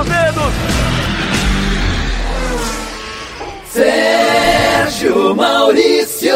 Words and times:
dos 0.00 0.08
dedos. 0.08 0.52
Sérgio 3.68 5.34
Maurício. 5.34 6.34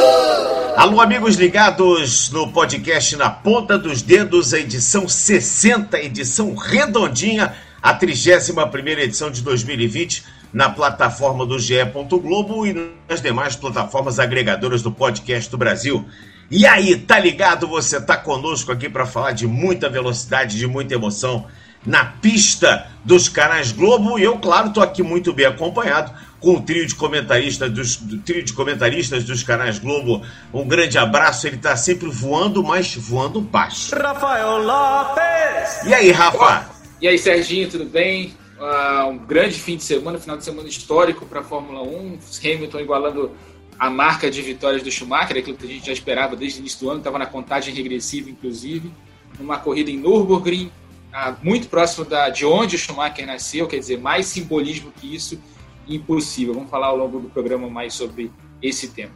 Alô, 0.76 1.00
amigos 1.00 1.36
ligados 1.36 2.30
no 2.30 2.52
podcast 2.52 3.16
Na 3.16 3.30
Ponta 3.30 3.78
dos 3.78 4.02
Dedos, 4.02 4.52
a 4.52 4.58
edição 4.58 5.08
60, 5.08 5.98
edição 5.98 6.54
redondinha, 6.54 7.54
a 7.82 7.94
31 7.94 8.88
edição 8.98 9.30
de 9.30 9.40
2020, 9.40 10.24
na 10.52 10.68
plataforma 10.68 11.46
do 11.46 11.58
GE. 11.58 11.76
Globo 12.10 12.66
e 12.66 12.92
nas 13.08 13.22
demais 13.22 13.56
plataformas 13.56 14.18
agregadoras 14.18 14.82
do 14.82 14.92
podcast 14.92 15.50
do 15.50 15.56
Brasil. 15.56 16.04
E 16.50 16.66
aí, 16.66 16.96
tá 16.96 17.18
ligado? 17.18 17.66
Você 17.68 18.00
tá 18.00 18.16
conosco 18.16 18.70
aqui 18.70 18.88
para 18.88 19.06
falar 19.06 19.32
de 19.32 19.46
muita 19.46 19.88
velocidade, 19.88 20.58
de 20.58 20.66
muita 20.66 20.94
emoção 20.94 21.46
na 21.84 22.04
pista 22.04 22.86
dos 23.04 23.28
canais 23.28 23.72
Globo. 23.72 24.18
E 24.18 24.22
eu, 24.22 24.38
claro, 24.38 24.72
tô 24.72 24.80
aqui 24.80 25.02
muito 25.02 25.32
bem 25.32 25.46
acompanhado 25.46 26.12
com 26.40 26.56
o 26.56 26.60
trio 26.60 26.86
de 26.86 26.94
comentaristas 26.94 27.70
dos, 27.70 27.96
do 27.96 28.18
trio 28.18 28.42
de 28.42 28.52
comentaristas 28.52 29.24
dos 29.24 29.42
canais 29.42 29.78
Globo. 29.78 30.22
Um 30.52 30.66
grande 30.66 30.98
abraço, 30.98 31.46
ele 31.46 31.56
está 31.56 31.76
sempre 31.76 32.08
voando, 32.10 32.62
mas 32.62 32.94
voando 32.94 33.40
baixo. 33.40 33.94
Rafael 33.96 34.62
Lopes! 34.62 35.84
E 35.86 35.94
aí, 35.94 36.10
Rafa? 36.10 36.70
E 37.00 37.08
aí, 37.08 37.18
Serginho, 37.18 37.68
tudo 37.68 37.86
bem? 37.86 38.34
Uh, 38.58 39.08
um 39.08 39.18
grande 39.18 39.54
fim 39.54 39.76
de 39.76 39.82
semana, 39.82 40.18
final 40.18 40.36
de 40.36 40.44
semana 40.44 40.68
histórico 40.68 41.26
para 41.26 41.40
a 41.40 41.42
Fórmula 41.42 41.82
1. 41.82 42.18
Hamilton 42.42 42.80
igualando 42.80 43.32
a 43.78 43.90
marca 43.90 44.30
de 44.30 44.40
vitórias 44.40 44.82
do 44.82 44.90
Schumacher, 44.90 45.38
aquilo 45.38 45.56
que 45.56 45.64
a 45.64 45.68
gente 45.68 45.86
já 45.86 45.92
esperava 45.92 46.36
desde 46.36 46.58
o 46.58 46.60
início 46.60 46.80
do 46.80 46.90
ano, 46.90 46.98
estava 46.98 47.18
na 47.18 47.26
contagem 47.26 47.74
regressiva, 47.74 48.30
inclusive. 48.30 48.92
Numa 49.38 49.58
corrida 49.58 49.90
em 49.90 49.96
Nürburgring, 49.96 50.70
muito 51.42 51.68
próximo 51.68 52.04
da, 52.04 52.28
de 52.28 52.44
onde 52.44 52.76
o 52.76 52.78
Schumacher 52.78 53.26
nasceu, 53.26 53.66
quer 53.66 53.78
dizer, 53.78 53.98
mais 53.98 54.26
simbolismo 54.26 54.92
que 54.92 55.14
isso 55.14 55.40
impossível. 55.88 56.54
Vamos 56.54 56.70
falar 56.70 56.88
ao 56.88 56.96
longo 56.96 57.20
do 57.20 57.28
programa 57.28 57.68
mais 57.68 57.94
sobre 57.94 58.30
esse 58.60 58.88
tema. 58.88 59.12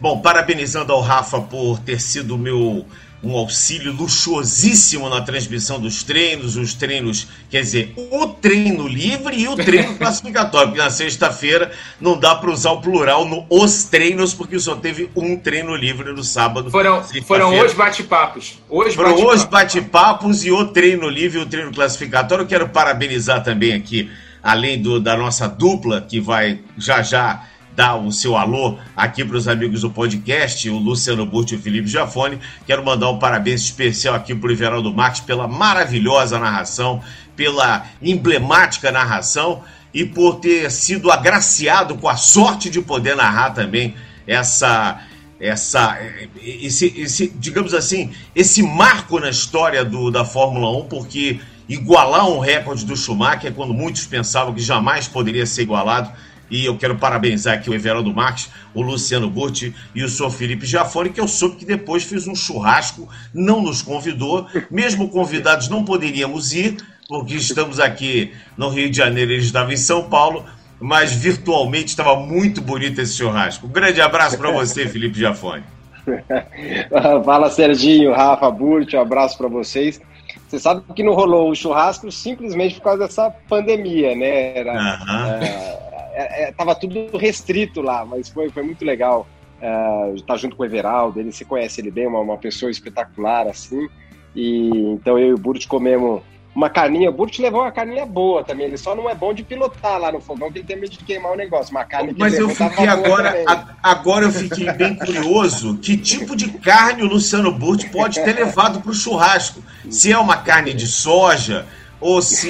Bom, 0.00 0.20
parabenizando 0.20 0.92
ao 0.92 1.00
Rafa 1.00 1.40
por 1.40 1.78
ter 1.80 2.00
sido 2.00 2.38
meu 2.38 2.86
um 3.22 3.36
auxílio 3.36 3.92
luxuosíssimo 3.92 5.08
na 5.08 5.20
transmissão 5.20 5.80
dos 5.80 6.02
treinos, 6.02 6.56
os 6.56 6.74
treinos, 6.74 7.26
quer 7.50 7.62
dizer, 7.62 7.92
o 7.96 8.28
treino 8.28 8.86
livre 8.86 9.36
e 9.36 9.48
o 9.48 9.56
treino 9.56 9.96
classificatório, 9.98 10.68
porque 10.68 10.82
na 10.82 10.90
sexta-feira 10.90 11.72
não 12.00 12.18
dá 12.18 12.34
para 12.34 12.50
usar 12.50 12.72
o 12.72 12.80
plural 12.80 13.26
no 13.26 13.44
os 13.50 13.84
treinos, 13.84 14.32
porque 14.34 14.58
só 14.58 14.76
teve 14.76 15.10
um 15.16 15.36
treino 15.36 15.74
livre 15.74 16.12
no 16.12 16.22
sábado. 16.22 16.70
Foram, 16.70 17.02
foram 17.24 17.64
os 17.64 17.72
bate-papos. 17.72 18.58
Hoje 18.68 18.94
foram 18.94 19.16
bate 19.16 19.26
os 19.26 19.44
bate-papos 19.44 20.44
e 20.44 20.52
o 20.52 20.66
treino 20.66 21.08
livre 21.08 21.38
e 21.38 21.42
o 21.42 21.46
treino 21.46 21.72
classificatório. 21.72 22.42
Eu 22.42 22.48
quero 22.48 22.68
parabenizar 22.68 23.42
também 23.42 23.74
aqui 23.74 24.10
além 24.42 24.80
do, 24.80 25.00
da 25.00 25.16
nossa 25.16 25.48
dupla, 25.48 26.00
que 26.00 26.20
vai 26.20 26.60
já 26.76 27.02
já 27.02 27.42
dar 27.78 27.94
o 27.94 28.10
seu 28.10 28.36
alô 28.36 28.76
aqui 28.96 29.24
para 29.24 29.36
os 29.36 29.46
amigos 29.46 29.82
do 29.82 29.90
podcast, 29.90 30.68
o 30.68 30.76
Luciano 30.78 31.24
Burti 31.24 31.54
e 31.54 31.58
o 31.58 31.60
Felipe 31.60 31.86
Jafone. 31.86 32.40
Quero 32.66 32.84
mandar 32.84 33.08
um 33.08 33.20
parabéns 33.20 33.60
especial 33.62 34.16
aqui 34.16 34.34
para 34.34 34.48
o 34.48 34.50
Everaldo 34.50 34.92
Marques 34.92 35.20
pela 35.20 35.46
maravilhosa 35.46 36.40
narração, 36.40 37.00
pela 37.36 37.86
emblemática 38.02 38.90
narração 38.90 39.62
e 39.94 40.04
por 40.04 40.40
ter 40.40 40.68
sido 40.72 41.08
agraciado 41.08 41.94
com 41.94 42.08
a 42.08 42.16
sorte 42.16 42.68
de 42.68 42.82
poder 42.82 43.14
narrar 43.14 43.50
também 43.50 43.94
essa 44.26 45.00
essa 45.40 45.96
esse, 46.42 46.92
esse 46.96 47.28
digamos 47.36 47.72
assim 47.72 48.10
esse 48.34 48.60
marco 48.60 49.20
na 49.20 49.30
história 49.30 49.84
do, 49.84 50.10
da 50.10 50.24
Fórmula 50.24 50.68
1 50.78 50.88
porque 50.88 51.38
igualar 51.68 52.28
um 52.28 52.40
recorde 52.40 52.84
do 52.84 52.96
Schumacher 52.96 53.52
quando 53.52 53.72
muitos 53.72 54.04
pensavam 54.04 54.52
que 54.52 54.60
jamais 54.60 55.06
poderia 55.06 55.46
ser 55.46 55.62
igualado. 55.62 56.10
E 56.50 56.64
eu 56.64 56.76
quero 56.76 56.96
parabenizar 56.96 57.54
aqui 57.54 57.68
o 57.70 57.74
Everaldo 57.74 58.12
Marques, 58.12 58.50
o 58.74 58.82
Luciano 58.82 59.28
Burti 59.28 59.74
e 59.94 60.02
o 60.02 60.08
senhor 60.08 60.30
Felipe 60.30 60.66
Jafone, 60.66 61.10
que 61.10 61.20
eu 61.20 61.28
soube 61.28 61.56
que 61.56 61.64
depois 61.64 62.04
fez 62.04 62.26
um 62.26 62.34
churrasco, 62.34 63.08
não 63.34 63.62
nos 63.62 63.82
convidou. 63.82 64.46
Mesmo 64.70 65.08
convidados 65.08 65.68
não 65.68 65.84
poderíamos 65.84 66.52
ir, 66.52 66.76
porque 67.08 67.34
estamos 67.34 67.80
aqui 67.80 68.32
no 68.56 68.68
Rio 68.68 68.90
de 68.90 68.96
Janeiro, 68.96 69.32
eles 69.32 69.46
estavam 69.46 69.72
em 69.72 69.76
São 69.76 70.04
Paulo, 70.08 70.44
mas 70.80 71.12
virtualmente 71.12 71.86
estava 71.86 72.16
muito 72.16 72.60
bonito 72.60 73.00
esse 73.00 73.16
churrasco. 73.16 73.66
Um 73.66 73.70
grande 73.70 74.00
abraço 74.00 74.38
para 74.38 74.50
você, 74.50 74.86
Felipe 74.88 75.18
Jafone. 75.18 75.64
Fala, 77.24 77.50
Serginho, 77.50 78.12
Rafa, 78.12 78.50
Burti, 78.50 78.96
um 78.96 79.00
abraço 79.00 79.36
para 79.36 79.48
vocês. 79.48 80.00
Você 80.48 80.58
sabe 80.58 80.82
que 80.94 81.02
não 81.02 81.14
rolou 81.14 81.50
o 81.50 81.54
churrasco 81.54 82.10
simplesmente 82.10 82.76
por 82.76 82.82
causa 82.82 83.00
dessa 83.00 83.30
pandemia, 83.30 84.14
né? 84.14 84.56
Era, 84.58 84.72
uhum. 84.72 85.44
é, 85.44 85.88
é, 86.22 86.52
tava 86.52 86.74
tudo 86.74 87.16
restrito 87.16 87.80
lá, 87.80 88.04
mas 88.04 88.28
foi, 88.28 88.50
foi 88.50 88.62
muito 88.62 88.84
legal 88.84 89.26
é, 89.60 90.12
estar 90.14 90.36
junto 90.36 90.56
com 90.56 90.62
o 90.62 90.66
Everaldo. 90.66 91.20
Ele 91.20 91.32
se 91.32 91.44
conhece 91.44 91.80
ele 91.80 91.90
bem, 91.90 92.06
uma, 92.06 92.20
uma 92.20 92.38
pessoa 92.38 92.70
espetacular 92.70 93.46
assim. 93.46 93.88
E 94.34 94.68
então 94.92 95.18
eu 95.18 95.28
e 95.28 95.34
o 95.34 95.38
Burt 95.38 95.66
comemos 95.66 96.22
uma 96.54 96.68
carninha. 96.68 97.10
O 97.10 97.12
Burt 97.12 97.38
levou 97.38 97.60
uma 97.60 97.70
carninha 97.70 98.04
boa 98.04 98.42
também. 98.42 98.66
Ele 98.66 98.76
só 98.76 98.94
não 98.94 99.08
é 99.08 99.14
bom 99.14 99.32
de 99.32 99.42
pilotar 99.44 99.98
lá 100.00 100.10
no 100.10 100.20
fogão, 100.20 100.50
que 100.50 100.58
ele 100.58 100.66
tem 100.66 100.76
medo 100.76 100.90
de 100.90 100.98
queimar 100.98 101.32
o 101.32 101.36
negócio. 101.36 101.70
Uma 101.70 101.84
carne 101.84 102.14
Mas 102.18 102.34
eu 102.34 102.48
fiquei 102.48 102.86
agora, 102.86 103.44
a, 103.46 103.90
agora 103.90 104.26
eu 104.26 104.32
fiquei 104.32 104.70
bem 104.72 104.96
curioso. 104.96 105.78
Que 105.78 105.96
tipo 105.96 106.34
de 106.34 106.50
carne 106.58 107.02
o 107.02 107.06
Luciano 107.06 107.52
Burt 107.52 107.88
pode 107.90 108.22
ter 108.22 108.34
levado 108.34 108.80
para 108.80 108.90
o 108.90 108.94
churrasco? 108.94 109.62
Se 109.88 110.12
é 110.12 110.18
uma 110.18 110.38
carne 110.38 110.74
de 110.74 110.86
soja 110.86 111.64
ou 112.00 112.22
se. 112.22 112.48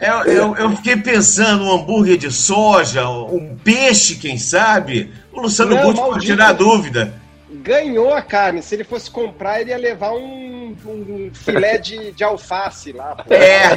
eu, 0.00 0.24
eu, 0.24 0.56
eu, 0.56 0.76
fiquei 0.76 0.96
pensando 0.96 1.64
um 1.64 1.72
hambúrguer 1.72 2.16
de 2.16 2.30
soja, 2.30 3.08
um 3.08 3.56
peixe, 3.62 4.16
quem 4.16 4.38
sabe? 4.38 5.12
O 5.32 5.40
Luciano 5.40 5.76
Burt 5.78 5.96
pode 5.96 6.26
tirar 6.26 6.52
dúvida 6.52 7.20
ganhou 7.60 8.12
a 8.12 8.22
carne. 8.22 8.62
Se 8.62 8.74
ele 8.74 8.84
fosse 8.84 9.10
comprar, 9.10 9.60
ele 9.60 9.70
ia 9.70 9.78
levar 9.78 10.12
um, 10.12 10.76
um 10.86 11.30
filé 11.32 11.78
de, 11.78 12.12
de 12.12 12.24
alface 12.24 12.92
lá. 12.92 13.16
Pô. 13.16 13.32
É. 13.32 13.76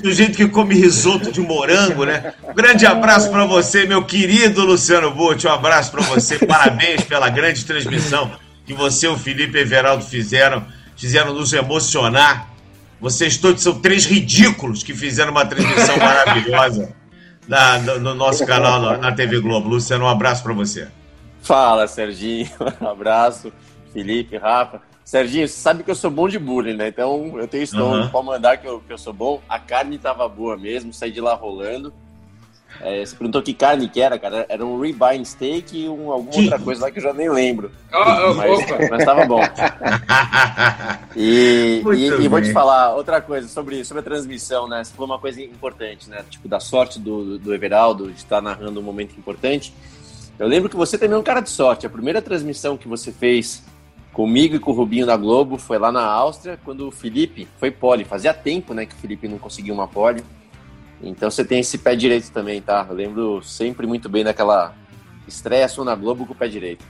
Do 0.00 0.12
jeito 0.12 0.36
que 0.36 0.48
come 0.48 0.74
risoto 0.74 1.30
de 1.32 1.40
morango, 1.40 2.04
né? 2.04 2.32
Um 2.42 2.54
grande 2.54 2.86
abraço 2.86 3.30
para 3.30 3.44
você, 3.44 3.86
meu 3.86 4.04
querido 4.04 4.64
Luciano 4.64 5.10
Botti. 5.10 5.46
Um 5.46 5.52
abraço 5.52 5.90
para 5.90 6.02
você. 6.02 6.38
Parabéns 6.38 7.02
pela 7.02 7.28
grande 7.28 7.64
transmissão 7.64 8.30
que 8.64 8.72
você 8.72 9.06
e 9.06 9.10
o 9.10 9.18
Felipe 9.18 9.58
Everaldo 9.58 10.04
fizeram. 10.04 10.64
Fizeram 11.04 11.34
nos 11.34 11.52
emocionar. 11.52 12.48
Vocês 12.98 13.36
todos 13.36 13.62
são 13.62 13.78
três 13.78 14.06
ridículos 14.06 14.82
que 14.82 14.94
fizeram 14.94 15.32
uma 15.32 15.44
transmissão 15.44 15.98
maravilhosa 15.98 16.94
na, 17.46 17.78
no, 17.78 18.00
no 18.00 18.14
nosso 18.14 18.46
canal 18.46 18.80
na, 18.80 18.96
na 18.96 19.12
TV 19.12 19.38
Globo. 19.38 19.68
Luciano, 19.68 20.06
um 20.06 20.08
abraço 20.08 20.42
para 20.42 20.54
você. 20.54 20.88
Fala, 21.42 21.86
Serginho. 21.86 22.48
Um 22.80 22.88
abraço. 22.88 23.52
Felipe, 23.92 24.38
Rafa. 24.38 24.80
Serginho, 25.04 25.46
você 25.46 25.60
sabe 25.60 25.82
que 25.82 25.90
eu 25.90 25.94
sou 25.94 26.10
bom 26.10 26.26
de 26.26 26.38
bullying, 26.38 26.72
né? 26.72 26.88
Então 26.88 27.38
eu 27.38 27.46
tenho 27.46 27.64
estômago 27.64 28.04
uhum. 28.04 28.08
para 28.08 28.22
mandar 28.22 28.56
que 28.56 28.66
eu, 28.66 28.80
que 28.80 28.90
eu 28.90 28.96
sou 28.96 29.12
bom. 29.12 29.42
A 29.46 29.58
carne 29.58 29.98
tava 29.98 30.26
boa 30.26 30.56
mesmo, 30.56 30.90
saí 30.90 31.12
de 31.12 31.20
lá 31.20 31.34
rolando. 31.34 31.92
É, 32.80 33.04
você 33.04 33.16
perguntou 33.16 33.42
que 33.42 33.54
carne 33.54 33.88
que 33.88 34.00
era, 34.00 34.18
cara? 34.18 34.46
Era 34.48 34.64
um 34.64 34.80
ribeye 34.80 35.24
steak 35.24 35.78
e 35.78 35.88
um, 35.88 36.10
alguma 36.10 36.36
outra 36.36 36.58
coisa 36.58 36.82
lá 36.82 36.90
que 36.90 36.98
eu 36.98 37.02
já 37.02 37.12
nem 37.12 37.30
lembro. 37.30 37.70
Oh, 37.92 38.34
mas, 38.34 38.90
mas 38.90 39.04
tava 39.04 39.24
bom. 39.26 39.40
E, 41.16 41.80
e, 41.94 42.24
e, 42.24 42.28
vou 42.28 42.42
te 42.42 42.52
falar 42.52 42.92
outra 42.96 43.20
coisa 43.20 43.46
sobre, 43.46 43.84
sobre 43.84 44.00
a 44.00 44.02
transmissão, 44.02 44.66
né? 44.66 44.82
Você 44.82 44.92
falou 44.92 45.12
uma 45.12 45.18
coisa 45.20 45.40
importante, 45.40 46.10
né? 46.10 46.24
Tipo, 46.28 46.48
da 46.48 46.58
sorte 46.58 46.98
do, 46.98 47.38
do 47.38 47.54
Everaldo 47.54 48.10
de 48.10 48.18
estar 48.18 48.42
narrando 48.42 48.80
um 48.80 48.82
momento 48.82 49.16
importante. 49.16 49.72
Eu 50.36 50.48
lembro 50.48 50.68
que 50.68 50.74
você 50.74 50.98
também 50.98 51.14
é 51.14 51.18
um 51.18 51.22
cara 51.22 51.40
de 51.40 51.50
sorte. 51.50 51.86
A 51.86 51.90
primeira 51.90 52.20
transmissão 52.20 52.76
que 52.76 52.88
você 52.88 53.12
fez 53.12 53.62
comigo 54.12 54.56
e 54.56 54.58
com 54.58 54.72
o 54.72 54.74
Rubinho 54.74 55.06
da 55.06 55.16
Globo 55.16 55.56
foi 55.56 55.78
lá 55.78 55.92
na 55.92 56.04
Áustria, 56.04 56.58
quando 56.64 56.88
o 56.88 56.90
Felipe 56.90 57.46
foi 57.58 57.70
pole. 57.70 58.04
Fazia 58.04 58.34
tempo, 58.34 58.74
né, 58.74 58.86
que 58.86 58.94
o 58.94 58.98
Felipe 58.98 59.28
não 59.28 59.38
conseguia 59.38 59.72
uma 59.72 59.86
pole. 59.86 60.24
Então 61.04 61.30
você 61.30 61.44
tem 61.44 61.60
esse 61.60 61.78
pé 61.78 61.94
direito 61.94 62.30
também, 62.30 62.60
tá? 62.60 62.86
Eu 62.88 62.94
lembro 62.94 63.42
sempre 63.42 63.86
muito 63.86 64.08
bem 64.08 64.24
daquela 64.24 64.74
estreia 65.28 65.68
sua 65.68 65.84
na 65.84 65.94
Globo 65.94 66.26
com 66.26 66.32
o 66.32 66.36
pé 66.36 66.48
direito. 66.48 66.84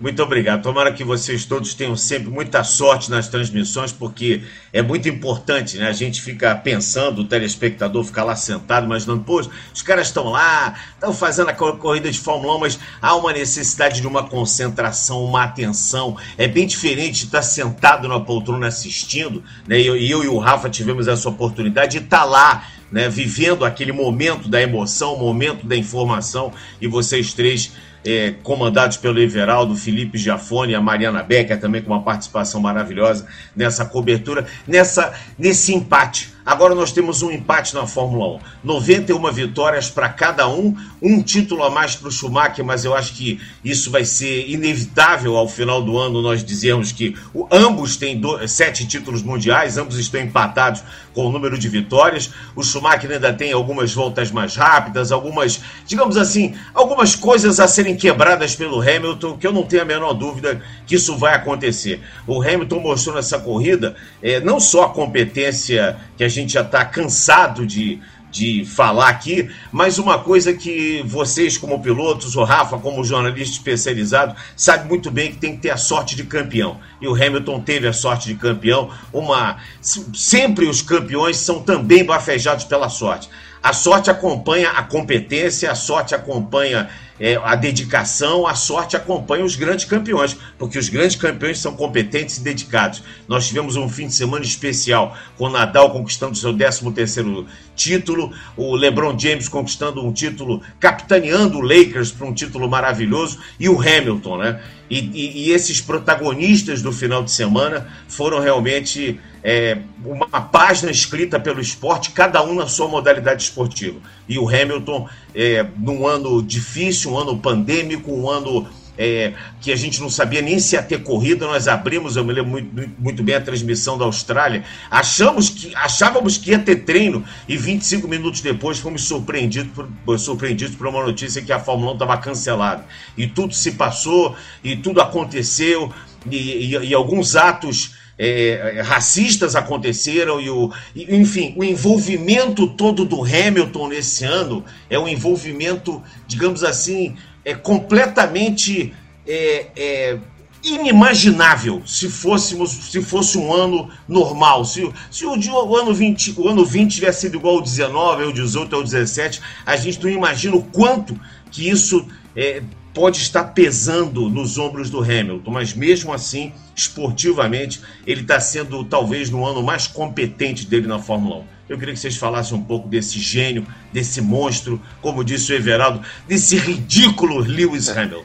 Muito 0.00 0.20
obrigado. 0.22 0.60
Tomara 0.60 0.92
que 0.92 1.04
vocês 1.04 1.44
todos 1.44 1.72
tenham 1.72 1.96
sempre 1.96 2.28
muita 2.28 2.64
sorte 2.64 3.08
nas 3.10 3.28
transmissões, 3.28 3.92
porque 3.92 4.42
é 4.72 4.82
muito 4.82 5.08
importante, 5.08 5.78
né? 5.78 5.88
A 5.88 5.92
gente 5.92 6.20
fica 6.20 6.54
pensando, 6.56 7.20
o 7.20 7.24
telespectador 7.24 8.02
fica 8.02 8.24
lá 8.24 8.34
sentado, 8.34 8.86
imaginando, 8.86 9.22
pô, 9.22 9.40
os 9.72 9.82
caras 9.82 10.08
estão 10.08 10.30
lá, 10.30 10.74
estão 10.94 11.12
fazendo 11.12 11.48
a 11.48 11.54
corrida 11.54 12.10
de 12.10 12.18
Fórmula 12.18 12.56
1, 12.56 12.58
mas 12.58 12.78
há 13.00 13.14
uma 13.14 13.32
necessidade 13.32 14.00
de 14.00 14.06
uma 14.06 14.28
concentração, 14.28 15.24
uma 15.24 15.44
atenção. 15.44 16.16
É 16.36 16.48
bem 16.48 16.66
diferente 16.66 17.20
de 17.20 17.26
estar 17.26 17.42
sentado 17.42 18.08
na 18.08 18.18
poltrona 18.18 18.66
assistindo, 18.66 19.44
né? 19.66 19.80
Eu, 19.80 19.96
eu 19.96 20.24
e 20.24 20.28
o 20.28 20.38
Rafa 20.38 20.68
tivemos 20.68 21.06
essa 21.06 21.28
oportunidade 21.28 21.98
de 21.98 22.04
estar 22.04 22.24
lá 22.24 22.66
né, 22.90 23.08
vivendo 23.08 23.64
aquele 23.64 23.92
momento 23.92 24.48
da 24.48 24.60
emoção, 24.60 25.16
momento 25.18 25.66
da 25.66 25.76
informação, 25.76 26.52
e 26.80 26.86
vocês 26.86 27.32
três 27.32 27.72
é, 28.04 28.34
comandados 28.42 28.96
pelo 28.96 29.18
Everaldo, 29.18 29.74
Felipe 29.74 30.18
Giafone 30.18 30.74
a 30.74 30.80
Mariana 30.80 31.22
Becker, 31.22 31.58
também 31.58 31.82
com 31.82 31.92
uma 31.92 32.02
participação 32.02 32.60
maravilhosa 32.60 33.26
nessa 33.56 33.84
cobertura, 33.84 34.46
nessa, 34.66 35.12
nesse 35.38 35.72
empate 35.74 36.34
Agora 36.44 36.74
nós 36.74 36.92
temos 36.92 37.22
um 37.22 37.30
empate 37.30 37.74
na 37.74 37.86
Fórmula 37.86 38.36
1. 38.36 38.40
91 38.64 39.32
vitórias 39.32 39.88
para 39.88 40.10
cada 40.10 40.46
um, 40.46 40.76
um 41.00 41.22
título 41.22 41.64
a 41.64 41.70
mais 41.70 41.96
para 41.96 42.08
o 42.08 42.12
Schumacher, 42.12 42.62
mas 42.62 42.84
eu 42.84 42.94
acho 42.94 43.14
que 43.14 43.40
isso 43.64 43.90
vai 43.90 44.04
ser 44.04 44.46
inevitável 44.50 45.38
ao 45.38 45.48
final 45.48 45.80
do 45.80 45.98
ano 45.98 46.20
nós 46.20 46.44
dizermos 46.44 46.92
que 46.92 47.16
ambos 47.50 47.96
têm 47.96 48.20
sete 48.46 48.86
títulos 48.86 49.22
mundiais, 49.22 49.78
ambos 49.78 49.98
estão 49.98 50.20
empatados 50.20 50.82
com 51.14 51.26
o 51.26 51.32
número 51.32 51.56
de 51.56 51.68
vitórias. 51.68 52.30
O 52.54 52.62
Schumacher 52.62 53.10
ainda 53.10 53.32
tem 53.32 53.52
algumas 53.52 53.94
voltas 53.94 54.30
mais 54.30 54.56
rápidas, 54.56 55.12
algumas, 55.12 55.60
digamos 55.86 56.16
assim, 56.16 56.54
algumas 56.74 57.14
coisas 57.14 57.60
a 57.60 57.68
serem 57.68 57.96
quebradas 57.96 58.54
pelo 58.54 58.80
Hamilton, 58.80 59.38
que 59.38 59.46
eu 59.46 59.52
não 59.52 59.62
tenho 59.62 59.82
a 59.82 59.86
menor 59.86 60.12
dúvida 60.12 60.60
que 60.86 60.96
isso 60.96 61.16
vai 61.16 61.34
acontecer. 61.34 62.02
O 62.26 62.42
Hamilton 62.42 62.80
mostrou 62.80 63.14
nessa 63.14 63.38
corrida 63.38 63.94
é, 64.22 64.40
não 64.40 64.58
só 64.58 64.84
a 64.84 64.88
competência 64.90 65.96
que 66.16 66.24
a 66.24 66.28
gente 66.28 66.52
já 66.52 66.62
está 66.62 66.84
cansado 66.84 67.66
de, 67.66 68.00
de 68.34 68.64
falar 68.64 69.10
aqui, 69.10 69.48
mas 69.70 69.96
uma 69.96 70.18
coisa 70.18 70.52
que 70.52 71.04
vocês, 71.06 71.56
como 71.56 71.80
pilotos, 71.80 72.34
o 72.34 72.42
Rafa, 72.42 72.76
como 72.78 73.04
jornalista 73.04 73.54
especializado, 73.54 74.34
sabe 74.56 74.88
muito 74.88 75.08
bem 75.08 75.30
que 75.30 75.38
tem 75.38 75.54
que 75.54 75.62
ter 75.62 75.70
a 75.70 75.76
sorte 75.76 76.16
de 76.16 76.24
campeão. 76.24 76.80
E 77.00 77.06
o 77.06 77.14
Hamilton 77.14 77.60
teve 77.60 77.86
a 77.86 77.92
sorte 77.92 78.26
de 78.26 78.34
campeão. 78.34 78.90
Uma 79.12 79.58
sempre 79.80 80.66
os 80.66 80.82
campeões 80.82 81.36
são 81.36 81.62
também 81.62 82.04
bafejados 82.04 82.64
pela 82.64 82.88
sorte. 82.88 83.30
A 83.62 83.72
sorte 83.72 84.10
acompanha 84.10 84.70
a 84.70 84.82
competência, 84.82 85.70
a 85.70 85.76
sorte 85.76 86.12
acompanha 86.12 86.90
é, 87.18 87.36
a 87.36 87.54
dedicação, 87.54 88.46
a 88.46 88.54
sorte 88.54 88.96
acompanha 88.96 89.44
os 89.44 89.56
grandes 89.56 89.84
campeões, 89.84 90.36
porque 90.58 90.78
os 90.78 90.88
grandes 90.88 91.16
campeões 91.16 91.58
são 91.58 91.76
competentes 91.76 92.38
e 92.38 92.42
dedicados. 92.42 93.02
Nós 93.28 93.46
tivemos 93.46 93.76
um 93.76 93.88
fim 93.88 94.06
de 94.06 94.14
semana 94.14 94.44
especial 94.44 95.16
com 95.36 95.44
o 95.44 95.50
Nadal 95.50 95.92
conquistando 95.92 96.36
seu 96.36 96.52
13º 96.52 97.46
título, 97.76 98.32
o 98.56 98.74
LeBron 98.74 99.18
James 99.18 99.48
conquistando 99.48 100.04
um 100.04 100.12
título, 100.12 100.62
capitaneando 100.80 101.58
o 101.58 101.60
Lakers 101.60 102.10
para 102.10 102.26
um 102.26 102.32
título 102.32 102.68
maravilhoso, 102.68 103.38
e 103.58 103.68
o 103.68 103.80
Hamilton, 103.80 104.38
né? 104.38 104.60
E, 104.90 104.98
e, 104.98 105.46
e 105.46 105.50
esses 105.52 105.80
protagonistas 105.80 106.82
do 106.82 106.92
final 106.92 107.22
de 107.22 107.30
semana 107.30 107.88
foram 108.06 108.38
realmente 108.38 109.18
é, 109.42 109.78
uma 110.04 110.40
página 110.40 110.90
escrita 110.90 111.40
pelo 111.40 111.60
esporte, 111.60 112.10
cada 112.10 112.42
um 112.42 112.54
na 112.54 112.66
sua 112.66 112.86
modalidade 112.86 113.42
esportiva. 113.42 113.98
E 114.28 114.38
o 114.38 114.48
Hamilton, 114.48 115.08
é, 115.34 115.66
num 115.76 116.06
ano 116.06 116.42
difícil, 116.42 117.12
um 117.12 117.18
ano 117.18 117.38
pandêmico, 117.38 118.12
um 118.12 118.28
ano 118.28 118.66
é, 118.96 119.32
que 119.60 119.72
a 119.72 119.76
gente 119.76 120.00
não 120.00 120.08
sabia 120.08 120.40
nem 120.40 120.58
se 120.58 120.76
ia 120.76 120.82
ter 120.82 121.02
corrida, 121.02 121.46
nós 121.46 121.66
abrimos, 121.66 122.16
eu 122.16 122.24
me 122.24 122.32
lembro 122.32 122.50
muito, 122.50 122.90
muito, 122.98 123.22
bem 123.22 123.34
a 123.34 123.40
transmissão 123.40 123.98
da 123.98 124.04
Austrália, 124.04 124.64
achamos 124.90 125.50
que, 125.50 125.74
achávamos 125.74 126.38
que 126.38 126.50
ia 126.50 126.58
ter 126.58 126.76
treino 126.84 127.24
e 127.48 127.56
25 127.56 128.06
minutos 128.06 128.40
depois 128.40 128.78
fomos 128.78 129.02
surpreendidos 129.04 129.72
por, 130.04 130.18
surpreendidos 130.18 130.76
por 130.76 130.86
uma 130.86 131.04
notícia 131.04 131.42
que 131.42 131.52
a 131.52 131.58
Fórmula 131.58 131.90
1 131.92 131.94
estava 131.94 132.16
cancelada. 132.18 132.84
E 133.16 133.26
tudo 133.26 133.54
se 133.54 133.72
passou, 133.72 134.36
e 134.62 134.76
tudo 134.76 135.00
aconteceu, 135.00 135.92
e, 136.30 136.36
e, 136.36 136.70
e 136.70 136.94
alguns 136.94 137.36
atos 137.36 138.03
é, 138.18 138.82
racistas 138.84 139.56
aconteceram 139.56 140.40
e 140.40 140.48
o, 140.48 140.72
enfim, 140.94 141.54
o 141.56 141.64
envolvimento 141.64 142.66
todo 142.68 143.04
do 143.04 143.22
Hamilton 143.22 143.88
nesse 143.88 144.24
ano 144.24 144.64
é 144.88 144.98
um 144.98 145.08
envolvimento, 145.08 146.02
digamos 146.26 146.62
assim, 146.62 147.16
é 147.44 147.54
completamente 147.54 148.94
é, 149.26 149.66
é, 149.76 150.18
inimaginável 150.62 151.82
se 151.84 152.08
fôssemos, 152.08 152.70
se 152.70 153.02
fosse 153.02 153.36
um 153.36 153.52
ano 153.52 153.90
normal. 154.08 154.64
Se, 154.64 154.90
se 155.10 155.26
o, 155.26 155.32
o, 155.32 155.76
ano 155.76 155.92
20, 155.92 156.34
o 156.38 156.48
ano 156.48 156.64
20 156.64 156.94
tivesse 156.94 157.22
sido 157.22 157.36
igual 157.36 157.56
ao 157.56 157.62
19, 157.62 158.24
ao 158.24 158.32
18, 158.32 158.76
ao 158.76 158.82
17, 158.82 159.40
a 159.66 159.76
gente 159.76 160.02
não 160.02 160.10
imagina 160.10 160.56
o 160.56 160.62
quanto 160.62 161.18
que 161.50 161.68
isso 161.68 162.06
é, 162.34 162.62
pode 162.94 163.18
estar 163.18 163.44
pesando 163.52 164.30
nos 164.30 164.56
ombros 164.56 164.88
do 164.88 165.02
Hamilton, 165.02 165.50
mas 165.50 165.74
mesmo 165.74 166.12
assim, 166.12 166.52
esportivamente, 166.76 167.82
ele 168.06 168.20
está 168.20 168.38
sendo 168.38 168.84
talvez 168.84 169.28
no 169.28 169.44
ano 169.44 169.62
mais 169.62 169.88
competente 169.88 170.64
dele 170.64 170.86
na 170.86 171.00
Fórmula 171.00 171.38
1. 171.38 171.44
Eu 171.70 171.78
queria 171.78 171.92
que 171.92 172.00
vocês 172.00 172.16
falassem 172.16 172.56
um 172.56 172.62
pouco 172.62 172.88
desse 172.88 173.18
gênio, 173.18 173.66
desse 173.92 174.20
monstro, 174.20 174.80
como 175.02 175.24
disse 175.24 175.52
o 175.52 175.56
Everaldo, 175.56 176.02
desse 176.28 176.56
ridículo 176.56 177.38
Lewis 177.38 177.88
Hamilton. 177.88 178.24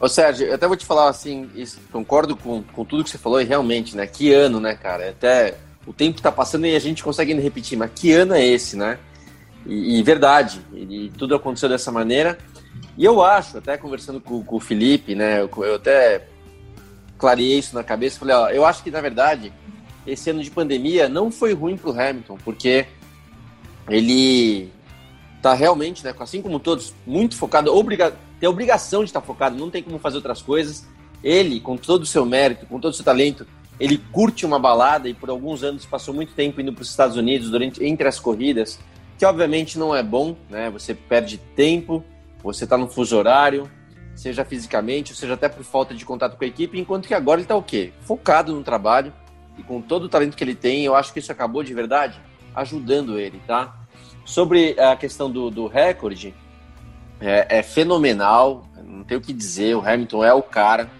Ô 0.00 0.08
Sérgio, 0.08 0.46
eu 0.46 0.54
até 0.54 0.66
vou 0.66 0.76
te 0.76 0.86
falar 0.86 1.08
assim, 1.08 1.48
isso, 1.54 1.78
concordo 1.92 2.36
com, 2.36 2.62
com 2.62 2.84
tudo 2.84 3.04
que 3.04 3.10
você 3.10 3.18
falou 3.18 3.40
e 3.40 3.44
realmente, 3.44 3.96
né? 3.96 4.06
Que 4.06 4.32
ano, 4.32 4.58
né, 4.58 4.74
cara? 4.74 5.10
Até 5.10 5.56
o 5.86 5.92
tempo 5.92 6.18
está 6.18 6.30
passando 6.30 6.66
e 6.66 6.74
a 6.74 6.78
gente 6.78 7.02
consegue 7.02 7.32
ainda 7.32 7.42
repetir, 7.42 7.76
mas 7.76 7.90
que 7.94 8.12
ano 8.12 8.34
é 8.34 8.44
esse, 8.44 8.76
né? 8.76 8.98
E, 9.66 9.98
e 9.98 10.02
verdade, 10.02 10.60
e, 10.72 11.06
e 11.06 11.10
tudo 11.10 11.34
aconteceu 11.34 11.68
dessa 11.68 11.92
maneira. 11.92 12.38
E 12.96 13.04
eu 13.04 13.22
acho, 13.22 13.58
até 13.58 13.76
conversando 13.76 14.20
com, 14.20 14.42
com 14.42 14.56
o 14.56 14.60
Felipe, 14.60 15.14
né, 15.14 15.40
eu, 15.40 15.50
eu, 15.64 15.74
até 15.76 16.26
clareei 17.16 17.58
isso 17.58 17.74
na 17.74 17.84
cabeça, 17.84 18.18
falei, 18.18 18.34
ó, 18.34 18.48
eu 18.48 18.64
acho 18.64 18.82
que 18.82 18.90
na 18.90 19.00
verdade 19.00 19.52
esse 20.06 20.30
ano 20.30 20.42
de 20.42 20.50
pandemia 20.50 21.08
não 21.08 21.30
foi 21.30 21.52
ruim 21.52 21.76
para 21.76 21.90
o 21.90 22.00
Hamilton, 22.00 22.38
porque 22.44 22.86
ele 23.88 24.70
tá 25.40 25.54
realmente, 25.54 26.04
né, 26.04 26.14
assim 26.18 26.42
como 26.42 26.58
todos, 26.58 26.94
muito 27.06 27.36
focado, 27.36 27.74
obriga 27.74 28.16
tem 28.40 28.46
a 28.46 28.50
obrigação 28.50 29.00
de 29.00 29.10
estar 29.10 29.20
focado, 29.20 29.56
não 29.56 29.70
tem 29.70 29.82
como 29.82 29.98
fazer 29.98 30.16
outras 30.16 30.40
coisas. 30.40 30.86
Ele, 31.22 31.60
com 31.60 31.76
todo 31.76 32.02
o 32.02 32.06
seu 32.06 32.24
mérito, 32.24 32.66
com 32.66 32.78
todo 32.78 32.92
o 32.92 32.94
seu 32.94 33.04
talento, 33.04 33.46
ele 33.80 33.98
curte 34.12 34.46
uma 34.46 34.58
balada 34.58 35.08
e 35.08 35.14
por 35.14 35.28
alguns 35.28 35.62
anos 35.62 35.84
passou 35.84 36.14
muito 36.14 36.32
tempo 36.32 36.60
indo 36.60 36.72
para 36.72 36.82
os 36.82 36.90
Estados 36.90 37.16
Unidos 37.16 37.50
durante 37.50 37.84
entre 37.84 38.06
as 38.06 38.20
corridas, 38.20 38.78
que 39.18 39.24
obviamente 39.24 39.78
não 39.78 39.94
é 39.94 40.02
bom, 40.02 40.36
né? 40.48 40.70
Você 40.70 40.94
perde 40.94 41.38
tempo, 41.56 42.04
você 42.42 42.64
está 42.64 42.76
no 42.76 42.88
fuso 42.88 43.16
horário, 43.16 43.70
seja 44.14 44.44
fisicamente, 44.44 45.14
seja 45.14 45.34
até 45.34 45.48
por 45.48 45.64
falta 45.64 45.94
de 45.94 46.04
contato 46.04 46.36
com 46.36 46.44
a 46.44 46.46
equipe, 46.46 46.78
enquanto 46.78 47.06
que 47.06 47.14
agora 47.14 47.40
ele 47.40 47.44
está 47.44 47.56
o 47.56 47.62
quê? 47.62 47.92
Focado 48.02 48.54
no 48.54 48.62
trabalho 48.62 49.12
e 49.56 49.62
com 49.62 49.80
todo 49.80 50.04
o 50.04 50.08
talento 50.08 50.36
que 50.36 50.44
ele 50.44 50.54
tem, 50.54 50.84
eu 50.84 50.94
acho 50.94 51.12
que 51.12 51.18
isso 51.18 51.32
acabou 51.32 51.62
de 51.62 51.72
verdade 51.74 52.20
ajudando 52.54 53.18
ele, 53.18 53.40
tá? 53.46 53.74
Sobre 54.24 54.78
a 54.78 54.96
questão 54.96 55.30
do, 55.30 55.50
do 55.50 55.66
recorde, 55.66 56.34
é, 57.20 57.58
é 57.58 57.62
fenomenal, 57.62 58.64
não 58.84 59.04
tenho 59.04 59.20
o 59.20 59.22
que 59.22 59.32
dizer, 59.32 59.74
o 59.74 59.80
Hamilton 59.80 60.24
é 60.24 60.32
o 60.32 60.42
cara, 60.42 60.90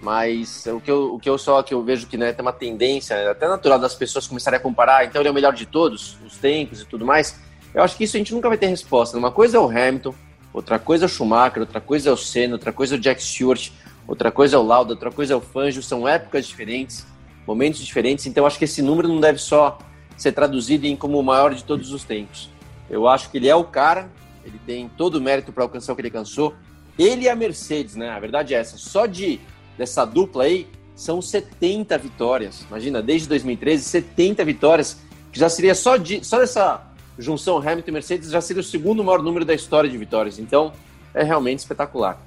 mas 0.00 0.66
o 0.66 0.80
que 0.80 0.90
eu, 0.90 1.14
o 1.14 1.18
que 1.18 1.28
eu 1.28 1.38
só 1.38 1.62
que 1.62 1.72
eu 1.72 1.82
vejo 1.82 2.06
que 2.06 2.16
né, 2.16 2.32
tem 2.32 2.42
uma 2.42 2.52
tendência, 2.52 3.30
até 3.30 3.48
natural 3.48 3.78
das 3.78 3.94
pessoas 3.94 4.26
começarem 4.26 4.58
a 4.58 4.62
comparar, 4.62 5.04
então 5.04 5.20
ele 5.20 5.28
é 5.28 5.30
o 5.30 5.34
melhor 5.34 5.54
de 5.54 5.64
todos, 5.64 6.18
os 6.24 6.36
tempos 6.36 6.82
e 6.82 6.84
tudo 6.84 7.06
mais. 7.06 7.40
Eu 7.72 7.82
acho 7.82 7.96
que 7.96 8.04
isso 8.04 8.16
a 8.16 8.18
gente 8.18 8.34
nunca 8.34 8.48
vai 8.48 8.58
ter 8.58 8.66
resposta. 8.66 9.18
Uma 9.18 9.32
coisa 9.32 9.56
é 9.56 9.60
o 9.60 9.68
Hamilton, 9.68 10.14
outra 10.54 10.78
coisa 10.78 11.04
é 11.04 11.06
o 11.06 11.08
Schumacher, 11.08 11.60
outra 11.60 11.80
coisa 11.80 12.08
é 12.08 12.12
o 12.12 12.16
Senna, 12.16 12.54
outra 12.54 12.72
coisa 12.72 12.94
é 12.94 12.98
o 12.98 13.00
Jack 13.00 13.22
Stewart, 13.22 13.70
outra 14.06 14.30
coisa 14.30 14.56
é 14.56 14.58
o 14.58 14.62
Lauda, 14.62 14.92
outra 14.92 15.10
coisa 15.10 15.34
é 15.34 15.36
o 15.36 15.40
Fangio, 15.40 15.82
são 15.82 16.08
épocas 16.08 16.46
diferentes, 16.46 17.04
momentos 17.46 17.84
diferentes, 17.84 18.24
então 18.24 18.46
acho 18.46 18.58
que 18.58 18.64
esse 18.64 18.80
número 18.80 19.08
não 19.08 19.20
deve 19.20 19.38
só 19.38 19.78
ser 20.16 20.32
traduzido 20.32 20.86
em 20.86 20.96
como 20.96 21.18
o 21.18 21.22
maior 21.22 21.52
de 21.52 21.64
todos 21.64 21.92
os 21.92 22.04
tempos. 22.04 22.48
Eu 22.88 23.08
acho 23.08 23.30
que 23.30 23.38
ele 23.38 23.48
é 23.48 23.54
o 23.54 23.64
cara, 23.64 24.08
ele 24.44 24.60
tem 24.64 24.88
todo 24.88 25.16
o 25.16 25.20
mérito 25.20 25.52
para 25.52 25.64
alcançar 25.64 25.92
o 25.92 25.96
que 25.96 26.02
ele 26.02 26.08
alcançou. 26.08 26.54
Ele 26.98 27.24
e 27.24 27.28
a 27.28 27.34
Mercedes, 27.34 27.96
né? 27.96 28.10
A 28.10 28.20
verdade 28.20 28.54
é 28.54 28.58
essa. 28.58 28.76
Só 28.76 29.06
de 29.06 29.40
dessa 29.76 30.04
dupla 30.04 30.44
aí 30.44 30.68
são 30.94 31.20
70 31.20 31.96
vitórias. 31.98 32.64
Imagina, 32.68 33.02
desde 33.02 33.28
2013, 33.28 33.82
70 33.82 34.44
vitórias, 34.44 34.98
que 35.32 35.38
já 35.38 35.48
seria 35.48 35.74
só 35.74 35.96
de 35.96 36.24
só 36.24 36.38
dessa 36.38 36.93
junção 37.18 37.58
Hamilton 37.58 37.90
e 37.90 37.92
Mercedes 37.92 38.30
já 38.30 38.40
seria 38.40 38.60
o 38.60 38.64
segundo 38.64 39.02
maior 39.04 39.22
número 39.22 39.44
da 39.44 39.54
história 39.54 39.88
de 39.88 39.96
vitórias. 39.96 40.38
Então, 40.38 40.72
é 41.14 41.22
realmente 41.22 41.60
espetacular. 41.60 42.20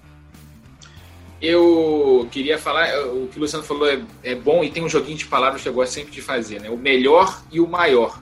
Eu 1.40 2.28
queria 2.32 2.58
falar, 2.58 2.90
o 3.10 3.28
que 3.28 3.38
o 3.38 3.42
Luciano 3.42 3.64
falou 3.64 3.88
é, 3.88 4.02
é 4.24 4.34
bom 4.34 4.64
e 4.64 4.72
tem 4.72 4.84
um 4.84 4.90
joguinho 4.90 5.18
de 5.18 5.26
palavras 5.26 5.62
que 5.62 5.70
eu 5.70 5.74
gosto 5.74 5.94
sempre 5.94 6.12
de 6.12 6.22
fazer, 6.22 6.60
né? 6.60 6.70
O 6.70 6.78
melhor 6.78 7.44
e 7.52 7.60
o 7.60 7.68
maior. 7.68 8.20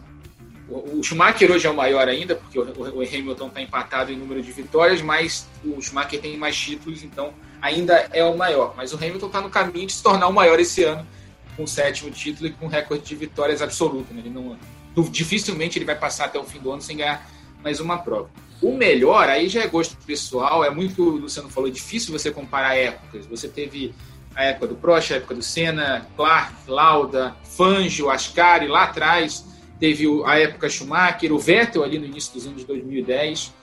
O, 0.68 1.00
o 1.00 1.04
Schumacher 1.04 1.50
hoje 1.50 1.66
é 1.66 1.70
o 1.70 1.76
maior 1.76 2.08
ainda, 2.10 2.36
porque 2.36 2.60
o, 2.60 2.64
o 2.64 3.02
Hamilton 3.02 3.48
está 3.48 3.62
empatado 3.62 4.12
em 4.12 4.18
número 4.18 4.42
de 4.42 4.52
vitórias, 4.52 5.02
mas 5.02 5.48
o 5.64 5.82
Schumacher 5.82 6.20
tem 6.20 6.36
mais 6.36 6.58
títulos, 6.58 7.04
então 7.04 7.34
ainda 7.62 8.10
é 8.12 8.24
o 8.24 8.36
maior. 8.36 8.74
Mas 8.76 8.92
o 8.92 8.98
Hamilton 8.98 9.28
está 9.28 9.40
no 9.40 9.50
caminho 9.50 9.88
de 9.88 9.94
se 9.94 10.04
tornar 10.04 10.28
o 10.28 10.34
maior 10.34 10.60
esse 10.60 10.84
ano, 10.84 11.08
com 11.56 11.64
o 11.64 11.68
sétimo 11.68 12.12
título 12.12 12.48
e 12.48 12.52
com 12.52 12.68
recorde 12.68 13.06
de 13.06 13.16
vitórias 13.16 13.62
absoluto. 13.62 14.14
Né? 14.14 14.22
Ele 14.26 14.30
não, 14.30 14.58
dificilmente 15.04 15.78
ele 15.78 15.86
vai 15.86 15.98
passar 15.98 16.26
até 16.26 16.40
o 16.40 16.44
fim 16.44 16.60
do 16.60 16.72
ano 16.72 16.82
sem 16.82 16.98
ganhar 16.98 17.30
mais 17.64 17.80
uma 17.80 17.98
prova. 17.98 18.30
O 18.62 18.76
melhor, 18.76 19.28
aí 19.30 19.50
já 19.50 19.62
é 19.62 19.68
gosto 19.68 19.98
pessoal, 20.06 20.64
é 20.64 20.70
muito 20.70 20.96
que 20.96 21.02
o 21.02 21.10
Luciano 21.10 21.50
falou, 21.50 21.70
difícil 21.70 22.18
você 22.18 22.32
comparar 22.32 22.76
épocas. 22.76 23.26
Você 23.26 23.48
teve 23.48 23.94
a 24.36 24.44
época 24.44 24.68
do 24.68 24.76
Prost, 24.76 25.12
a 25.12 25.18
época 25.18 25.36
do 25.36 25.42
Senna, 25.42 26.08
Clark, 26.16 26.54
Lauda, 26.68 27.36
Fangio, 27.44 28.10
Ascari 28.10 28.68
lá 28.68 28.84
atrás. 28.84 29.46
teve 29.80 30.06
a 30.26 30.40
época 30.40 30.70
Schumacher, 30.70 31.34
o 31.34 31.40
Vettel 31.40 31.84
ali 31.84 32.00
no 32.00 32.06
início 32.06 32.34
dos 32.34 32.48
anos 32.48 32.64
2010. 32.64 33.54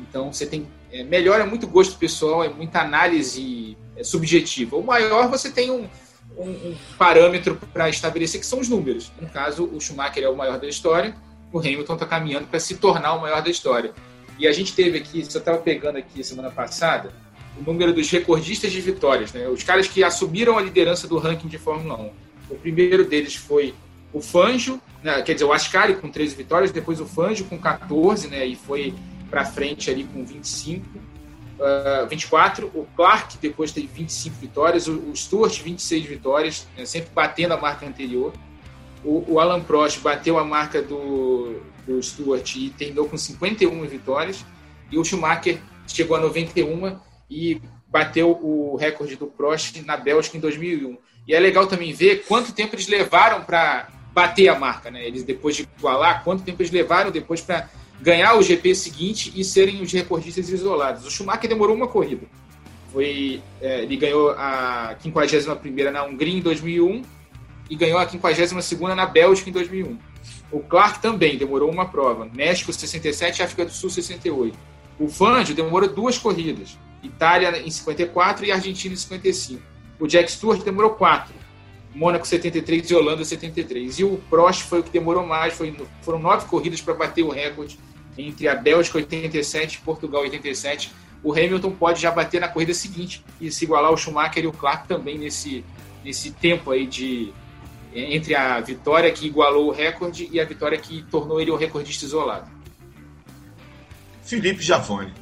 Então 0.00 0.32
você 0.32 0.46
tem. 0.46 0.66
É, 0.92 1.02
melhor 1.02 1.40
é 1.40 1.44
muito 1.44 1.66
gosto 1.66 1.98
pessoal, 1.98 2.44
é 2.44 2.48
muita 2.48 2.80
análise 2.80 3.76
é, 3.96 4.04
subjetiva. 4.04 4.76
O 4.76 4.82
maior 4.82 5.28
você 5.28 5.50
tem 5.50 5.70
um, 5.70 5.88
um, 6.36 6.50
um 6.50 6.76
parâmetro 6.98 7.58
para 7.72 7.88
estabelecer 7.88 8.40
que 8.40 8.46
são 8.46 8.60
os 8.60 8.68
números. 8.68 9.10
No 9.20 9.28
caso, 9.28 9.64
o 9.64 9.80
Schumacher 9.80 10.22
é 10.22 10.28
o 10.28 10.36
maior 10.36 10.58
da 10.58 10.68
história, 10.68 11.14
o 11.52 11.58
Hamilton 11.58 11.94
está 11.94 12.06
caminhando 12.06 12.46
para 12.46 12.60
se 12.60 12.76
tornar 12.76 13.14
o 13.14 13.20
maior 13.20 13.42
da 13.42 13.50
história. 13.50 13.92
E 14.38 14.46
a 14.46 14.52
gente 14.52 14.74
teve 14.74 14.98
aqui, 14.98 15.24
você 15.24 15.38
estava 15.38 15.58
pegando 15.58 15.96
aqui 15.96 16.22
semana 16.22 16.50
passada, 16.50 17.10
o 17.58 17.62
número 17.62 17.92
dos 17.92 18.10
recordistas 18.10 18.70
de 18.70 18.80
vitórias, 18.80 19.32
né? 19.32 19.48
Os 19.48 19.62
caras 19.62 19.88
que 19.88 20.04
assumiram 20.04 20.58
a 20.58 20.62
liderança 20.62 21.08
do 21.08 21.16
ranking 21.16 21.48
de 21.48 21.56
Fórmula 21.56 21.98
1. 21.98 22.10
O 22.50 22.54
primeiro 22.56 23.04
deles 23.04 23.34
foi 23.34 23.74
o 24.12 24.20
Fanjo, 24.20 24.80
né? 25.02 25.22
quer 25.22 25.32
dizer, 25.32 25.46
o 25.46 25.52
Ascari 25.52 25.96
com 25.96 26.10
13 26.10 26.34
vitórias, 26.34 26.70
depois 26.70 27.00
o 27.00 27.06
Fanjo 27.06 27.44
com 27.44 27.58
14, 27.58 28.28
né? 28.28 28.44
E 28.44 28.54
foi 28.54 28.94
para 29.30 29.44
frente 29.44 29.90
ali 29.90 30.04
com 30.04 30.24
25, 30.24 30.86
uh, 31.58 32.06
24. 32.08 32.66
O 32.74 32.86
Clark 32.96 33.38
depois 33.38 33.72
teve 33.72 33.86
25 33.86 34.36
vitórias, 34.36 34.88
o, 34.88 34.92
o 34.92 35.16
Stuart 35.16 35.60
26 35.60 36.04
vitórias, 36.04 36.66
né? 36.76 36.84
sempre 36.84 37.10
batendo 37.14 37.54
a 37.54 37.56
marca 37.56 37.86
anterior. 37.86 38.32
O, 39.04 39.24
o 39.34 39.40
Alan 39.40 39.60
Prost 39.60 40.00
bateu 40.00 40.38
a 40.38 40.44
marca 40.44 40.82
do, 40.82 41.60
do 41.86 42.02
Stuart 42.02 42.56
e 42.56 42.70
terminou 42.70 43.08
com 43.08 43.16
51 43.16 43.86
vitórias. 43.86 44.44
E 44.90 44.98
o 44.98 45.04
Schumacher 45.04 45.60
chegou 45.86 46.16
a 46.16 46.20
91 46.20 46.98
e 47.30 47.60
bateu 47.88 48.30
o 48.30 48.76
recorde 48.76 49.16
do 49.16 49.26
Prost 49.26 49.82
na 49.82 49.96
Bélgica 49.96 50.36
em 50.36 50.40
2001. 50.40 50.98
E 51.26 51.34
é 51.34 51.40
legal 51.40 51.66
também 51.66 51.92
ver 51.92 52.24
quanto 52.26 52.52
tempo 52.52 52.74
eles 52.74 52.86
levaram 52.86 53.42
para 53.42 53.88
bater 54.12 54.48
a 54.48 54.58
marca, 54.58 54.90
né? 54.90 55.04
Eles 55.04 55.24
depois 55.24 55.56
de 55.56 55.68
igualar, 55.78 56.24
quanto 56.24 56.42
tempo 56.42 56.62
eles 56.62 56.72
levaram 56.72 57.10
depois 57.10 57.40
para 57.40 57.68
ganhar 58.00 58.36
o 58.36 58.42
GP 58.42 58.74
seguinte 58.74 59.32
e 59.34 59.44
serem 59.44 59.82
os 59.82 59.92
recordistas 59.92 60.48
isolados. 60.48 61.06
O 61.06 61.10
Schumacher 61.10 61.48
demorou 61.48 61.74
uma 61.74 61.88
corrida. 61.88 62.26
Foi, 62.92 63.42
é, 63.60 63.82
ele 63.82 63.96
ganhou 63.96 64.30
a 64.30 64.96
51 65.00 65.90
na 65.92 66.04
Hungria 66.04 66.38
em 66.38 66.40
2001 66.40 67.02
e 67.68 67.76
ganhou 67.76 67.98
a 67.98 68.08
52 68.08 68.96
na 68.96 69.06
Bélgica 69.06 69.50
em 69.50 69.52
2001. 69.52 69.98
O 70.50 70.60
Clark 70.60 71.00
também 71.00 71.36
demorou 71.36 71.70
uma 71.70 71.86
prova. 71.86 72.28
México 72.32 72.72
67 72.72 73.42
África 73.42 73.64
do 73.64 73.72
Sul 73.72 73.90
68. 73.90 74.56
O 74.98 75.08
Fangio 75.08 75.54
demorou 75.54 75.88
duas 75.88 76.16
corridas. 76.16 76.78
Itália 77.02 77.58
em 77.58 77.70
54 77.70 78.46
e 78.46 78.52
Argentina 78.52 78.94
em 78.94 78.96
55. 78.96 79.62
O 79.98 80.06
Jack 80.06 80.30
Stewart 80.30 80.62
demorou 80.62 80.90
quatro. 80.90 81.34
Mônaco 81.96 82.28
73 82.28 82.90
e 82.90 82.94
Holanda 82.94 83.24
73. 83.24 84.00
E 84.00 84.04
o 84.04 84.18
Prost 84.28 84.64
foi 84.64 84.80
o 84.80 84.82
que 84.82 84.90
demorou 84.90 85.26
mais, 85.26 85.54
foi, 85.54 85.74
foram 86.02 86.18
nove 86.18 86.46
corridas 86.46 86.80
para 86.82 86.92
bater 86.92 87.22
o 87.22 87.30
recorde 87.30 87.78
entre 88.18 88.46
a 88.48 88.54
Bélgica 88.54 88.98
87 88.98 89.76
e 89.76 89.78
Portugal 89.80 90.20
87. 90.20 90.92
O 91.24 91.32
Hamilton 91.32 91.70
pode 91.72 92.00
já 92.00 92.10
bater 92.10 92.38
na 92.38 92.48
corrida 92.48 92.74
seguinte 92.74 93.24
e 93.40 93.50
se 93.50 93.64
igualar 93.64 93.90
ao 93.90 93.96
Schumacher 93.96 94.44
e 94.44 94.46
o 94.46 94.52
Clark 94.52 94.86
também 94.86 95.16
nesse, 95.16 95.64
nesse 96.04 96.32
tempo 96.32 96.70
aí 96.70 96.86
de 96.86 97.32
entre 97.94 98.34
a 98.34 98.60
vitória 98.60 99.10
que 99.10 99.26
igualou 99.26 99.68
o 99.68 99.72
recorde 99.72 100.28
e 100.30 100.38
a 100.38 100.44
vitória 100.44 100.76
que 100.76 101.02
tornou 101.10 101.40
ele 101.40 101.50
um 101.50 101.56
recordista 101.56 102.04
isolado. 102.04 102.50
Felipe 104.22 104.62
Jafone. 104.62 105.14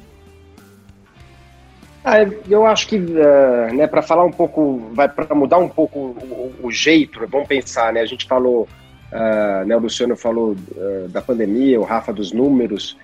Ah, 2.05 2.17
eu 2.47 2.67
acho 2.67 2.87
que, 2.87 2.97
uh, 2.97 3.73
né, 3.73 3.87
para 3.87 4.03
falar 4.03 4.23
um 4.23 4.31
pouco, 4.31 4.91
vai 4.93 5.09
para 5.09 5.33
mudar 5.33 5.57
um 5.57 5.67
pouco 5.67 5.99
o, 5.99 6.53
o, 6.61 6.71
jeito, 6.71 7.19
vamos 7.27 7.47
pensar, 7.47 7.91
né? 7.91 8.01
A 8.01 8.05
gente 8.05 8.27
falou, 8.27 8.67
uh, 9.11 9.65
né, 9.65 9.75
o 9.75 9.79
Luciano 9.79 10.15
falou 10.15 10.51
uh, 10.51 11.09
da 11.09 11.19
pandemia, 11.19 11.79
o 11.79 11.83
Rafa 11.83 12.13
dos 12.13 12.31
números, 12.31 12.95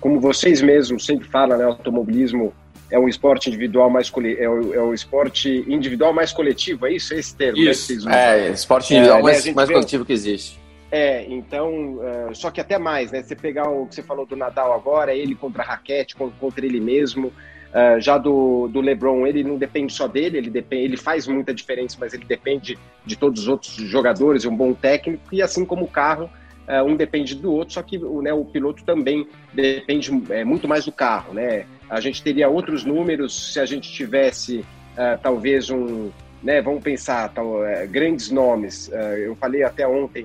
como 0.00 0.20
vocês 0.20 0.62
mesmos 0.62 1.04
sempre 1.04 1.28
falam, 1.28 1.58
né, 1.58 1.66
o 1.66 1.70
automobilismo 1.70 2.54
é 2.90 2.98
um 2.98 3.08
esporte 3.08 3.50
individual 3.50 3.90
mais 3.90 4.10
é 4.38 4.48
o, 4.48 4.74
é 4.74 4.80
o 4.80 4.94
esporte 4.94 5.64
individual 5.68 6.12
mais 6.12 6.32
coletivo, 6.32 6.86
é 6.86 6.92
isso? 6.92 7.12
É 7.12 7.18
esse 7.18 7.36
termo? 7.36 7.62
Né, 7.62 7.70
isso. 7.70 8.06
Né, 8.06 8.46
é, 8.46 8.50
esporte 8.50 8.94
individual 8.94 9.18
é, 9.18 9.22
mais, 9.22 9.44
né, 9.44 9.52
mais 9.52 9.68
coletivo 9.68 10.04
que 10.04 10.12
existe. 10.12 10.58
É, 10.90 11.26
então, 11.28 11.96
uh, 11.96 12.34
só 12.34 12.50
que 12.50 12.60
até 12.60 12.78
mais, 12.78 13.12
né? 13.12 13.22
Você 13.22 13.36
pegar 13.36 13.68
o 13.68 13.86
que 13.86 13.94
você 13.96 14.02
falou 14.02 14.24
do 14.24 14.36
Nadal 14.36 14.72
agora, 14.72 15.14
ele 15.14 15.34
contra 15.34 15.62
a 15.62 15.66
raquete, 15.66 16.16
contra 16.16 16.64
ele 16.64 16.80
mesmo. 16.80 17.30
Uh, 17.68 18.00
já 18.00 18.16
do, 18.16 18.66
do 18.68 18.80
LeBron, 18.80 19.26
ele 19.26 19.44
não 19.44 19.58
depende 19.58 19.92
só 19.92 20.08
dele, 20.08 20.38
ele, 20.38 20.48
depende, 20.48 20.84
ele 20.84 20.96
faz 20.96 21.26
muita 21.26 21.52
diferença, 21.52 21.98
mas 22.00 22.14
ele 22.14 22.24
depende 22.24 22.78
de 23.04 23.14
todos 23.14 23.42
os 23.42 23.48
outros 23.48 23.74
jogadores, 23.74 24.46
um 24.46 24.56
bom 24.56 24.72
técnico, 24.72 25.22
e 25.30 25.42
assim 25.42 25.66
como 25.66 25.84
o 25.84 25.88
carro, 25.88 26.30
uh, 26.66 26.82
um 26.82 26.96
depende 26.96 27.34
do 27.34 27.52
outro, 27.52 27.74
só 27.74 27.82
que 27.82 27.98
né, 27.98 28.32
o 28.32 28.42
piloto 28.42 28.82
também 28.84 29.28
depende 29.52 30.10
é, 30.30 30.44
muito 30.44 30.66
mais 30.66 30.86
do 30.86 30.92
carro, 30.92 31.34
né? 31.34 31.66
A 31.90 32.00
gente 32.00 32.22
teria 32.22 32.48
outros 32.48 32.84
números 32.84 33.52
se 33.52 33.60
a 33.60 33.66
gente 33.66 33.92
tivesse 33.92 34.60
uh, 34.60 35.18
talvez 35.22 35.68
um, 35.68 36.10
né, 36.42 36.62
vamos 36.62 36.82
pensar, 36.82 37.28
tal, 37.34 37.60
grandes 37.90 38.30
nomes. 38.30 38.90
eu 39.18 39.34
falei 39.36 39.62
até 39.62 39.86
ontem 39.86 40.24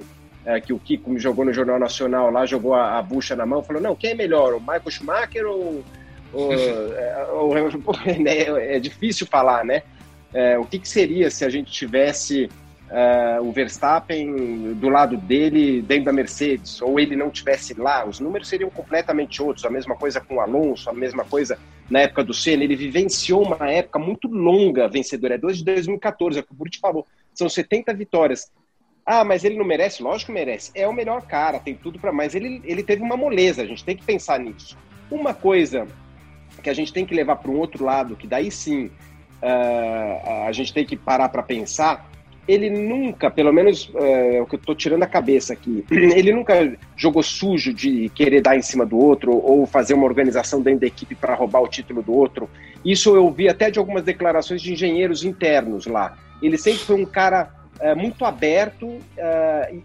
que 0.66 0.74
o 0.74 0.78
Kiko 0.78 1.10
me 1.10 1.20
jogou 1.20 1.44
no 1.44 1.54
Jornal 1.54 1.80
Nacional 1.80 2.30
lá, 2.30 2.46
jogou 2.46 2.76
a, 2.76 3.00
a 3.00 3.02
bucha 3.02 3.36
na 3.36 3.46
mão, 3.46 3.64
falou, 3.64 3.82
não, 3.82 3.96
quem 3.96 4.12
é 4.12 4.14
melhor, 4.14 4.54
o 4.54 4.60
Michael 4.60 4.92
Schumacher 4.92 5.46
ou 5.48 5.84
é, 8.16 8.76
é 8.76 8.80
difícil 8.80 9.28
falar, 9.28 9.64
né? 9.64 9.84
É, 10.34 10.58
o 10.58 10.66
que, 10.66 10.80
que, 10.80 10.90
seria 10.90 11.30
se 11.30 11.46
a 11.46 11.50
gente 11.50 11.72
tivesse 11.72 12.50
uh, 12.90 13.44
o 13.44 13.52
Verstappen 13.52 14.74
do 14.74 14.90
lado 14.90 15.16
dele 15.16 15.82
dentro 15.82 16.06
da 16.06 16.14
Mercedes, 16.14 16.82
ou 16.82 17.00
ele 17.00 17.16
não 17.16 17.30
tivesse 17.30 17.76
lá? 17.76 18.04
Os 18.04 18.20
números 18.20 18.48
seriam 18.48 18.70
completamente 18.70 19.42
outros. 19.42 19.66
A 19.66 19.70
mesma 19.70 19.96
coisa 19.96 20.20
com 20.20 20.36
o 20.36 20.42
Alonso, 20.42 20.90
a 20.90 20.94
mesma 20.94 21.24
coisa 21.24 21.58
na 21.90 22.02
época 22.02 22.24
do 22.24 22.34
Senna. 22.34 22.64
Ele 22.64 22.76
vivenciou 22.76 23.44
uma 23.44 23.70
época 23.70 24.00
muito 24.00 24.28
longa 24.28 24.88
vencedora. 24.88 25.36
É 25.36 25.38
desde 25.38 25.64
2014, 25.64 26.40
é 26.40 26.42
o 26.42 26.46
que 26.46 26.52
o 26.52 26.56
Burti 26.56 26.80
falou. 26.80 27.06
São 27.34 27.48
70 27.48 27.94
vitórias. 27.94 28.52
Ah, 29.06 29.24
mas 29.24 29.44
ele 29.44 29.58
não 29.58 29.66
merece? 29.66 30.02
Lógico 30.02 30.28
que 30.28 30.34
merece. 30.40 30.72
É 30.74 30.88
o 30.88 30.94
melhor 30.94 31.22
cara, 31.24 31.60
tem 31.60 31.76
tudo 31.76 32.00
para 32.00 32.12
mais. 32.12 32.34
Ele, 32.34 32.62
ele 32.64 32.82
teve 32.82 33.04
uma 33.04 33.18
moleza, 33.18 33.62
a 33.62 33.66
gente 33.66 33.84
tem 33.84 33.96
que 33.96 34.04
pensar 34.04 34.40
nisso. 34.40 34.78
Uma 35.12 35.34
coisa 35.34 35.88
que 36.62 36.70
a 36.70 36.74
gente 36.74 36.94
tem 36.94 37.06
que 37.06 37.14
levar 37.14 37.38
para 37.38 37.52
um 37.52 37.58
outro 37.58 37.84
lado, 37.84 38.16
que 38.16 38.28
daí 38.28 38.52
sim 38.52 38.90
uh, 39.44 40.48
a 40.48 40.52
gente 40.52 40.74
tem 40.74 40.86
que 40.86 40.96
parar 40.96 41.30
para 41.30 41.44
pensar, 41.44 42.10
ele 42.48 42.70
nunca, 42.70 43.32
pelo 43.32 43.54
menos 43.54 43.90
uh, 43.90 43.98
é 43.98 44.42
o 44.42 44.46
que 44.46 44.56
eu 44.56 44.60
estou 44.60 44.76
tirando 44.76 45.04
a 45.04 45.08
cabeça 45.08 45.54
aqui, 45.54 45.84
ele 45.92 46.34
nunca 46.34 46.76
jogou 46.96 47.24
sujo 47.24 47.74
de 47.74 48.10
querer 48.10 48.42
dar 48.42 48.58
em 48.58 48.62
cima 48.62 48.86
do 48.86 48.98
outro 48.98 49.34
ou 49.34 49.66
fazer 49.66 49.94
uma 49.94 50.06
organização 50.06 50.62
dentro 50.62 50.82
da 50.82 50.88
equipe 50.88 51.16
para 51.16 51.36
roubar 51.36 51.62
o 51.62 51.68
título 51.68 52.02
do 52.02 52.14
outro. 52.14 52.50
Isso 52.84 53.16
eu 53.16 53.30
vi 53.32 53.48
até 53.48 53.70
de 53.70 53.80
algumas 53.80 54.04
declarações 54.04 54.62
de 54.62 54.74
engenheiros 54.74 55.24
internos 55.24 55.86
lá. 55.86 56.18
Ele 56.42 56.58
sempre 56.58 56.80
foi 56.80 57.02
um 57.02 57.06
cara 57.06 57.50
uh, 57.80 57.96
muito 57.98 58.26
aberto 58.26 58.98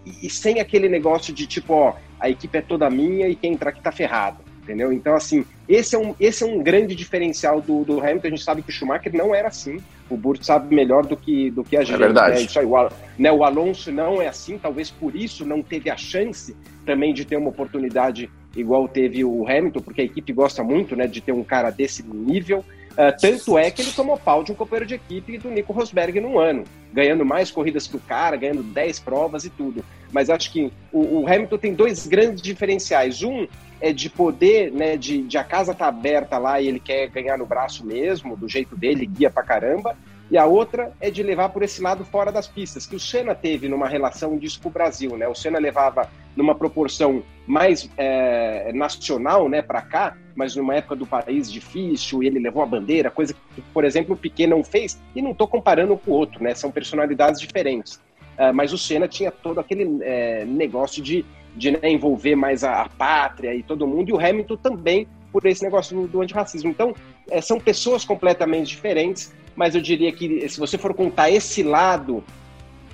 e, 0.05 0.27
e, 0.27 0.31
sem 0.31 0.59
aquele 0.59 0.89
negócio 0.89 1.33
de 1.33 1.47
tipo, 1.47 1.73
ó, 1.73 1.95
a 2.19 2.29
equipe 2.29 2.59
é 2.59 2.61
toda 2.61 2.91
minha 2.91 3.29
e 3.29 3.37
quem 3.37 3.53
entrar 3.53 3.71
aqui 3.71 3.81
tá 3.81 3.93
ferrado 3.93 4.48
entendeu? 4.69 4.93
Então, 4.93 5.15
assim, 5.15 5.45
esse 5.67 5.97
é 5.97 5.99
um, 5.99 6.15
esse 6.21 6.45
é 6.45 6.47
um 6.47 6.63
grande 6.63 6.95
diferencial 6.95 7.61
do, 7.61 7.85
do 7.85 8.01
Hamilton. 8.01 8.27
A 8.27 8.31
gente 8.31 8.45
sabe 8.45 8.63
que 8.63 8.69
o 8.69 8.73
Schumacher 8.73 9.15
não 9.15 9.35
era 9.35 9.49
assim. 9.49 9.79
O 10.11 10.17
Burt 10.17 10.43
sabe 10.43 10.75
melhor 10.75 11.07
do 11.07 11.17
que, 11.17 11.51
do 11.51 11.65
que 11.65 11.77
a 11.77 11.81
é 11.81 11.85
gente. 11.85 11.95
É 11.95 11.99
verdade. 11.99 12.43
Né? 12.55 12.63
O, 12.65 12.89
né, 13.19 13.33
o 13.33 13.45
Alonso 13.45 13.91
não 13.91 14.21
é 14.21 14.29
assim, 14.29 14.59
talvez 14.59 14.91
por 14.91 15.17
isso 15.17 15.45
não 15.45 15.63
teve 15.63 15.89
a 15.91 15.97
chance 15.97 16.55
também 16.85 17.15
de 17.15 17.25
ter 17.25 17.37
uma 17.37 17.49
oportunidade 17.49 18.31
igual 18.57 18.89
teve 18.89 19.25
o 19.25 19.47
Hamilton, 19.47 19.81
porque 19.81 20.01
a 20.01 20.05
equipe 20.05 20.33
gosta 20.33 20.63
muito 20.63 20.97
né, 20.97 21.07
de 21.07 21.21
ter 21.21 21.33
um 21.33 21.45
cara 21.45 21.71
desse 21.71 22.03
nível. 22.03 22.65
Uh, 22.93 23.15
tanto 23.21 23.57
é 23.57 23.71
que 23.71 23.81
ele 23.81 23.93
tomou 23.93 24.19
pau 24.19 24.43
de 24.43 24.51
um 24.51 24.55
companheiro 24.55 24.87
de 24.87 24.95
equipe 24.95 25.39
do 25.39 25.51
Nico 25.51 25.73
Rosberg 25.73 26.21
num 26.21 26.39
ano, 26.39 26.65
ganhando 26.93 27.25
mais 27.25 27.51
corridas 27.51 27.87
que 27.87 27.97
o 27.97 28.01
cara, 28.01 28.37
ganhando 28.37 28.63
10 28.63 28.99
provas 29.01 29.45
e 29.45 29.51
tudo. 29.51 29.85
Mas 30.11 30.29
acho 30.29 30.51
que 30.53 30.73
o, 30.91 31.21
o 31.21 31.27
Hamilton 31.29 31.59
tem 31.59 31.75
dois 31.75 32.07
grandes 32.07 32.43
diferenciais. 32.43 33.23
Um 33.23 33.47
é 33.81 33.93
de 33.93 34.11
poder, 34.11 34.73
né, 34.73 34.97
de, 34.97 35.23
de 35.23 35.39
a 35.39 35.45
casa 35.45 35.75
tá 35.75 35.87
aberta 35.87 36.39
lá 36.39 36.61
e 36.61 36.69
ele 36.69 36.81
quer 36.81 37.09
ganhar 37.09 37.39
no 37.39 37.47
braço 37.47 37.87
mesmo, 37.87 38.37
do 38.37 38.49
jeito 38.49 38.77
dele, 38.77 39.07
guia 39.07 39.31
pra 39.31 39.43
caramba. 39.43 39.97
E 40.31 40.37
a 40.37 40.45
outra 40.45 40.93
é 41.01 41.11
de 41.11 41.23
levar 41.23 41.49
por 41.49 41.63
esse 41.63 41.81
lado 41.81 42.05
fora 42.05 42.31
das 42.31 42.47
pistas, 42.47 42.87
que 42.87 42.95
o 42.95 43.01
Senna 43.01 43.35
teve 43.35 43.67
numa 43.67 43.89
relação 43.89 44.37
disso 44.37 44.61
com 44.61 44.69
o 44.69 44.73
Brasil, 44.73 45.17
né? 45.17 45.27
O 45.27 45.35
Senna 45.35 45.59
levava 45.59 46.11
numa 46.37 46.55
proporção 46.55 47.23
mais 47.47 47.89
é, 47.97 48.71
nacional, 48.75 49.49
né, 49.49 49.63
para 49.63 49.81
cá, 49.81 50.17
mas 50.37 50.55
numa 50.55 50.75
época 50.75 50.95
do 50.95 51.07
país 51.07 51.51
difícil, 51.51 52.23
ele 52.23 52.39
levou 52.39 52.63
a 52.63 52.67
bandeira, 52.67 53.11
coisa 53.11 53.35
que, 53.55 53.63
por 53.73 53.85
exemplo, 53.85 54.15
o 54.15 54.19
Piquet 54.19 54.47
não 54.47 54.63
fez, 54.63 55.01
e 55.17 55.23
não 55.23 55.31
estou 55.31 55.49
comparando 55.49 55.97
com 55.97 56.11
o 56.11 56.15
outro, 56.15 56.45
né? 56.45 56.55
São 56.55 56.71
personalidades 56.71 57.41
diferentes. 57.41 57.95
Uh, 58.39 58.53
mas 58.55 58.73
o 58.73 58.79
Senna 58.79 59.09
tinha 59.09 59.33
todo 59.33 59.59
aquele 59.59 59.99
é, 60.03 60.45
negócio 60.45 61.03
de 61.03 61.25
de 61.57 61.71
né, 61.73 61.79
envolver 61.85 62.37
mais 62.37 62.65
a, 62.65 62.83
a, 62.83 62.89
pátria 62.89 63.55
e 63.55 63.63
todo 63.63 63.87
mundo, 63.87 64.11
e 64.11 64.13
o 64.13 64.19
Hamilton 64.19 64.57
também 64.57 65.09
por 65.33 65.45
esse 65.47 65.63
negócio 65.63 65.97
do, 65.97 66.09
do 66.09 66.21
antirracismo. 66.21 66.71
Então, 66.71 66.95
é, 67.31 67.41
são 67.41 67.61
pessoas 67.61 68.05
completamente 68.05 68.69
diferentes, 68.69 69.33
mas 69.55 69.75
eu 69.75 69.81
diria 69.81 70.13
que 70.13 70.49
se 70.49 70.59
você 70.59 70.79
for 70.79 70.95
contar 70.95 71.31
esse 71.31 71.63
lado 71.63 72.25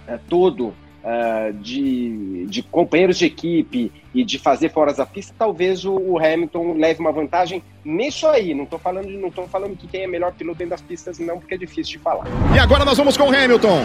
é, 0.07 0.19
todo, 0.29 0.75
uh, 1.05 1.53
de, 1.53 2.47
de 2.47 2.63
companheiros 2.63 3.19
de 3.19 3.27
equipe 3.27 3.93
e 4.15 4.25
de 4.25 4.39
fazer 4.39 4.71
fora 4.71 4.93
da 4.93 5.05
pista, 5.05 5.35
talvez 5.39 5.85
o, 5.85 5.95
o 5.95 6.19
Hamilton 6.19 6.75
leve 6.79 7.01
uma 7.01 7.13
vantagem 7.13 7.63
nisso 7.85 8.27
aí. 8.27 8.55
Não 8.55 8.65
estou 8.65 8.79
falando, 8.79 9.09
não 9.09 9.31
falando 9.49 9.77
que 9.77 9.87
quem 9.87 10.03
é 10.03 10.07
melhor 10.07 10.33
piloto 10.33 10.59
dentro 10.59 10.71
das 10.71 10.81
pistas, 10.81 11.19
não, 11.19 11.39
porque 11.39 11.55
é 11.55 11.59
difícil 11.59 11.93
de 11.93 11.99
falar. 11.99 12.25
E 12.55 12.59
agora 12.59 12.85
nós 12.85 12.97
vamos 12.97 13.17
com 13.17 13.25
o 13.25 13.35
Hamilton. 13.35 13.85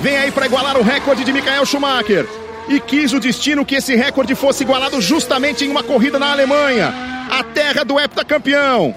Vem 0.00 0.16
aí 0.16 0.30
para 0.30 0.46
igualar 0.46 0.76
o 0.76 0.82
recorde 0.82 1.24
de 1.24 1.32
Michael 1.32 1.64
Schumacher. 1.64 2.26
E 2.68 2.80
quis 2.80 3.12
o 3.12 3.20
destino 3.20 3.64
que 3.64 3.76
esse 3.76 3.94
recorde 3.94 4.34
fosse 4.34 4.64
igualado 4.64 5.00
justamente 5.00 5.64
em 5.64 5.70
uma 5.70 5.82
corrida 5.82 6.18
na 6.18 6.32
Alemanha, 6.32 6.92
a 7.30 7.42
terra 7.42 7.84
do 7.84 7.98
heptacampeão. 7.98 8.94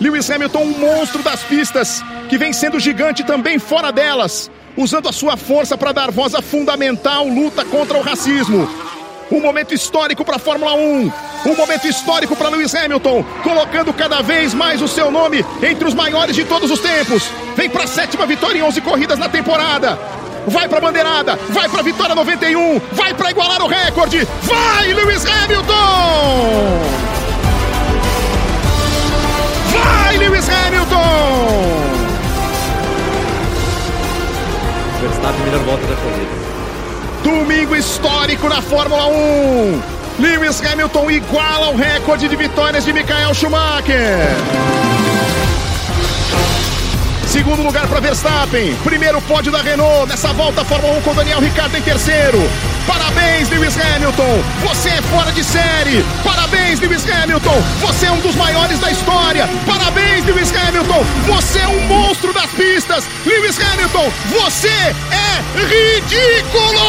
Lewis 0.00 0.30
Hamilton, 0.30 0.62
um 0.62 0.78
monstro 0.78 1.22
das 1.22 1.42
pistas, 1.42 2.02
que 2.28 2.38
vem 2.38 2.52
sendo 2.52 2.78
gigante 2.80 3.24
também 3.24 3.58
fora 3.58 3.90
delas 3.90 4.50
usando 4.76 5.08
a 5.08 5.12
sua 5.12 5.36
força 5.36 5.76
para 5.76 5.92
dar 5.92 6.10
voz 6.10 6.34
à 6.34 6.42
fundamental 6.42 7.26
luta 7.26 7.64
contra 7.64 7.98
o 7.98 8.02
racismo. 8.02 8.68
Um 9.30 9.40
momento 9.40 9.72
histórico 9.74 10.24
para 10.24 10.36
a 10.36 10.38
Fórmula 10.38 10.74
1. 10.74 11.12
Um 11.46 11.56
momento 11.56 11.86
histórico 11.86 12.34
para 12.34 12.48
Lewis 12.48 12.74
Hamilton, 12.74 13.24
colocando 13.42 13.92
cada 13.92 14.20
vez 14.22 14.52
mais 14.52 14.82
o 14.82 14.88
seu 14.88 15.10
nome 15.10 15.44
entre 15.62 15.86
os 15.86 15.94
maiores 15.94 16.34
de 16.34 16.44
todos 16.44 16.70
os 16.70 16.80
tempos. 16.80 17.30
Vem 17.56 17.70
para 17.70 17.84
a 17.84 17.86
sétima 17.86 18.26
vitória 18.26 18.58
em 18.58 18.62
11 18.62 18.80
corridas 18.80 19.18
na 19.18 19.28
temporada. 19.28 19.98
Vai 20.46 20.68
para 20.68 20.78
a 20.78 20.80
bandeirada, 20.80 21.38
vai 21.50 21.68
para 21.68 21.80
a 21.80 21.82
vitória 21.82 22.14
91, 22.14 22.80
vai 22.92 23.14
para 23.14 23.30
igualar 23.30 23.62
o 23.62 23.68
recorde. 23.68 24.26
Vai, 24.42 24.92
Lewis 24.92 25.24
Hamilton! 25.26 26.80
Vai, 29.70 30.16
Lewis 30.16 30.48
Hamilton! 30.48 31.90
Verstappen, 35.00 35.44
melhor 35.44 35.60
volta 35.64 35.86
da 35.86 35.96
corrida. 35.96 36.50
Domingo 37.22 37.76
histórico 37.76 38.48
na 38.48 38.62
Fórmula 38.62 39.06
1. 39.06 39.82
Lewis 40.18 40.62
Hamilton 40.62 41.10
iguala 41.10 41.70
o 41.70 41.76
recorde 41.76 42.28
de 42.28 42.36
vitórias 42.36 42.84
de 42.84 42.92
Michael 42.92 43.34
Schumacher. 43.34 44.36
Segundo 47.30 47.62
lugar 47.62 47.86
para 47.86 48.00
Verstappen. 48.00 48.74
Primeiro 48.82 49.22
pódio 49.22 49.52
da 49.52 49.62
Renault 49.62 50.08
nessa 50.08 50.32
volta 50.32 50.64
Fórmula 50.64 50.98
1 50.98 51.02
com 51.02 51.14
Daniel 51.14 51.38
Ricciardo 51.38 51.76
em 51.76 51.80
terceiro. 51.80 52.38
Parabéns, 52.88 53.48
Lewis 53.48 53.76
Hamilton. 53.78 54.42
Você 54.64 54.88
é 54.88 55.00
fora 55.02 55.30
de 55.30 55.44
série. 55.44 56.04
Parabéns, 56.24 56.80
Lewis 56.80 57.08
Hamilton. 57.08 57.62
Você 57.82 58.06
é 58.06 58.10
um 58.10 58.18
dos 58.18 58.34
maiores 58.34 58.80
da 58.80 58.90
história. 58.90 59.48
Parabéns, 59.64 60.26
Lewis 60.26 60.52
Hamilton. 60.52 61.04
Você 61.28 61.60
é 61.60 61.68
um 61.68 61.86
monstro 61.86 62.32
das 62.32 62.50
pistas. 62.50 63.04
Lewis 63.24 63.56
Hamilton, 63.60 64.12
você 64.30 64.68
é 64.68 65.44
ridículo. 65.54 66.80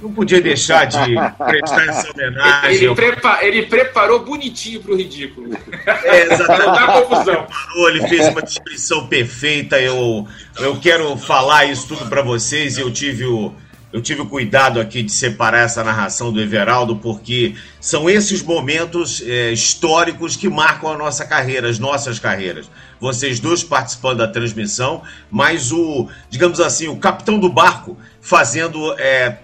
Não 0.00 0.12
podia 0.12 0.40
deixar 0.40 0.86
de 0.86 0.98
prestar 1.38 1.86
essa 1.86 2.10
homenagem. 2.10 2.74
Ele, 2.74 2.84
ele, 2.86 2.94
prepa 2.94 3.38
ele 3.42 3.62
preparou 3.66 4.24
bonitinho 4.24 4.80
para 4.80 4.92
o 4.92 4.96
ridículo. 4.96 5.50
É, 5.86 6.32
exatamente. 6.32 6.80
Não 6.80 7.02
confusão. 7.02 7.44
Preparou, 7.44 7.88
ele 7.88 8.08
fez 8.08 8.28
uma 8.28 8.42
descrição 8.42 9.06
perfeita. 9.06 9.78
Eu, 9.80 10.26
eu 10.58 10.80
quero 10.80 11.16
falar 11.16 11.66
isso 11.66 11.88
tudo 11.88 12.06
para 12.06 12.22
vocês. 12.22 12.78
Eu 12.78 12.90
tive 12.90 13.24
o. 13.26 13.52
Eu 13.92 14.00
tive 14.00 14.20
o 14.20 14.26
cuidado 14.26 14.80
aqui 14.80 15.02
de 15.02 15.10
separar 15.10 15.62
essa 15.62 15.82
narração 15.82 16.32
do 16.32 16.40
Everaldo, 16.40 16.94
porque 16.94 17.56
são 17.80 18.08
esses 18.08 18.40
momentos 18.40 19.20
é, 19.26 19.50
históricos 19.50 20.36
que 20.36 20.48
marcam 20.48 20.92
a 20.92 20.96
nossa 20.96 21.24
carreira, 21.24 21.68
as 21.68 21.80
nossas 21.80 22.20
carreiras. 22.20 22.70
Vocês 23.00 23.40
dois 23.40 23.64
participando 23.64 24.18
da 24.18 24.28
transmissão, 24.28 25.02
mas 25.28 25.72
o, 25.72 26.08
digamos 26.28 26.60
assim, 26.60 26.86
o 26.86 26.98
capitão 26.98 27.36
do 27.40 27.48
barco 27.48 27.98
fazendo 28.20 28.94
é, 28.96 29.38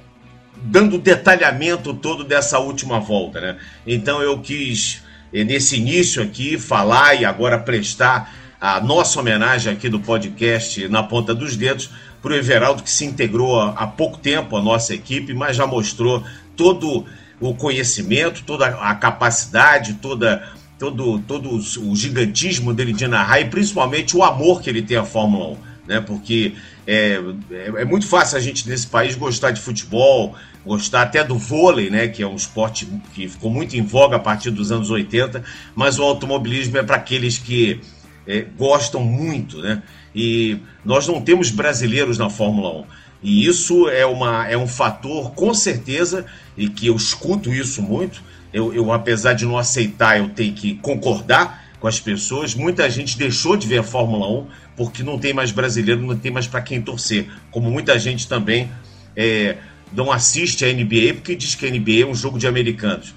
dando 0.63 0.97
o 0.97 0.99
detalhamento 0.99 1.95
todo 1.95 2.25
dessa 2.25 2.59
última 2.59 2.99
volta, 2.99 3.41
né? 3.41 3.57
Então 3.87 4.23
eu 4.23 4.39
quis, 4.41 5.03
eh, 5.33 5.45
nesse 5.45 5.77
início 5.77 6.23
aqui, 6.23 6.59
falar 6.59 7.15
e 7.15 7.25
agora 7.25 7.59
prestar 7.59 8.35
a 8.61 8.81
nossa 8.81 9.21
homenagem 9.21 9.73
aqui 9.73 9.89
do 9.89 10.01
podcast 10.01 10.89
na 10.89 11.03
ponta 11.03 11.35
dos 11.35 11.57
dedos 11.57 11.91
para 12.23 12.33
o 12.33 12.35
Everaldo, 12.35 12.83
que 12.83 12.91
se 12.91 13.05
integrou 13.05 13.61
há 13.61 13.87
pouco 13.87 14.19
tempo 14.19 14.57
à 14.57 14.63
nossa 14.63 14.95
equipe, 14.95 15.35
mas 15.35 15.57
já 15.57 15.67
mostrou 15.67 16.25
todo 16.57 17.05
o 17.39 17.55
conhecimento, 17.55 18.43
toda 18.45 18.67
a 18.67 18.95
capacidade, 18.95 19.95
toda, 19.95 20.43
todo, 20.79 21.19
todo 21.21 21.51
o 21.55 21.95
gigantismo 21.95 22.73
dele 22.73 22.93
de 22.93 23.07
narrar 23.07 23.41
e 23.41 23.45
principalmente 23.45 24.17
o 24.17 24.25
amor 24.25 24.63
que 24.63 24.71
ele 24.71 24.83
tem 24.83 24.97
à 24.97 25.05
Fórmula 25.05 25.51
1 25.51 25.67
né? 25.87 26.01
Porque 26.01 26.55
é, 26.87 27.21
é, 27.51 27.73
é, 27.79 27.85
muito 27.85 28.07
fácil 28.07 28.39
a 28.39 28.41
gente 28.41 28.69
nesse 28.69 28.87
país 28.87 29.17
gostar 29.17 29.51
de 29.51 29.61
futebol, 29.61 30.37
gostar 30.65 31.03
até 31.03 31.25
do 31.25 31.37
vôlei, 31.37 31.91
né? 31.91 32.07
Que 32.07 32.23
é 32.23 32.27
um 32.27 32.37
esporte 32.37 32.87
que 33.13 33.29
ficou 33.29 33.51
muito 33.51 33.77
em 33.77 33.83
voga 33.83 34.17
a 34.17 34.21
partir 34.21 34.51
dos 34.51 34.71
anos 34.71 34.89
80, 34.89 35.43
mas 35.75 35.99
o 35.99 36.05
automobilismo 36.05 36.79
é 36.79 36.83
para 36.83 36.97
aqueles 36.97 37.39
que 37.39 37.81
é, 38.27 38.43
gostam 38.57 39.03
muito, 39.03 39.61
né? 39.61 39.83
E 40.15 40.59
nós 40.85 41.07
não 41.09 41.21
temos 41.21 41.51
brasileiros 41.51 42.19
na 42.19 42.31
Fórmula 42.31 42.81
1. 42.81 42.85
E 43.23 43.47
isso 43.47 43.89
é, 43.89 44.07
uma, 44.07 44.47
é 44.47 44.57
um 44.57 44.69
fator, 44.69 45.33
com 45.33 45.53
certeza, 45.53 46.25
e 46.57 46.69
que 46.69 46.87
eu 46.87 46.95
escuto 46.95 47.53
isso 47.53 47.83
muito. 47.83 48.23
Eu, 48.53 48.73
eu, 48.73 48.93
apesar 48.93 49.33
de 49.33 49.45
não 49.45 49.59
aceitar, 49.59 50.19
eu 50.19 50.29
tenho 50.29 50.55
que 50.55 50.75
concordar 50.77 51.67
com 51.81 51.89
as 51.89 51.99
pessoas. 51.99 52.55
Muita 52.55 52.89
gente 52.89 53.19
deixou 53.19 53.57
de 53.57 53.67
ver 53.67 53.79
a 53.79 53.83
Fórmula 53.83 54.29
1 54.29 54.47
porque 54.77 55.03
não 55.03 55.19
tem 55.19 55.33
mais 55.33 55.51
brasileiro, 55.51 56.03
não 56.03 56.17
tem 56.17 56.31
mais 56.31 56.47
para 56.47 56.61
quem 56.61 56.81
torcer. 56.83 57.29
Como 57.51 57.71
muita 57.71 57.99
gente 57.99 58.29
também 58.29 58.71
é, 59.17 59.57
não 59.93 60.13
assiste 60.13 60.65
a 60.65 60.73
NBA 60.73 61.15
porque 61.15 61.35
diz 61.35 61.55
que 61.55 61.67
a 61.67 61.71
NBA 61.71 62.03
é 62.03 62.07
um 62.07 62.15
jogo 62.15 62.39
de 62.39 62.47
americanos. 62.47 63.15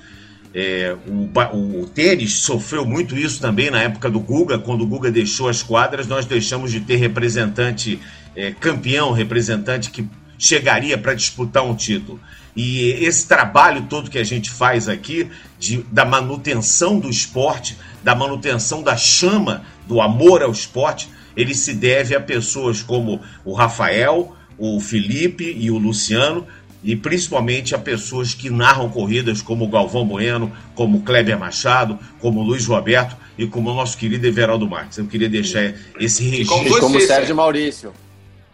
É, 0.54 0.96
o, 1.08 1.82
o, 1.82 1.86
tênis 1.88 2.34
sofreu 2.34 2.84
muito 2.84 3.16
isso 3.16 3.40
também 3.40 3.70
na 3.70 3.82
época 3.82 4.10
do 4.10 4.20
Guga, 4.20 4.58
quando 4.58 4.82
o 4.82 4.88
Guga 4.88 5.12
deixou 5.12 5.48
as 5.48 5.62
quadras, 5.62 6.08
nós 6.08 6.26
deixamos 6.26 6.72
de 6.72 6.80
ter 6.80 6.96
representante 6.96 8.00
é, 8.36 8.52
campeão, 8.52 9.12
representante 9.12 9.92
que 9.92 10.08
chegaria 10.40 10.98
para 10.98 11.14
disputar 11.14 11.64
um 11.64 11.76
título. 11.76 12.20
E 12.56 12.90
esse 13.06 13.28
trabalho 13.28 13.84
todo 13.84 14.10
que 14.10 14.18
a 14.18 14.24
gente 14.24 14.50
faz 14.50 14.90
aqui, 14.90 15.30
de, 15.60 15.84
da 15.92 16.04
manutenção 16.04 17.00
do 17.00 17.10
esporte, 17.10 17.78
da 18.04 18.16
manutenção 18.16 18.82
da 18.82 18.98
chama 18.98 19.64
do 19.88 20.02
amor 20.02 20.42
ao 20.42 20.52
esporte, 20.52 21.10
ele 21.40 21.56
se 21.56 21.74
deve 21.74 22.14
a 22.14 22.20
pessoas 22.20 22.84
como 22.84 23.22
o 23.46 23.54
Rafael, 23.54 24.36
o 24.58 24.80
Felipe 24.82 25.56
e 25.58 25.72
o 25.72 25.78
Luciano, 25.78 26.46
e 26.84 26.96
principalmente 26.96 27.74
a 27.74 27.78
pessoas 27.78 28.34
que 28.34 28.50
narram 28.50 28.90
corridas 28.90 29.42
como 29.42 29.64
o 29.66 29.70
Galvão 29.70 30.06
Bueno, 30.06 30.52
como 30.76 30.98
o 30.98 31.02
Kleber 31.02 31.40
Machado, 31.40 31.98
como 32.20 32.42
o 32.42 32.44
Luiz 32.44 32.66
Roberto 32.66 33.16
e 33.38 33.48
como 33.48 33.72
o 33.72 33.74
nosso 33.74 33.98
querido 33.98 34.28
Everaldo 34.28 34.68
Marques. 34.68 34.98
Eu 34.98 35.06
queria 35.06 35.30
deixar 35.30 35.74
esse 35.98 36.24
registro. 36.24 36.58
Como, 36.58 36.80
como 36.80 36.98
o 36.98 37.02
Sérgio 37.02 37.36
Maurício. 37.36 37.94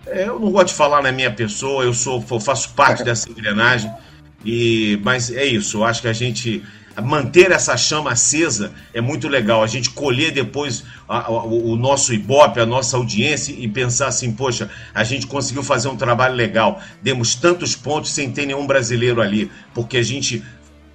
É, 0.06 0.28
eu 0.28 0.39
não 0.39 0.52
gosto 0.52 0.67
de 0.67 0.74
falar 0.76 1.02
na 1.02 1.12
minha 1.12 1.32
pessoa, 1.32 1.84
eu 1.84 1.93
sou, 1.93 2.24
eu 2.30 2.39
faço 2.39 2.69
parte 2.74 3.02
dessa 3.06 3.28
engrenagem. 3.28 3.91
E, 4.45 5.00
mas 5.04 5.32
é 5.32 5.43
isso, 5.43 5.78
eu 5.78 5.84
acho 5.84 6.04
que 6.04 6.08
a 6.08 6.13
gente 6.13 6.63
manter 7.01 7.51
essa 7.51 7.75
chama 7.75 8.12
acesa 8.12 8.71
é 8.93 9.01
muito 9.01 9.27
legal. 9.27 9.63
A 9.63 9.67
gente 9.67 9.89
colher 9.89 10.31
depois 10.31 10.84
a, 11.08 11.27
a, 11.27 11.43
o 11.43 11.75
nosso 11.75 12.13
ibope, 12.13 12.60
a 12.60 12.65
nossa 12.65 12.97
audiência 12.97 13.53
e 13.58 13.67
pensar 13.67 14.08
assim: 14.08 14.31
poxa, 14.31 14.69
a 14.93 15.03
gente 15.03 15.27
conseguiu 15.27 15.63
fazer 15.63 15.88
um 15.88 15.97
trabalho 15.97 16.36
legal. 16.36 16.81
Demos 17.01 17.36
tantos 17.36 17.75
pontos 17.75 18.12
sem 18.12 18.31
ter 18.31 18.45
nenhum 18.45 18.65
brasileiro 18.65 19.21
ali, 19.21 19.51
porque 19.73 19.97
a 19.97 20.03
gente 20.03 20.43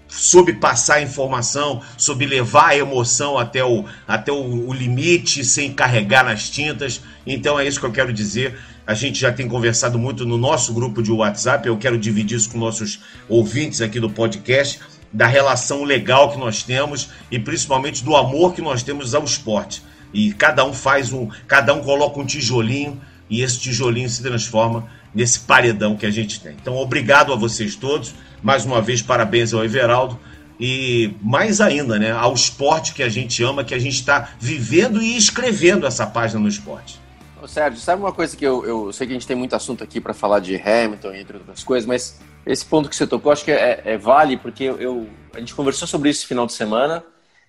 soube 0.08 0.54
passar 0.54 0.96
a 0.96 1.02
informação, 1.02 1.80
soube 1.96 2.26
levar 2.26 2.70
a 2.70 2.76
emoção 2.76 3.38
até 3.38 3.64
o, 3.64 3.84
até 4.08 4.32
o, 4.32 4.68
o 4.68 4.72
limite 4.72 5.44
sem 5.44 5.72
carregar 5.72 6.24
nas 6.24 6.50
tintas. 6.50 7.00
Então 7.26 7.58
é 7.58 7.66
isso 7.66 7.78
que 7.78 7.86
eu 7.86 7.92
quero 7.92 8.12
dizer. 8.12 8.58
A 8.86 8.94
gente 8.94 9.20
já 9.20 9.30
tem 9.30 9.46
conversado 9.46 9.98
muito 9.98 10.26
no 10.26 10.36
nosso 10.36 10.74
grupo 10.74 11.00
de 11.00 11.12
WhatsApp. 11.12 11.68
Eu 11.68 11.76
quero 11.76 11.96
dividir 11.96 12.36
isso 12.36 12.50
com 12.50 12.58
nossos 12.58 13.00
ouvintes 13.28 13.80
aqui 13.80 14.00
do 14.00 14.10
podcast 14.10 14.80
da 15.12 15.26
relação 15.26 15.84
legal 15.84 16.30
que 16.30 16.38
nós 16.38 16.62
temos 16.62 17.10
e 17.30 17.38
principalmente 17.38 18.04
do 18.04 18.16
amor 18.16 18.54
que 18.54 18.62
nós 18.62 18.82
temos 18.82 19.14
ao 19.14 19.24
esporte. 19.24 19.82
E 20.12 20.32
cada 20.32 20.64
um 20.64 20.72
faz 20.72 21.12
um, 21.12 21.28
cada 21.46 21.74
um 21.74 21.80
coloca 21.80 22.20
um 22.20 22.26
tijolinho 22.26 23.00
e 23.28 23.42
esse 23.42 23.60
tijolinho 23.60 24.08
se 24.08 24.22
transforma 24.22 24.88
nesse 25.14 25.40
paredão 25.40 25.96
que 25.96 26.06
a 26.06 26.10
gente 26.10 26.40
tem. 26.40 26.56
Então, 26.60 26.76
obrigado 26.76 27.32
a 27.32 27.36
vocês 27.36 27.76
todos. 27.76 28.14
Mais 28.42 28.64
uma 28.64 28.80
vez, 28.80 29.02
parabéns 29.02 29.52
ao 29.52 29.64
Everaldo. 29.64 30.18
E 30.58 31.14
mais 31.22 31.60
ainda, 31.60 31.98
né, 31.98 32.12
ao 32.12 32.34
esporte 32.34 32.92
que 32.92 33.02
a 33.02 33.08
gente 33.08 33.42
ama, 33.42 33.64
que 33.64 33.74
a 33.74 33.78
gente 33.78 33.94
está 33.94 34.30
vivendo 34.38 35.00
e 35.00 35.16
escrevendo 35.16 35.86
essa 35.86 36.06
página 36.06 36.40
no 36.40 36.48
esporte. 36.48 37.00
Ô, 37.42 37.48
Sérgio, 37.48 37.80
sabe 37.80 38.02
uma 38.02 38.12
coisa 38.12 38.36
que 38.36 38.44
eu, 38.44 38.66
eu 38.66 38.92
sei 38.92 39.06
que 39.06 39.14
a 39.14 39.16
gente 39.16 39.26
tem 39.26 39.36
muito 39.36 39.56
assunto 39.56 39.82
aqui 39.82 39.98
para 39.98 40.12
falar 40.12 40.40
de 40.40 40.56
Hamilton, 40.56 41.14
entre 41.14 41.38
outras 41.38 41.64
coisas, 41.64 41.86
mas 41.86 42.20
esse 42.44 42.66
ponto 42.66 42.88
que 42.88 42.94
você 42.94 43.06
tocou, 43.06 43.32
acho 43.32 43.44
que 43.44 43.50
é, 43.50 43.80
é 43.82 43.96
vale, 43.96 44.36
porque 44.36 44.64
eu, 44.64 45.08
a 45.32 45.38
gente 45.38 45.54
conversou 45.54 45.88
sobre 45.88 46.10
isso 46.10 46.26
final 46.26 46.44
de 46.44 46.52
semana. 46.52 47.02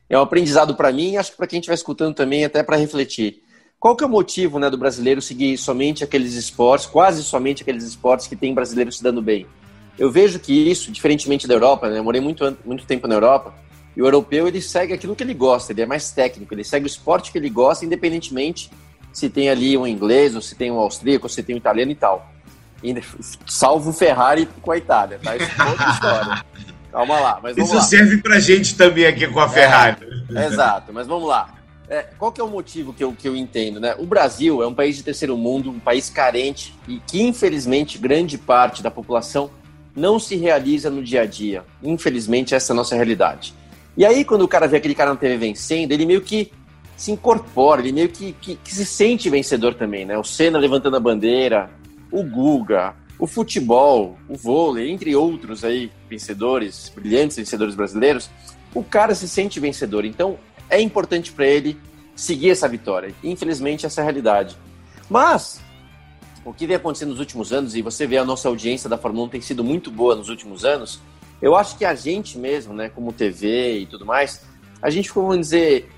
É 0.09 0.17
um 0.17 0.21
aprendizado 0.21 0.75
para 0.75 0.93
mim 0.93 1.11
e 1.11 1.17
acho 1.17 1.31
que 1.31 1.37
para 1.37 1.47
quem 1.47 1.59
estiver 1.59 1.75
escutando 1.75 2.15
também, 2.15 2.45
até 2.45 2.63
para 2.63 2.77
refletir. 2.77 3.41
qual 3.77 3.93
que 3.93 4.03
é 4.03 4.07
o 4.07 4.09
motivo 4.09 4.59
né, 4.59 4.69
do 4.69 4.77
brasileiro 4.77 5.21
seguir 5.21 5.57
somente 5.57 6.05
aqueles 6.05 6.35
esportes, 6.35 6.85
quase 6.85 7.21
somente 7.21 7.61
aqueles 7.61 7.83
esportes 7.83 8.27
que 8.27 8.35
tem 8.35 8.53
brasileiro 8.53 8.93
se 8.93 9.03
dando 9.03 9.21
bem? 9.21 9.45
Eu 9.99 10.09
vejo 10.09 10.39
que 10.39 10.53
isso, 10.53 10.89
diferentemente 10.89 11.47
da 11.47 11.53
Europa, 11.53 11.89
né, 11.89 11.99
eu 11.99 12.03
morei 12.03 12.21
muito, 12.21 12.57
muito 12.63 12.85
tempo 12.85 13.09
na 13.09 13.15
Europa, 13.15 13.53
e 13.95 14.01
o 14.01 14.05
europeu 14.05 14.47
ele 14.47 14.61
segue 14.61 14.93
aquilo 14.93 15.17
que 15.17 15.23
ele 15.23 15.33
gosta, 15.33 15.73
ele 15.73 15.81
é 15.81 15.85
mais 15.85 16.11
técnico, 16.11 16.53
ele 16.53 16.63
segue 16.63 16.85
o 16.85 16.87
esporte 16.87 17.29
que 17.29 17.37
ele 17.37 17.49
gosta, 17.49 17.83
independentemente 17.83 18.69
se 19.11 19.29
tem 19.29 19.49
ali 19.49 19.77
um 19.77 19.85
inglês, 19.85 20.35
ou 20.35 20.41
se 20.41 20.55
tem 20.55 20.71
um 20.71 20.79
austríaco, 20.79 21.25
ou 21.25 21.29
se 21.29 21.43
tem 21.43 21.55
um 21.55 21.57
italiano 21.57 21.91
e 21.91 21.95
tal. 21.95 22.31
E, 22.83 22.95
salvo 23.45 23.91
o 23.91 23.93
Ferrari 23.93 24.47
com 24.61 24.71
a 24.71 24.77
Itália, 24.77 25.19
tá? 25.21 25.35
Isso 25.35 25.51
é 25.61 25.65
outra 25.65 25.89
história. 25.91 26.45
Calma 26.91 27.19
lá, 27.19 27.39
mas 27.41 27.55
Isso 27.55 27.73
lá. 27.73 27.81
serve 27.81 28.17
pra 28.17 28.39
gente 28.39 28.75
também 28.75 29.05
aqui 29.05 29.25
com 29.27 29.39
a 29.39 29.47
Ferrari. 29.47 29.97
É, 30.35 30.45
exato, 30.45 30.91
mas 30.91 31.07
vamos 31.07 31.27
lá. 31.27 31.55
É, 31.87 32.03
qual 32.17 32.31
que 32.31 32.39
é 32.39 32.43
o 32.43 32.49
motivo 32.49 32.93
que 32.93 33.03
eu, 33.03 33.13
que 33.13 33.27
eu 33.27 33.35
entendo, 33.35 33.79
né? 33.79 33.95
O 33.97 34.05
Brasil 34.05 34.63
é 34.63 34.67
um 34.67 34.73
país 34.73 34.95
de 34.95 35.03
terceiro 35.03 35.37
mundo, 35.37 35.69
um 35.69 35.79
país 35.79 36.09
carente 36.09 36.73
e 36.87 36.99
que, 37.05 37.21
infelizmente, 37.21 37.97
grande 37.97 38.37
parte 38.37 38.81
da 38.81 38.89
população 38.89 39.49
não 39.95 40.17
se 40.17 40.35
realiza 40.35 40.89
no 40.89 41.03
dia 41.03 41.21
a 41.21 41.25
dia. 41.25 41.63
Infelizmente, 41.83 42.55
essa 42.55 42.71
é 42.71 42.73
a 42.73 42.77
nossa 42.77 42.95
realidade. 42.95 43.53
E 43.95 44.05
aí, 44.05 44.23
quando 44.23 44.43
o 44.43 44.47
cara 44.47 44.67
vê 44.67 44.77
aquele 44.77 44.95
cara 44.95 45.11
na 45.11 45.17
TV 45.17 45.37
vencendo, 45.37 45.91
ele 45.91 46.05
meio 46.05 46.21
que 46.21 46.51
se 47.01 47.11
incorpora, 47.11 47.81
ele 47.81 47.91
meio 47.91 48.09
que, 48.09 48.31
que, 48.33 48.55
que 48.57 48.75
se 48.75 48.85
sente 48.85 49.27
vencedor 49.27 49.73
também, 49.73 50.05
né? 50.05 50.15
O 50.19 50.23
Senna 50.23 50.59
levantando 50.59 50.97
a 50.97 50.99
bandeira, 50.99 51.67
o 52.11 52.21
Guga, 52.21 52.93
o 53.17 53.25
futebol, 53.25 54.19
o 54.29 54.35
vôlei, 54.35 54.91
entre 54.91 55.15
outros 55.15 55.63
aí 55.63 55.91
vencedores, 56.07 56.91
brilhantes 56.93 57.37
vencedores 57.37 57.73
brasileiros, 57.73 58.29
o 58.71 58.83
cara 58.83 59.15
se 59.15 59.27
sente 59.27 59.59
vencedor. 59.59 60.05
Então, 60.05 60.37
é 60.69 60.79
importante 60.79 61.31
para 61.31 61.47
ele 61.47 61.75
seguir 62.15 62.51
essa 62.51 62.67
vitória. 62.67 63.15
Infelizmente, 63.23 63.83
essa 63.83 64.01
é 64.01 64.03
a 64.03 64.05
realidade. 64.05 64.55
Mas, 65.09 65.59
o 66.45 66.53
que 66.53 66.67
vem 66.67 66.75
acontecendo 66.75 67.09
nos 67.09 67.19
últimos 67.19 67.51
anos, 67.51 67.75
e 67.75 67.81
você 67.81 68.05
vê 68.05 68.19
a 68.19 68.23
nossa 68.23 68.47
audiência 68.47 68.87
da 68.87 68.97
Fórmula 68.99 69.25
1 69.25 69.29
tem 69.29 69.41
sido 69.41 69.63
muito 69.63 69.89
boa 69.89 70.15
nos 70.15 70.29
últimos 70.29 70.63
anos, 70.63 71.01
eu 71.41 71.55
acho 71.55 71.79
que 71.79 71.83
a 71.83 71.95
gente 71.95 72.37
mesmo, 72.37 72.75
né, 72.75 72.89
como 72.89 73.11
TV 73.11 73.79
e 73.79 73.85
tudo 73.87 74.05
mais, 74.05 74.43
a 74.79 74.91
gente 74.91 75.07
ficou, 75.07 75.23
vamos 75.23 75.47
dizer, 75.47 75.89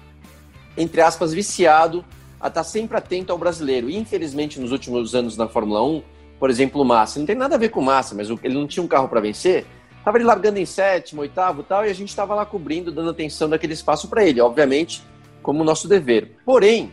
entre 0.77 1.01
aspas, 1.01 1.33
viciado 1.33 2.03
a 2.39 2.47
estar 2.47 2.61
tá 2.61 2.63
sempre 2.63 2.97
atento 2.97 3.31
ao 3.31 3.37
brasileiro. 3.37 3.89
E, 3.89 3.97
infelizmente, 3.97 4.59
nos 4.59 4.71
últimos 4.71 5.15
anos 5.15 5.37
na 5.37 5.47
Fórmula 5.47 5.83
1, 5.83 6.03
por 6.39 6.49
exemplo, 6.49 6.81
o 6.81 6.85
Massa, 6.85 7.19
não 7.19 7.25
tem 7.25 7.35
nada 7.35 7.55
a 7.55 7.57
ver 7.57 7.69
com 7.69 7.79
o 7.79 7.83
Massa, 7.83 8.13
mas 8.15 8.29
ele 8.43 8.53
não 8.53 8.67
tinha 8.67 8.83
um 8.83 8.87
carro 8.87 9.07
para 9.07 9.21
vencer, 9.21 9.65
Tava 10.03 10.17
ele 10.17 10.25
largando 10.25 10.59
em 10.59 10.65
sétimo, 10.65 11.21
oitavo 11.21 11.63
tal, 11.63 11.85
e 11.85 11.89
a 11.89 11.93
gente 11.93 12.09
estava 12.09 12.35
lá 12.35 12.45
cobrindo, 12.45 12.91
dando 12.91 13.09
atenção 13.09 13.49
daquele 13.49 13.73
espaço 13.73 14.09
para 14.09 14.25
ele, 14.25 14.41
obviamente, 14.41 15.01
como 15.41 15.63
nosso 15.63 15.87
dever. 15.87 16.35
Porém, 16.45 16.91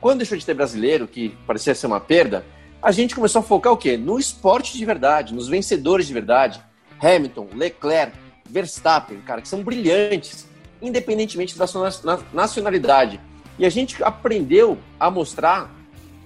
quando 0.00 0.18
deixou 0.18 0.38
de 0.38 0.46
ter 0.46 0.54
brasileiro, 0.54 1.08
que 1.08 1.30
parecia 1.44 1.74
ser 1.74 1.88
uma 1.88 1.98
perda, 1.98 2.44
a 2.80 2.92
gente 2.92 3.16
começou 3.16 3.40
a 3.40 3.42
focar 3.42 3.72
o 3.72 3.76
quê? 3.76 3.96
No 3.96 4.18
esporte 4.18 4.78
de 4.78 4.84
verdade, 4.84 5.34
nos 5.34 5.48
vencedores 5.48 6.06
de 6.06 6.12
verdade. 6.12 6.62
Hamilton, 7.00 7.48
Leclerc, 7.52 8.16
Verstappen, 8.48 9.18
cara, 9.22 9.42
que 9.42 9.48
são 9.48 9.64
brilhantes, 9.64 10.46
independentemente 10.82 11.56
da 11.56 11.66
sua 11.66 11.90
nacionalidade. 12.32 13.20
E 13.58 13.64
a 13.64 13.70
gente 13.70 14.02
aprendeu 14.02 14.76
a 14.98 15.10
mostrar 15.10 15.70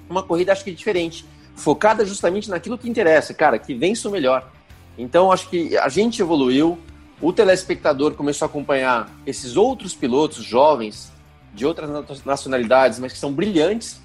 uma 0.09 0.23
corrida, 0.23 0.53
acho 0.53 0.65
que 0.65 0.73
diferente, 0.73 1.27
focada 1.55 2.05
justamente 2.05 2.49
naquilo 2.49 2.79
que 2.79 2.89
interessa, 2.89 3.35
cara, 3.35 3.59
que 3.59 3.75
vence 3.75 4.07
o 4.09 4.11
melhor. 4.11 4.51
Então, 4.97 5.31
acho 5.31 5.49
que 5.51 5.77
a 5.77 5.89
gente 5.89 6.23
evoluiu, 6.23 6.79
o 7.21 7.33
telespectador 7.33 8.15
começou 8.15 8.47
a 8.47 8.49
acompanhar 8.49 9.11
esses 9.27 9.57
outros 9.57 9.95
pilotos 9.95 10.43
jovens, 10.43 11.13
de 11.53 11.65
outras 11.65 12.25
nacionalidades, 12.25 12.99
mas 12.99 13.13
que 13.13 13.19
são 13.19 13.33
brilhantes. 13.33 14.01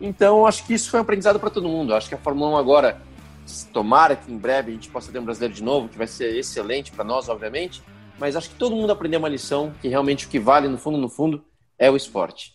Então, 0.00 0.46
acho 0.46 0.64
que 0.66 0.74
isso 0.74 0.90
foi 0.90 1.00
um 1.00 1.02
aprendizado 1.02 1.40
para 1.40 1.48
todo 1.48 1.68
mundo. 1.68 1.94
Acho 1.94 2.08
que 2.08 2.14
a 2.14 2.18
Fórmula 2.18 2.50
1 2.50 2.56
agora, 2.56 3.00
tomara 3.72 4.14
que 4.14 4.30
em 4.30 4.36
breve 4.36 4.70
a 4.70 4.74
gente 4.74 4.90
possa 4.90 5.10
ter 5.10 5.18
um 5.18 5.24
brasileiro 5.24 5.54
de 5.54 5.62
novo, 5.62 5.88
que 5.88 5.96
vai 5.96 6.06
ser 6.06 6.36
excelente 6.36 6.92
para 6.92 7.04
nós, 7.04 7.28
obviamente. 7.28 7.82
Mas 8.18 8.36
acho 8.36 8.50
que 8.50 8.56
todo 8.56 8.76
mundo 8.76 8.92
aprendeu 8.92 9.18
uma 9.18 9.28
lição, 9.28 9.74
que 9.80 9.88
realmente 9.88 10.26
o 10.26 10.28
que 10.28 10.38
vale, 10.38 10.68
no 10.68 10.78
fundo, 10.78 10.98
no 10.98 11.08
fundo, 11.08 11.44
é 11.78 11.90
o 11.90 11.96
esporte. 11.96 12.54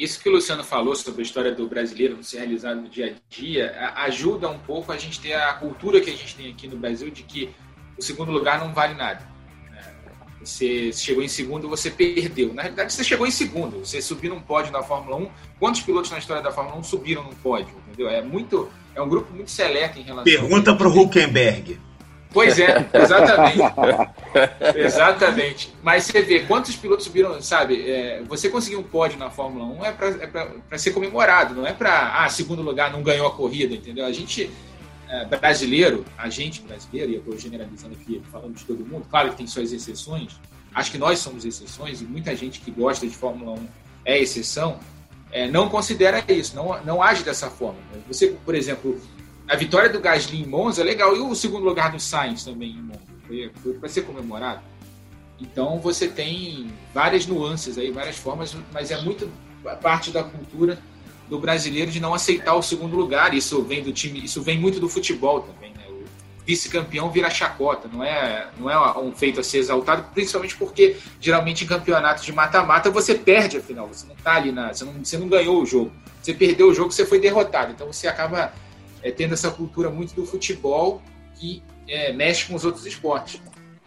Isso 0.00 0.18
que 0.22 0.30
o 0.30 0.32
Luciano 0.32 0.64
falou 0.64 0.96
sobre 0.96 1.20
a 1.20 1.24
história 1.24 1.52
do 1.52 1.68
brasileiro 1.68 2.16
não 2.16 2.22
ser 2.22 2.38
realizado 2.38 2.80
no 2.80 2.88
dia 2.88 3.14
a 3.14 3.20
dia 3.28 3.92
ajuda 3.96 4.48
um 4.48 4.58
pouco 4.58 4.90
a 4.92 4.96
gente 4.96 5.20
ter 5.20 5.34
a 5.34 5.52
cultura 5.52 6.00
que 6.00 6.08
a 6.08 6.16
gente 6.16 6.34
tem 6.34 6.50
aqui 6.50 6.66
no 6.66 6.78
Brasil 6.78 7.10
de 7.10 7.22
que 7.22 7.50
o 7.98 8.02
segundo 8.02 8.32
lugar 8.32 8.58
não 8.58 8.72
vale 8.72 8.94
nada. 8.94 9.28
É, 9.76 10.42
você 10.42 10.90
chegou 10.90 11.22
em 11.22 11.28
segundo, 11.28 11.68
você 11.68 11.90
perdeu. 11.90 12.54
Na 12.54 12.62
realidade, 12.62 12.94
você 12.94 13.04
chegou 13.04 13.26
em 13.26 13.30
segundo. 13.30 13.80
Você 13.80 14.00
subiu 14.00 14.34
num 14.34 14.40
pódio 14.40 14.72
na 14.72 14.82
Fórmula 14.82 15.16
1. 15.16 15.30
Quantos 15.58 15.82
pilotos 15.82 16.10
na 16.10 16.16
história 16.16 16.42
da 16.42 16.50
Fórmula 16.50 16.78
1 16.78 16.84
subiram 16.84 17.22
num 17.22 17.34
pódio? 17.34 17.74
Entendeu? 17.86 18.08
É 18.08 18.22
muito, 18.22 18.70
é 18.94 19.02
um 19.02 19.08
grupo 19.08 19.30
muito 19.34 19.50
seleto 19.50 19.98
em 19.98 20.02
relação. 20.02 20.24
Pergunta 20.24 20.74
para 20.74 20.88
o 20.88 20.98
Huckenberg. 20.98 21.78
Pois 22.32 22.58
é, 22.58 22.88
exatamente. 22.94 23.58
exatamente. 24.78 25.74
Mas 25.82 26.04
você 26.04 26.22
vê 26.22 26.40
quantos 26.40 26.76
pilotos 26.76 27.04
subiram, 27.04 27.40
sabe? 27.42 27.90
É, 27.90 28.22
você 28.28 28.48
conseguir 28.48 28.76
um 28.76 28.82
pódio 28.82 29.18
na 29.18 29.30
Fórmula 29.30 29.64
1 29.64 29.84
é 29.84 29.92
para 29.92 30.48
é 30.70 30.78
ser 30.78 30.92
comemorado, 30.92 31.54
não 31.54 31.66
é 31.66 31.72
para, 31.72 32.22
ah, 32.22 32.28
segundo 32.28 32.62
lugar, 32.62 32.92
não 32.92 33.02
ganhou 33.02 33.26
a 33.26 33.32
corrida, 33.32 33.74
entendeu? 33.74 34.06
A 34.06 34.12
gente, 34.12 34.48
é, 35.08 35.24
brasileiro, 35.24 36.04
a 36.16 36.28
gente 36.28 36.62
brasileiro, 36.62 37.10
e 37.10 37.14
eu 37.14 37.20
estou 37.20 37.36
generalizando 37.36 37.94
aqui, 38.00 38.22
falando 38.30 38.54
de 38.54 38.64
todo 38.64 38.86
mundo, 38.86 39.06
claro 39.10 39.30
que 39.30 39.36
tem 39.36 39.46
suas 39.48 39.72
exceções, 39.72 40.38
acho 40.72 40.92
que 40.92 40.98
nós 40.98 41.18
somos 41.18 41.44
exceções, 41.44 42.00
e 42.00 42.04
muita 42.04 42.34
gente 42.36 42.60
que 42.60 42.70
gosta 42.70 43.06
de 43.06 43.14
Fórmula 43.14 43.58
1 43.58 43.68
é 44.04 44.18
exceção, 44.20 44.78
é, 45.32 45.48
não 45.48 45.68
considera 45.68 46.24
isso, 46.28 46.54
não, 46.54 46.80
não 46.84 47.02
age 47.02 47.24
dessa 47.24 47.50
forma. 47.50 47.78
Você, 48.06 48.36
por 48.44 48.54
exemplo, 48.54 49.00
a 49.50 49.56
vitória 49.56 49.90
do 49.90 49.98
Gasly 49.98 50.42
em 50.42 50.46
Monza 50.46 50.80
é 50.80 50.84
legal. 50.84 51.16
E 51.16 51.18
o 51.18 51.34
segundo 51.34 51.64
lugar 51.64 51.90
do 51.90 51.98
Sainz 51.98 52.44
também 52.44 52.70
em 52.70 52.82
Monza. 52.82 53.00
Foi, 53.26 53.50
foi 53.60 53.74
para 53.74 53.88
ser 53.88 54.02
comemorado. 54.02 54.60
Então 55.40 55.80
você 55.80 56.06
tem 56.06 56.70
várias 56.94 57.26
nuances 57.26 57.76
aí, 57.76 57.90
várias 57.90 58.16
formas, 58.16 58.56
mas 58.72 58.92
é 58.92 59.00
muito 59.00 59.28
parte 59.82 60.12
da 60.12 60.22
cultura 60.22 60.78
do 61.28 61.38
brasileiro 61.38 61.90
de 61.90 61.98
não 61.98 62.14
aceitar 62.14 62.54
o 62.54 62.62
segundo 62.62 62.94
lugar. 62.94 63.34
Isso 63.34 63.60
vem 63.62 63.82
do 63.82 63.92
time, 63.92 64.24
isso 64.24 64.40
vem 64.40 64.56
muito 64.56 64.78
do 64.78 64.88
futebol 64.88 65.40
também, 65.40 65.72
né? 65.72 65.84
O 65.88 66.04
vice-campeão 66.46 67.10
vira 67.10 67.28
chacota, 67.28 67.88
não 67.92 68.04
é, 68.04 68.48
não 68.56 68.70
é 68.70 68.98
um 69.00 69.12
feito 69.12 69.40
a 69.40 69.42
ser 69.42 69.58
exaltado, 69.58 70.04
principalmente 70.14 70.56
porque 70.56 70.96
geralmente 71.20 71.64
em 71.64 71.66
campeonatos 71.66 72.24
de 72.24 72.32
mata-mata 72.32 72.88
você 72.88 73.16
perde 73.16 73.56
a 73.56 73.60
final, 73.60 73.88
você 73.88 74.06
não 74.06 74.14
tá 74.14 74.34
ali 74.34 74.52
na, 74.52 74.72
você 74.72 74.84
não, 74.84 74.92
você 75.04 75.18
não 75.18 75.28
ganhou 75.28 75.60
o 75.60 75.66
jogo. 75.66 75.90
Você 76.22 76.34
perdeu 76.34 76.68
o 76.68 76.74
jogo, 76.74 76.92
você 76.92 77.04
foi 77.04 77.18
derrotado. 77.18 77.72
Então 77.72 77.92
você 77.92 78.06
acaba 78.06 78.52
é, 79.02 79.10
tendo 79.10 79.34
essa 79.34 79.50
cultura 79.50 79.90
muito 79.90 80.14
do 80.14 80.24
futebol 80.24 81.02
que 81.34 81.62
é, 81.88 82.12
mexe 82.12 82.46
com 82.46 82.54
os 82.54 82.64
outros 82.64 82.86
esportes. 82.86 83.40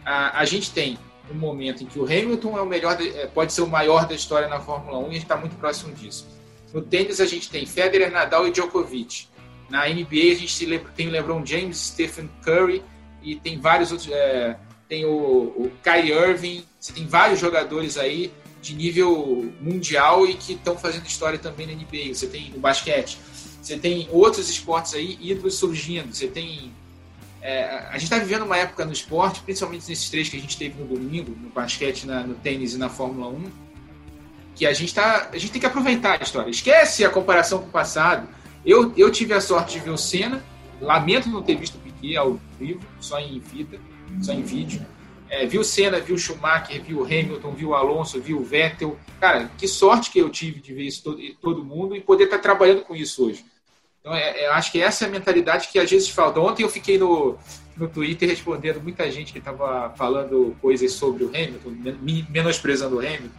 A, 0.04 0.40
a, 0.40 0.44
gente 0.44 0.70
tem 0.72 0.98
um 1.30 1.34
momento 1.34 1.82
em 1.82 1.86
que 1.86 1.98
o 1.98 2.04
Hamilton 2.04 2.58
é 2.58 2.60
o 2.60 2.66
melhor, 2.66 3.00
é, 3.00 3.26
pode 3.26 3.52
ser 3.52 3.62
o 3.62 3.66
maior 3.66 4.06
da 4.06 4.14
história 4.14 4.48
na 4.48 4.60
Fórmula 4.60 4.98
1 4.98 5.02
e 5.02 5.06
a 5.06 5.12
gente 5.12 5.22
está 5.22 5.36
muito 5.36 5.56
próximo 5.56 5.94
disso. 5.94 6.26
No 6.72 6.82
tênis 6.82 7.20
a 7.20 7.26
gente 7.26 7.48
tem 7.48 7.64
Federer, 7.64 8.10
Nadal 8.10 8.46
e 8.46 8.50
Djokovic. 8.50 9.28
Na 9.70 9.88
NBA 9.88 10.32
a 10.32 10.34
gente 10.34 10.66
lembra, 10.66 10.92
tem 10.94 11.08
LeBron 11.08 11.44
James, 11.46 11.78
Stephen 11.78 12.28
Curry 12.42 12.82
e 13.22 13.36
tem 13.36 13.58
vários 13.58 13.92
outros. 13.92 14.10
É, 14.10 14.56
tem 14.88 15.06
o, 15.06 15.10
o 15.10 15.72
Kyrie 15.82 16.12
Irving, 16.12 16.64
você 16.78 16.92
tem 16.92 17.06
vários 17.06 17.40
jogadores 17.40 17.96
aí 17.96 18.30
de 18.60 18.74
nível 18.74 19.52
mundial 19.60 20.26
e 20.26 20.34
que 20.34 20.54
estão 20.54 20.76
fazendo 20.76 21.06
história 21.06 21.38
também 21.38 21.66
na 21.66 21.72
NBA. 21.72 22.14
Você 22.14 22.26
tem 22.26 22.50
no 22.50 22.58
basquete 22.58 23.18
você 23.64 23.78
tem 23.78 24.06
outros 24.12 24.50
esportes 24.50 24.92
aí, 24.92 25.16
ídolos 25.18 25.54
surgindo. 25.54 26.14
Você 26.14 26.28
tem. 26.28 26.70
É, 27.40 27.64
a 27.88 27.92
gente 27.92 28.04
está 28.04 28.18
vivendo 28.18 28.42
uma 28.42 28.58
época 28.58 28.84
no 28.84 28.92
esporte, 28.92 29.40
principalmente 29.40 29.88
nesses 29.88 30.10
três 30.10 30.28
que 30.28 30.36
a 30.36 30.40
gente 30.40 30.56
teve 30.58 30.82
no 30.82 30.86
domingo, 30.86 31.34
no 31.34 31.48
basquete, 31.48 32.06
na, 32.06 32.22
no 32.22 32.34
tênis 32.34 32.74
e 32.74 32.78
na 32.78 32.90
Fórmula 32.90 33.28
1, 33.28 33.44
que 34.54 34.66
a 34.66 34.72
gente, 34.74 34.94
tá, 34.94 35.30
a 35.32 35.38
gente 35.38 35.52
tem 35.52 35.60
que 35.60 35.66
aproveitar 35.66 36.20
a 36.20 36.22
história. 36.22 36.50
Esquece 36.50 37.06
a 37.06 37.10
comparação 37.10 37.60
com 37.60 37.68
o 37.68 37.70
passado. 37.70 38.28
Eu, 38.66 38.92
eu 38.98 39.10
tive 39.10 39.32
a 39.32 39.40
sorte 39.40 39.78
de 39.78 39.80
ver 39.80 39.90
o 39.90 39.98
Senna, 39.98 40.44
lamento 40.78 41.30
não 41.30 41.42
ter 41.42 41.56
visto 41.56 41.76
o 41.76 41.78
Piquet 41.78 42.18
ao 42.18 42.38
vivo, 42.58 42.82
só 43.00 43.18
em 43.18 43.40
fita, 43.40 43.78
só 44.20 44.34
em 44.34 44.42
vídeo. 44.42 44.84
É, 45.30 45.46
viu 45.46 45.62
o 45.62 45.64
Senna, 45.64 46.00
viu 46.00 46.16
o 46.16 46.18
Schumacher, 46.18 46.82
viu 46.82 47.00
o 47.00 47.04
Hamilton, 47.04 47.52
viu 47.52 47.68
o 47.70 47.74
Alonso, 47.74 48.20
viu 48.20 48.38
o 48.38 48.44
Vettel. 48.44 48.98
Cara, 49.18 49.50
que 49.56 49.66
sorte 49.66 50.10
que 50.10 50.18
eu 50.18 50.28
tive 50.28 50.60
de 50.60 50.74
ver 50.74 50.82
isso 50.82 51.02
todo, 51.02 51.18
todo 51.40 51.64
mundo 51.64 51.96
e 51.96 52.00
poder 52.00 52.24
estar 52.24 52.36
tá 52.36 52.42
trabalhando 52.42 52.82
com 52.82 52.94
isso 52.94 53.26
hoje. 53.26 53.44
Então, 54.04 54.14
é, 54.14 54.42
é, 54.42 54.48
acho 54.48 54.70
que 54.70 54.82
essa 54.82 55.06
é 55.06 55.08
a 55.08 55.10
mentalidade 55.10 55.68
que 55.68 55.78
às 55.78 55.90
vezes 55.90 56.10
falta. 56.10 56.38
Ontem 56.38 56.62
eu 56.62 56.68
fiquei 56.68 56.98
no, 56.98 57.38
no 57.74 57.88
Twitter 57.88 58.28
respondendo 58.28 58.82
muita 58.82 59.10
gente 59.10 59.32
que 59.32 59.38
estava 59.38 59.94
falando 59.96 60.54
coisas 60.60 60.92
sobre 60.92 61.24
o 61.24 61.28
Hamilton, 61.28 61.70
menosprezando 62.28 62.96
o 62.96 62.98
Hamilton, 62.98 63.30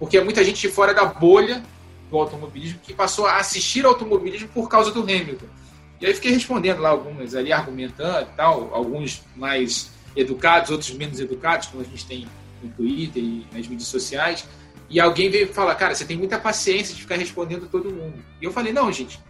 porque 0.00 0.18
é 0.18 0.24
muita 0.24 0.42
gente 0.42 0.60
de 0.62 0.68
fora 0.68 0.92
da 0.92 1.04
bolha 1.04 1.62
do 2.10 2.18
automobilismo 2.18 2.80
que 2.82 2.92
passou 2.92 3.24
a 3.24 3.36
assistir 3.36 3.86
automobilismo 3.86 4.48
por 4.48 4.68
causa 4.68 4.90
do 4.90 5.02
Hamilton. 5.02 5.46
E 6.00 6.06
aí 6.06 6.12
fiquei 6.12 6.32
respondendo 6.32 6.80
lá 6.80 6.88
algumas 6.88 7.36
ali, 7.36 7.52
argumentando 7.52 8.28
e 8.32 8.36
tal, 8.36 8.74
alguns 8.74 9.22
mais 9.36 9.92
educados, 10.16 10.72
outros 10.72 10.90
menos 10.90 11.20
educados, 11.20 11.68
como 11.68 11.84
a 11.84 11.86
gente 11.86 12.04
tem 12.04 12.26
no 12.60 12.68
Twitter 12.70 13.22
e 13.22 13.46
nas 13.52 13.64
mídias 13.68 13.86
sociais. 13.86 14.44
E 14.88 14.98
alguém 14.98 15.30
veio 15.30 15.46
falar, 15.52 15.76
cara, 15.76 15.94
você 15.94 16.04
tem 16.04 16.16
muita 16.16 16.36
paciência 16.36 16.96
de 16.96 17.00
ficar 17.00 17.14
respondendo 17.14 17.68
todo 17.70 17.92
mundo. 17.92 18.14
E 18.42 18.44
eu 18.44 18.50
falei, 18.50 18.72
não, 18.72 18.90
gente, 18.90 19.20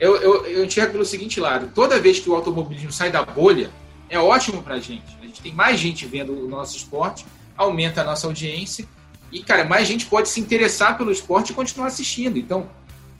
eu, 0.00 0.16
eu, 0.16 0.46
eu 0.46 0.64
enxergo 0.64 0.92
pelo 0.92 1.04
seguinte 1.04 1.38
lado: 1.38 1.70
toda 1.74 2.00
vez 2.00 2.18
que 2.18 2.28
o 2.28 2.34
automobilismo 2.34 2.90
sai 2.90 3.10
da 3.10 3.22
bolha, 3.22 3.70
é 4.08 4.18
ótimo 4.18 4.62
para 4.62 4.76
a 4.76 4.80
gente. 4.80 5.04
A 5.22 5.26
gente 5.26 5.42
tem 5.42 5.52
mais 5.52 5.78
gente 5.78 6.06
vendo 6.06 6.32
o 6.32 6.48
nosso 6.48 6.76
esporte, 6.76 7.26
aumenta 7.56 8.00
a 8.00 8.04
nossa 8.04 8.26
audiência 8.26 8.88
e, 9.30 9.42
cara, 9.42 9.64
mais 9.64 9.86
gente 9.86 10.06
pode 10.06 10.28
se 10.28 10.40
interessar 10.40 10.98
pelo 10.98 11.12
esporte 11.12 11.52
e 11.52 11.54
continuar 11.54 11.86
assistindo. 11.88 12.38
Então, 12.38 12.68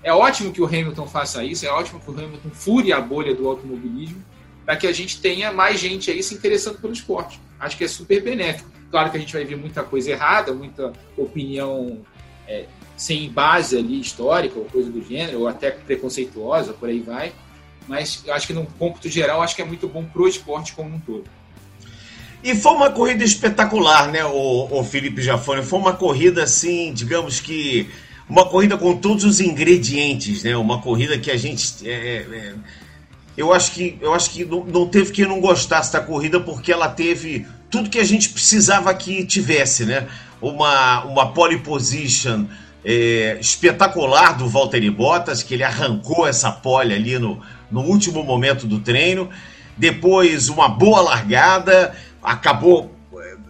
é 0.03 0.13
ótimo 0.13 0.53
que 0.53 0.61
o 0.61 0.67
Hamilton 0.67 1.07
faça 1.07 1.45
isso, 1.45 1.65
é 1.65 1.71
ótimo 1.71 2.01
que 2.01 2.11
o 2.11 2.15
Hamilton 2.15 2.51
fure 2.51 2.93
a 2.93 3.01
bolha 3.01 3.35
do 3.35 3.47
automobilismo 3.47 4.25
para 4.65 4.77
que 4.77 4.87
a 4.87 4.93
gente 4.93 5.21
tenha 5.21 5.53
mais 5.53 5.79
gente 5.79 6.11
aí 6.11 6.23
se 6.23 6.35
interessando 6.35 6.81
pelo 6.81 6.93
esporte. 6.93 7.41
Acho 7.59 7.77
que 7.77 7.85
é 7.85 7.89
super 7.89 8.23
benéfico. 8.23 8.71
Claro 8.91 9.11
que 9.11 9.17
a 9.17 9.21
gente 9.21 9.33
vai 9.33 9.45
ver 9.45 9.57
muita 9.57 9.83
coisa 9.83 10.11
errada, 10.11 10.53
muita 10.53 10.93
opinião 11.17 12.01
é, 12.49 12.67
sem 13.01 13.31
base 13.31 13.79
ali 13.79 13.99
histórica 13.99 14.59
ou 14.59 14.67
coisa 14.67 14.91
do 14.91 15.03
gênero, 15.03 15.41
ou 15.41 15.49
até 15.49 15.71
preconceituosa, 15.71 16.75
por 16.75 16.87
aí 16.87 17.01
vai. 17.01 17.33
Mas 17.89 18.23
acho 18.29 18.47
que, 18.47 18.53
num 18.53 18.67
cômputo 18.67 19.09
geral, 19.09 19.41
acho 19.41 19.57
que 19.57 19.63
é 19.63 19.65
muito 19.65 19.89
bom 19.89 20.05
pro 20.05 20.29
esporte 20.29 20.75
como 20.75 20.95
um 20.95 21.01
todo. 21.01 21.25
E 22.45 22.55
foi 22.55 22.73
uma 22.73 22.91
corrida 22.91 23.25
espetacular, 23.25 24.13
né, 24.13 24.23
o, 24.27 24.69
o 24.71 24.85
Felipe 24.85 25.23
Jafone? 25.23 25.63
Foi 25.63 25.79
uma 25.79 25.95
corrida, 25.95 26.43
assim, 26.43 26.93
digamos 26.93 27.41
que. 27.41 27.89
Uma 28.29 28.47
corrida 28.47 28.77
com 28.77 28.95
todos 28.95 29.25
os 29.25 29.41
ingredientes, 29.41 30.45
né? 30.45 30.55
Uma 30.55 30.83
corrida 30.83 31.19
que 31.19 31.31
a 31.31 31.39
gente. 31.39 31.89
É, 31.89 31.93
é, 31.93 32.17
é 32.19 32.55
eu 33.35 33.51
acho 33.51 33.73
que, 33.73 33.97
eu 34.03 34.13
acho 34.13 34.31
que 34.31 34.45
não, 34.45 34.63
não 34.63 34.87
teve 34.87 35.11
quem 35.11 35.25
não 35.25 35.41
gostasse 35.41 35.91
da 35.91 36.01
corrida, 36.01 36.39
porque 36.39 36.71
ela 36.71 36.89
teve 36.89 37.47
tudo 37.71 37.89
que 37.89 37.99
a 37.99 38.05
gente 38.05 38.29
precisava 38.29 38.93
que 38.93 39.25
tivesse, 39.25 39.87
né? 39.87 40.07
Uma, 40.41 41.05
uma 41.05 41.33
pole 41.33 41.59
position 41.59 42.45
é, 42.85 43.39
espetacular 43.41 44.37
do 44.37 44.49
Valtteri 44.49 44.91
Bottas, 44.91 45.43
que 45.43 45.55
ele 45.55 45.65
arrancou 45.65 46.27
essa 46.27 46.51
pole 46.51 46.95
ali 46.95 47.19
no, 47.19 47.41
no 47.71 47.83
último 47.83 48.23
momento 48.23 48.67
do 48.67 48.81
treino. 48.81 49.29
Depois, 49.77 50.49
uma 50.49 50.69
boa 50.69 51.01
largada, 51.01 51.95
acabou 52.23 52.95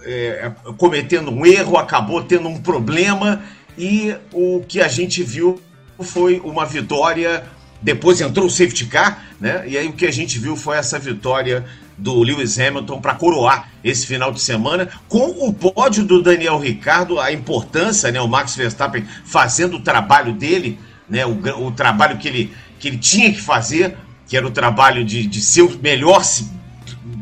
é, 0.03 0.53
é 0.66 0.73
cometendo 0.77 1.31
um 1.31 1.45
erro, 1.45 1.77
acabou 1.77 2.23
tendo 2.23 2.49
um 2.49 2.61
problema. 2.61 3.43
E 3.79 4.14
o 4.33 4.64
que 4.66 4.81
a 4.81 4.88
gente 4.88 5.23
viu 5.23 5.61
foi 6.01 6.40
uma 6.40 6.66
vitória. 6.66 7.45
Depois 7.83 8.21
entrou 8.21 8.47
o 8.47 8.51
safety 8.51 8.87
car, 8.87 9.25
né? 9.40 9.64
E 9.66 9.79
aí 9.79 9.88
o 9.88 9.93
que 9.93 10.07
a 10.07 10.12
gente 10.12 10.38
viu 10.38 10.55
foi 10.55 10.77
essa 10.77 10.99
vitória 10.99 11.64
do 12.01 12.23
Lewis 12.23 12.59
Hamilton 12.59 13.01
para 13.01 13.15
coroar 13.15 13.71
esse 13.85 14.07
final 14.07 14.33
de 14.33 14.41
semana, 14.41 14.89
com 15.09 15.47
o 15.47 15.53
pódio 15.53 16.05
do 16.05 16.23
Daniel 16.23 16.59
Ricardo, 16.59 17.21
a 17.21 17.33
importância, 17.33 18.11
né, 18.11 18.21
o 18.21 18.29
Max 18.29 18.57
Verstappen 18.57 19.05
fazendo 19.25 19.77
o 19.77 19.81
trabalho 19.81 20.33
dele, 20.33 20.79
né, 21.09 21.25
o, 21.27 21.67
o 21.67 21.71
trabalho 21.71 22.19
que 22.19 22.29
ele, 22.29 22.53
que 22.79 22.89
ele 22.89 22.99
tinha 22.99 23.31
que 23.33 23.41
fazer, 23.41 23.97
que 24.27 24.37
era 24.37 24.47
o 24.47 24.51
trabalho 24.51 25.05
de, 25.05 25.27
de 25.27 25.41
ser 25.41 25.63
o 25.63 25.79
melhor 25.83 26.23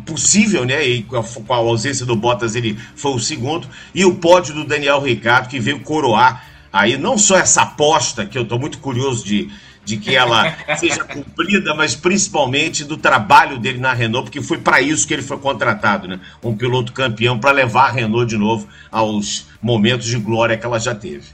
possível, 0.04 0.64
né? 0.64 0.86
E 0.86 1.02
com 1.02 1.16
a, 1.16 1.22
com 1.22 1.52
a 1.52 1.56
ausência 1.56 2.04
do 2.04 2.16
Bottas 2.16 2.54
ele 2.54 2.78
foi 2.96 3.12
o 3.12 3.18
segundo. 3.18 3.68
E 3.94 4.04
o 4.04 4.14
pódio 4.14 4.54
do 4.54 4.64
Daniel 4.64 5.00
Ricardo, 5.00 5.48
que 5.48 5.58
veio 5.58 5.80
coroar 5.80 6.44
aí 6.72 6.96
não 6.96 7.16
só 7.16 7.38
essa 7.38 7.62
aposta, 7.62 8.26
que 8.26 8.36
eu 8.36 8.42
estou 8.42 8.58
muito 8.58 8.78
curioso 8.78 9.24
de, 9.24 9.50
de 9.88 9.96
que 9.96 10.14
ela 10.14 10.54
seja 10.76 11.02
cumprida, 11.02 11.74
mas 11.74 11.96
principalmente 11.96 12.84
do 12.84 12.98
trabalho 12.98 13.58
dele 13.58 13.78
na 13.78 13.94
Renault, 13.94 14.26
porque 14.26 14.42
foi 14.42 14.58
para 14.58 14.82
isso 14.82 15.08
que 15.08 15.14
ele 15.14 15.22
foi 15.22 15.38
contratado, 15.38 16.06
né? 16.06 16.20
Um 16.44 16.54
piloto 16.54 16.92
campeão 16.92 17.38
para 17.38 17.52
levar 17.52 17.86
a 17.86 17.90
Renault 17.90 18.28
de 18.28 18.36
novo 18.36 18.68
aos 18.92 19.48
momentos 19.62 20.06
de 20.06 20.18
glória 20.18 20.58
que 20.58 20.66
ela 20.66 20.78
já 20.78 20.94
teve. 20.94 21.28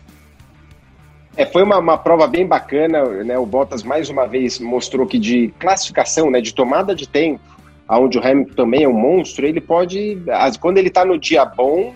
É, 1.36 1.44
foi 1.44 1.64
uma, 1.64 1.78
uma 1.78 1.98
prova 1.98 2.28
bem 2.28 2.46
bacana, 2.46 3.02
né? 3.24 3.36
O 3.36 3.44
Bottas 3.44 3.82
mais 3.82 4.08
uma 4.08 4.24
vez 4.24 4.60
mostrou 4.60 5.04
que 5.04 5.18
de 5.18 5.52
classificação, 5.58 6.30
né, 6.30 6.40
de 6.40 6.54
tomada 6.54 6.94
de 6.94 7.08
tempo, 7.08 7.40
aonde 7.88 8.18
o 8.18 8.24
Hamilton 8.24 8.54
também 8.54 8.84
é 8.84 8.88
um 8.88 8.92
monstro, 8.92 9.44
ele 9.44 9.60
pode, 9.60 10.16
quando 10.60 10.78
ele 10.78 10.90
tá 10.90 11.04
no 11.04 11.18
dia 11.18 11.44
bom, 11.44 11.92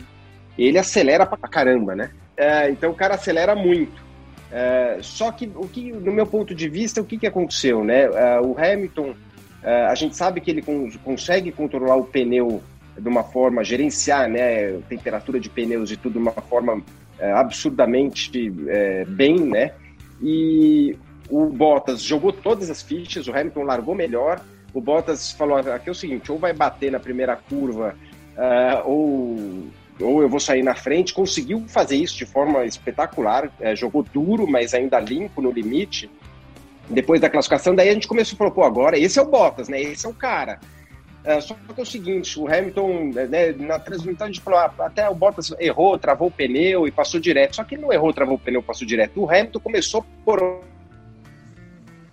ele 0.59 0.77
acelera 0.77 1.25
pra 1.25 1.49
caramba, 1.49 1.95
né? 1.95 2.11
É, 2.37 2.69
então 2.69 2.91
o 2.91 2.95
cara 2.95 3.15
acelera 3.15 3.55
muito. 3.55 4.08
É, 4.51 4.99
só 5.03 5.31
que, 5.31 5.51
o 5.55 5.69
que, 5.69 5.93
no 5.93 6.13
meu 6.13 6.27
ponto 6.27 6.55
de 6.55 6.69
vista, 6.69 7.01
o 7.01 7.05
que, 7.05 7.19
que 7.19 7.27
aconteceu, 7.27 7.85
né? 7.85 8.05
É, 8.05 8.41
o 8.41 8.57
Hamilton, 8.59 9.15
é, 9.63 9.87
a 9.87 9.95
gente 9.95 10.17
sabe 10.17 10.41
que 10.41 10.51
ele 10.51 10.65
consegue 11.05 11.53
controlar 11.53 11.97
o 11.97 12.05
pneu 12.05 12.63
de 12.99 13.09
uma 13.09 13.23
forma, 13.23 13.63
gerenciar, 13.63 14.29
né? 14.29 14.73
Temperatura 14.89 15.39
de 15.39 15.49
pneus 15.49 15.91
e 15.91 15.97
tudo 15.97 16.15
de 16.15 16.19
uma 16.19 16.33
forma 16.33 16.83
absurdamente 17.35 18.51
bem, 19.09 19.41
né? 19.41 19.73
E 20.23 20.97
o 21.29 21.47
Bottas 21.47 22.01
jogou 22.01 22.33
todas 22.33 22.71
as 22.71 22.81
fichas, 22.81 23.27
o 23.27 23.33
Hamilton 23.33 23.63
largou 23.63 23.95
melhor. 23.95 24.41
O 24.73 24.81
Bottas 24.81 25.33
falou 25.33 25.59
aqui 25.59 25.89
é 25.89 25.93
o 25.93 25.95
seguinte: 25.95 26.31
ou 26.31 26.39
vai 26.39 26.53
bater 26.53 26.91
na 26.91 26.99
primeira 26.99 27.37
curva, 27.37 27.95
ou 28.85 29.67
ou 30.01 30.23
eu 30.23 30.29
vou 30.29 30.41
sair 30.41 30.63
na 30.63 30.75
frente. 30.75 31.15
Conseguiu 31.15 31.65
fazer 31.69 31.97
isso 31.97 32.17
de 32.17 32.27
forma 32.27 32.65
espetacular, 32.65 33.51
é, 33.61 33.75
jogou 33.75 34.03
duro, 34.03 34.47
mas 34.47 34.75
ainda 34.75 34.99
limpo 34.99 35.41
no 35.41 35.51
limite. 35.51 36.11
Depois 36.89 37.21
da 37.21 37.29
classificação, 37.29 37.75
daí 37.75 37.91
a 37.91 37.95
gente 37.95 38.09
começou 38.09 38.35
a 38.37 38.39
falar, 38.39 38.51
pô, 38.51 38.65
agora 38.65 38.99
esse 38.99 39.19
é 39.19 39.23
o 39.23 39.27
Bottas, 39.27 39.69
né? 39.69 39.81
Esse 39.81 40.07
é 40.07 40.09
o 40.09 40.15
cara. 40.15 40.59
É, 41.25 41.41
só 41.41 41.55
que 41.55 41.79
é 41.79 41.83
o 41.83 41.87
seguinte, 41.87 42.41
o 42.41 42.47
Hamilton, 42.47 43.11
né, 43.29 43.53
na 43.59 43.79
transmissão 43.79 44.27
a 44.27 44.31
gente 44.31 44.41
falou, 44.41 44.61
ah, 44.61 44.73
até 44.79 45.09
o 45.11 45.15
Bottas 45.15 45.53
errou, 45.59 45.99
travou 45.99 46.29
o 46.29 46.31
pneu 46.31 46.87
e 46.87 46.91
passou 46.91 47.21
direto. 47.21 47.57
Só 47.57 47.65
que 47.65 47.75
ele 47.75 47.83
não 47.83 47.93
errou, 47.93 48.13
travou 48.13 48.37
o 48.37 48.39
pneu, 48.39 48.63
passou 48.63 48.87
direto. 48.87 49.21
O 49.21 49.31
Hamilton 49.31 49.61
começou 49.61 50.07
por 50.25 50.63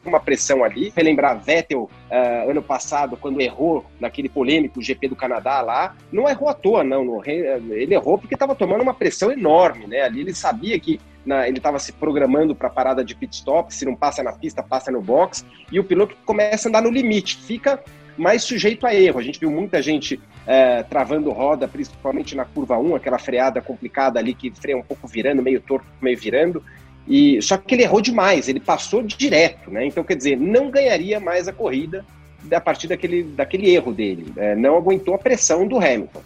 uma 0.08 0.20
pressão 0.20 0.64
ali. 0.64 0.92
Relembrar 0.96 1.40
Vettel 1.40 1.84
uh, 1.84 2.50
ano 2.50 2.62
passado, 2.62 3.18
quando 3.18 3.42
errou 3.42 3.86
naquele 4.00 4.30
polêmico 4.30 4.82
GP 4.82 5.10
do 5.10 5.16
Canadá 5.16 5.62
lá, 5.62 5.96
não 6.12 6.30
errou 6.30 6.50
à 6.50 6.54
toa, 6.54 6.84
não. 6.84 7.24
Ele 7.26 7.94
errou 7.94 8.18
porque 8.18 8.36
estava 8.36 8.56
tomando 8.56 8.82
uma 8.82 8.94
pressão 8.94 9.32
enorme, 9.32 9.88
né? 9.88 10.02
Ali 10.02 10.22
ele 10.22 10.34
sabia 10.34 10.80
que 10.80 11.00
na, 11.26 11.48
ele 11.48 11.58
estava 11.58 11.80
se 11.80 11.92
programando 11.92 12.56
para 12.56 12.68
a 12.68 12.72
parada 12.72 13.04
de 13.04 13.16
pit 13.16 13.36
stop, 13.36 13.74
se 13.74 13.86
não 13.86 13.96
passa 13.96 14.22
na 14.22 14.32
pista, 14.32 14.62
passa 14.62 14.92
no 14.92 15.02
box, 15.02 15.46
e 15.72 15.80
o 15.80 15.84
piloto 15.84 16.16
começa 16.26 16.68
a 16.68 16.70
andar 16.70 16.82
no 16.82 16.92
limite, 16.92 17.38
fica 17.38 17.84
mais 18.18 18.44
sujeito 18.44 18.86
a 18.86 18.94
erro. 18.94 19.20
A 19.20 19.24
gente 19.24 19.40
viu 19.40 19.52
muita 19.52 19.82
gente 19.82 20.20
é, 20.48 20.84
travando 20.84 21.32
roda, 21.32 21.68
principalmente 21.68 22.36
na 22.36 22.46
curva 22.46 22.78
1, 22.78 22.96
aquela 22.96 23.18
freada 23.18 23.62
complicada 23.62 24.20
ali 24.20 24.34
que 24.34 24.52
freia 24.52 24.78
um 24.78 24.84
pouco 24.84 25.08
virando, 25.08 25.42
meio 25.42 25.60
torto, 25.60 25.86
meio 26.02 26.18
virando. 26.18 26.64
E 27.08 27.42
só 27.42 27.58
que 27.58 27.76
ele 27.76 27.84
errou 27.84 28.02
demais, 28.02 28.50
ele 28.50 28.60
passou 28.60 29.04
direto, 29.04 29.70
né? 29.70 29.86
Então, 29.86 30.04
quer 30.04 30.16
dizer, 30.16 30.38
não 30.38 30.72
ganharia 30.72 31.20
mais 31.20 31.48
a 31.48 31.54
corrida 31.54 32.04
a 32.52 32.62
partir 32.62 32.88
daquele, 32.88 33.24
daquele 33.24 33.70
erro 33.70 33.94
dele. 33.94 34.32
É, 34.38 34.56
não 34.56 34.76
aguentou 34.76 35.14
a 35.14 35.18
pressão 35.18 35.68
do 35.68 35.78
Hamilton. 35.78 36.22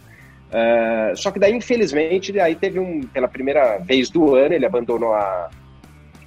Uh, 0.50 1.16
só 1.16 1.30
que 1.30 1.38
daí, 1.38 1.54
infelizmente, 1.54 2.38
aí 2.40 2.56
teve 2.56 2.78
um, 2.80 3.02
pela 3.02 3.28
primeira 3.28 3.78
vez 3.78 4.10
do 4.10 4.34
ano, 4.34 4.54
ele 4.54 4.66
abandonou 4.66 5.14
a, 5.14 5.48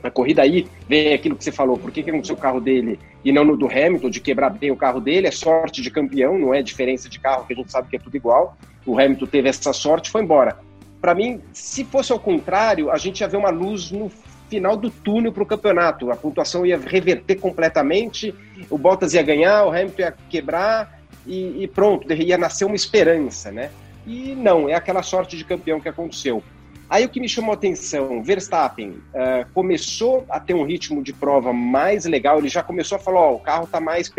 a 0.02 0.10
corrida 0.10 0.42
aí, 0.42 0.66
vem 0.88 1.14
aquilo 1.14 1.36
que 1.36 1.44
você 1.44 1.52
falou, 1.52 1.78
por 1.78 1.92
que, 1.92 2.02
que 2.02 2.10
aconteceu 2.10 2.36
o 2.36 2.40
carro 2.40 2.62
dele 2.62 2.98
e 3.24 3.32
não 3.32 3.44
no 3.44 3.58
do 3.58 3.68
Hamilton, 3.68 4.10
de 4.10 4.22
quebrar 4.22 4.50
bem 4.50 4.72
o 4.72 4.78
carro 4.78 5.02
dele, 5.02 5.28
é 5.28 5.32
sorte 5.32 5.82
de 5.82 5.92
campeão, 5.92 6.38
não 6.38 6.54
é 6.54 6.62
diferença 6.62 7.10
de 7.10 7.20
carro, 7.20 7.46
que 7.46 7.54
a 7.54 7.56
gente 7.56 7.72
sabe 7.72 7.90
que 7.90 7.98
é 7.98 8.00
tudo 8.00 8.16
igual. 8.16 8.58
O 8.86 9.00
Hamilton 9.00 9.26
teve 9.26 9.50
essa 9.50 9.74
sorte 9.74 10.10
foi 10.10 10.22
embora. 10.22 10.58
Para 11.02 11.14
mim, 11.14 11.42
se 11.52 11.84
fosse 11.84 12.12
ao 12.12 12.20
contrário, 12.20 12.92
a 12.92 12.98
gente 12.98 13.22
ia 13.22 13.28
ver 13.28 13.38
uma 13.38 13.50
luz 13.50 13.92
no 13.92 14.10
final 14.54 14.78
do 14.78 14.92
túnel 14.92 15.34
para 15.34 15.42
o 15.42 15.46
campeonato. 15.46 16.12
A 16.12 16.16
pontuação 16.16 16.64
ia 16.64 16.78
reverter 16.78 17.38
completamente, 17.38 18.36
o 18.70 18.78
Bottas 18.78 19.16
ia 19.16 19.24
ganhar, 19.24 19.66
o 19.66 19.70
Hamilton 19.70 20.02
ia 20.04 20.14
quebrar 20.30 21.02
e, 21.26 21.64
e 21.64 21.68
pronto, 21.68 22.12
ia 22.14 22.38
nascer 22.38 22.66
uma 22.66 22.76
esperança, 22.76 23.52
né? 23.52 23.72
E 24.06 24.36
não, 24.36 24.70
é 24.70 24.76
aquela 24.76 25.02
sorte 25.02 25.36
de 25.36 25.44
campeão 25.44 25.80
que 25.80 25.90
aconteceu. 25.90 26.44
Aí 26.88 27.04
o 27.04 27.10
que 27.10 27.20
me 27.20 27.28
chamou 27.28 27.52
a 27.52 27.56
atenção, 27.56 28.22
Verstappen 28.22 28.90
uh, 28.90 29.52
começou 29.56 30.24
a 30.30 30.40
ter 30.40 30.54
um 30.54 30.64
ritmo 30.64 31.02
de 31.02 31.12
prova 31.12 31.52
mais 31.52 32.06
legal, 32.06 32.38
ele 32.38 32.50
já 32.50 32.62
começou 32.62 32.98
a 32.98 33.00
falar, 33.00 33.22
ó, 33.22 33.32
oh, 33.32 33.36
o 33.38 33.40
carro 33.40 33.64
está 33.64 33.80
mais 33.80 34.12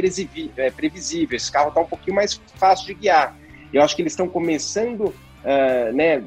é, 0.57 0.71
previsível, 0.71 1.37
esse 1.37 1.53
carro 1.53 1.69
está 1.69 1.81
um 1.81 1.87
pouquinho 1.87 2.17
mais 2.17 2.41
fácil 2.57 2.87
de 2.87 2.95
guiar. 2.95 3.37
Eu 3.73 3.83
acho 3.83 3.95
que 3.95 4.03
eles 4.03 4.15
estão 4.15 4.29
começando 4.29 5.15
uh, 5.45 5.93
né, 5.93 6.23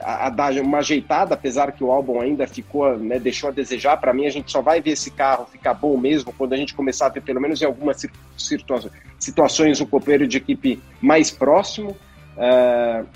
a, 0.00 0.26
a, 0.26 0.30
dar 0.30 0.52
uma 0.54 0.78
ajeitada, 0.78 1.34
apesar 1.34 1.72
que 1.72 1.82
o 1.82 1.90
álbum 1.90 2.20
ainda 2.20 2.46
ficou, 2.46 2.96
né, 2.98 3.18
deixou 3.18 3.48
a 3.48 3.52
desejar. 3.52 3.96
Para 3.96 4.12
mim, 4.12 4.26
a 4.26 4.30
gente 4.30 4.52
só 4.52 4.60
vai 4.60 4.80
ver 4.80 4.90
esse 4.90 5.10
carro 5.10 5.46
ficar 5.46 5.74
bom 5.74 5.96
mesmo 5.96 6.32
quando 6.32 6.52
a 6.52 6.56
gente 6.56 6.74
começar 6.74 7.06
a 7.06 7.08
ver, 7.08 7.22
pelo 7.22 7.40
menos 7.40 7.60
em 7.60 7.64
algumas 7.64 8.06
situa 8.36 8.82
situações, 9.18 9.80
um 9.80 9.86
companheiro 9.86 10.26
de 10.26 10.36
equipe 10.36 10.80
mais 11.00 11.30
próximo. 11.30 11.96
Uh, 12.36 13.06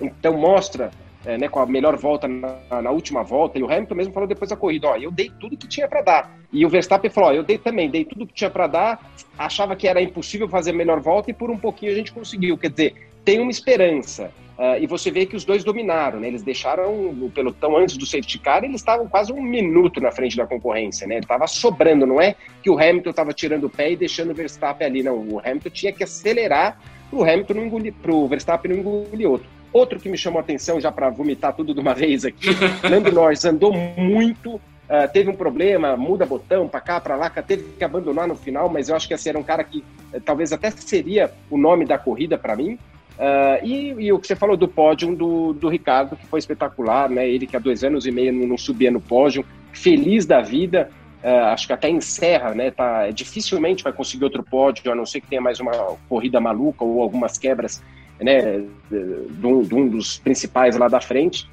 então, 0.00 0.36
mostra 0.36 0.90
é, 1.24 1.38
né, 1.38 1.48
com 1.48 1.58
a 1.58 1.66
melhor 1.66 1.96
volta 1.96 2.28
na, 2.28 2.82
na, 2.82 2.90
última 2.90 3.22
volta, 3.22 3.58
e 3.58 3.62
o 3.62 3.70
Hamilton 3.70 3.94
mesmo 3.94 4.12
falou 4.12 4.28
depois 4.28 4.50
da 4.50 4.56
corrida, 4.56 4.88
ó, 4.88 4.96
eu 4.96 5.10
dei 5.10 5.32
tudo 5.40 5.56
que 5.56 5.66
tinha 5.66 5.88
para 5.88 6.02
dar. 6.02 6.38
E 6.52 6.66
o 6.66 6.68
Verstappen 6.68 7.10
falou, 7.10 7.30
ó, 7.30 7.32
eu 7.32 7.42
dei 7.42 7.56
também, 7.56 7.88
dei 7.88 8.04
tudo 8.04 8.26
que 8.26 8.34
tinha 8.34 8.50
para 8.50 8.66
dar, 8.66 9.12
achava 9.38 9.74
que 9.74 9.88
era 9.88 10.02
impossível 10.02 10.48
fazer 10.48 10.72
a 10.72 10.74
melhor 10.74 11.00
volta 11.00 11.30
e 11.30 11.34
por 11.34 11.50
um 11.50 11.56
pouquinho 11.56 11.92
a 11.92 11.94
gente 11.94 12.12
conseguiu. 12.12 12.58
Quer 12.58 12.70
dizer, 12.70 13.13
tem 13.24 13.40
uma 13.40 13.50
esperança. 13.50 14.30
Uh, 14.56 14.78
e 14.80 14.86
você 14.86 15.10
vê 15.10 15.26
que 15.26 15.34
os 15.34 15.44
dois 15.44 15.64
dominaram, 15.64 16.20
né? 16.20 16.28
Eles 16.28 16.42
deixaram 16.42 17.10
o 17.10 17.30
pelotão 17.34 17.76
antes 17.76 17.96
do 17.96 18.06
safety 18.06 18.38
car, 18.38 18.62
eles 18.62 18.76
estavam 18.76 19.08
quase 19.08 19.32
um 19.32 19.42
minuto 19.42 20.00
na 20.00 20.12
frente 20.12 20.36
da 20.36 20.46
concorrência, 20.46 21.08
né? 21.08 21.18
Estava 21.18 21.48
sobrando, 21.48 22.06
não 22.06 22.20
é 22.20 22.36
que 22.62 22.70
o 22.70 22.78
Hamilton 22.78 23.10
estava 23.10 23.32
tirando 23.32 23.64
o 23.64 23.70
pé 23.70 23.90
e 23.90 23.96
deixando 23.96 24.30
o 24.30 24.34
Verstappen 24.34 24.86
ali, 24.86 25.02
não. 25.02 25.16
O 25.16 25.40
Hamilton 25.40 25.70
tinha 25.70 25.92
que 25.92 26.04
acelerar 26.04 26.78
para 27.10 27.18
o 27.18 27.22
Hamilton 27.24 27.54
não 27.54 27.66
engolir, 27.66 27.94
para 28.00 28.12
o 28.12 28.28
Verstappen 28.28 28.72
não 28.72 28.78
engolir 28.78 29.28
outro. 29.28 29.48
Outro 29.72 29.98
que 29.98 30.08
me 30.08 30.16
chamou 30.16 30.38
a 30.38 30.42
atenção, 30.42 30.80
já 30.80 30.92
para 30.92 31.10
vomitar 31.10 31.52
tudo 31.52 31.74
de 31.74 31.80
uma 31.80 31.94
vez 31.94 32.24
aqui, 32.24 32.50
Lando 32.88 33.10
Norris 33.10 33.44
andou 33.44 33.72
muito, 33.72 34.54
uh, 34.54 35.12
teve 35.12 35.28
um 35.28 35.34
problema, 35.34 35.96
muda 35.96 36.24
botão 36.24 36.68
para 36.68 36.80
cá, 36.80 37.00
para 37.00 37.16
lá, 37.16 37.28
teve 37.28 37.64
que 37.76 37.82
abandonar 37.82 38.28
no 38.28 38.36
final, 38.36 38.68
mas 38.68 38.88
eu 38.88 38.94
acho 38.94 39.08
que 39.08 39.14
esse 39.14 39.28
era 39.28 39.36
um 39.36 39.42
cara 39.42 39.64
que 39.64 39.78
uh, 40.12 40.20
talvez 40.20 40.52
até 40.52 40.70
seria 40.70 41.32
o 41.50 41.58
nome 41.58 41.84
da 41.84 41.98
corrida 41.98 42.38
para 42.38 42.54
mim. 42.54 42.78
Uh, 43.14 43.64
e, 43.64 43.94
e, 44.06 44.12
o 44.12 44.18
que 44.18 44.26
você 44.26 44.34
falou 44.34 44.56
do 44.56 44.66
pódio 44.66 45.14
do, 45.14 45.52
do 45.52 45.68
Ricardo, 45.68 46.16
que 46.16 46.26
foi 46.26 46.40
espetacular, 46.40 47.08
né? 47.08 47.28
Ele 47.28 47.46
que 47.46 47.56
há 47.56 47.60
dois 47.60 47.84
anos 47.84 48.06
e 48.06 48.10
meio 48.10 48.32
não 48.32 48.58
subia 48.58 48.90
no 48.90 49.00
pódio, 49.00 49.44
feliz 49.72 50.26
da 50.26 50.40
vida, 50.40 50.90
uh, 51.22 51.46
acho 51.52 51.66
que 51.66 51.72
até 51.72 51.88
encerra, 51.88 52.54
né? 52.54 52.72
Tá, 52.72 53.08
dificilmente 53.10 53.84
vai 53.84 53.92
conseguir 53.92 54.24
outro 54.24 54.42
pódio, 54.42 54.90
a 54.90 54.96
não 54.96 55.06
ser 55.06 55.20
que 55.20 55.28
tenha 55.28 55.40
mais 55.40 55.60
uma 55.60 55.72
corrida 56.08 56.40
maluca 56.40 56.84
ou 56.84 57.00
algumas 57.00 57.38
quebras, 57.38 57.80
né? 58.20 58.64
De 58.90 59.46
um, 59.46 59.62
de 59.62 59.74
um 59.74 59.88
dos 59.88 60.18
principais 60.18 60.76
lá 60.76 60.88
da 60.88 61.00
frente, 61.00 61.48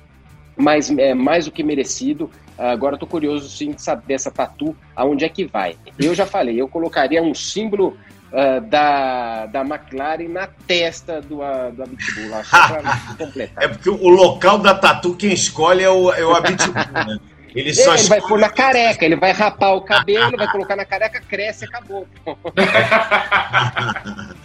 mas 0.57 0.89
é 0.89 1.13
mais 1.13 1.45
do 1.45 1.51
que 1.51 1.63
merecido. 1.63 2.25
Uh, 2.57 2.63
agora 2.63 2.95
estou 2.95 3.07
curioso 3.07 3.47
sim 3.47 3.71
de 3.71 3.81
saber 3.83 4.15
essa 4.15 4.31
tatu, 4.31 4.75
aonde 4.95 5.25
é 5.25 5.29
que 5.29 5.45
vai. 5.45 5.75
Eu 5.99 6.15
já 6.15 6.25
falei, 6.25 6.59
eu 6.59 6.67
colocaria 6.67 7.21
um 7.21 7.35
símbolo 7.35 7.95
uh, 8.31 8.61
da, 8.61 9.45
da 9.47 9.61
McLaren 9.61 10.27
na 10.27 10.47
testa 10.67 11.21
do, 11.21 11.39
uh, 11.39 11.71
do 11.71 11.83
Abitbull, 11.83 12.29
lá, 12.29 12.43
só 12.43 12.67
pra 12.67 12.97
completar. 13.17 13.63
É 13.63 13.67
porque 13.67 13.89
o 13.89 14.07
local 14.07 14.57
da 14.59 14.73
tatu 14.73 15.15
quem 15.15 15.33
escolhe 15.33 15.83
é 15.83 15.89
o, 15.89 16.11
é 16.11 16.25
o 16.25 16.35
Abitbull, 16.35 16.73
né? 16.73 17.19
Ele, 17.53 17.73
só 17.73 17.95
ele 17.95 18.03
vai 18.03 18.21
pôr 18.21 18.39
na 18.39 18.49
careca, 18.49 19.03
ele 19.03 19.17
vai 19.17 19.33
rapar 19.33 19.75
o 19.75 19.81
cabelo, 19.81 20.37
vai 20.37 20.49
colocar 20.49 20.75
na 20.75 20.85
careca, 20.85 21.21
cresce 21.21 21.65
e 21.65 21.67
acabou. 21.67 22.07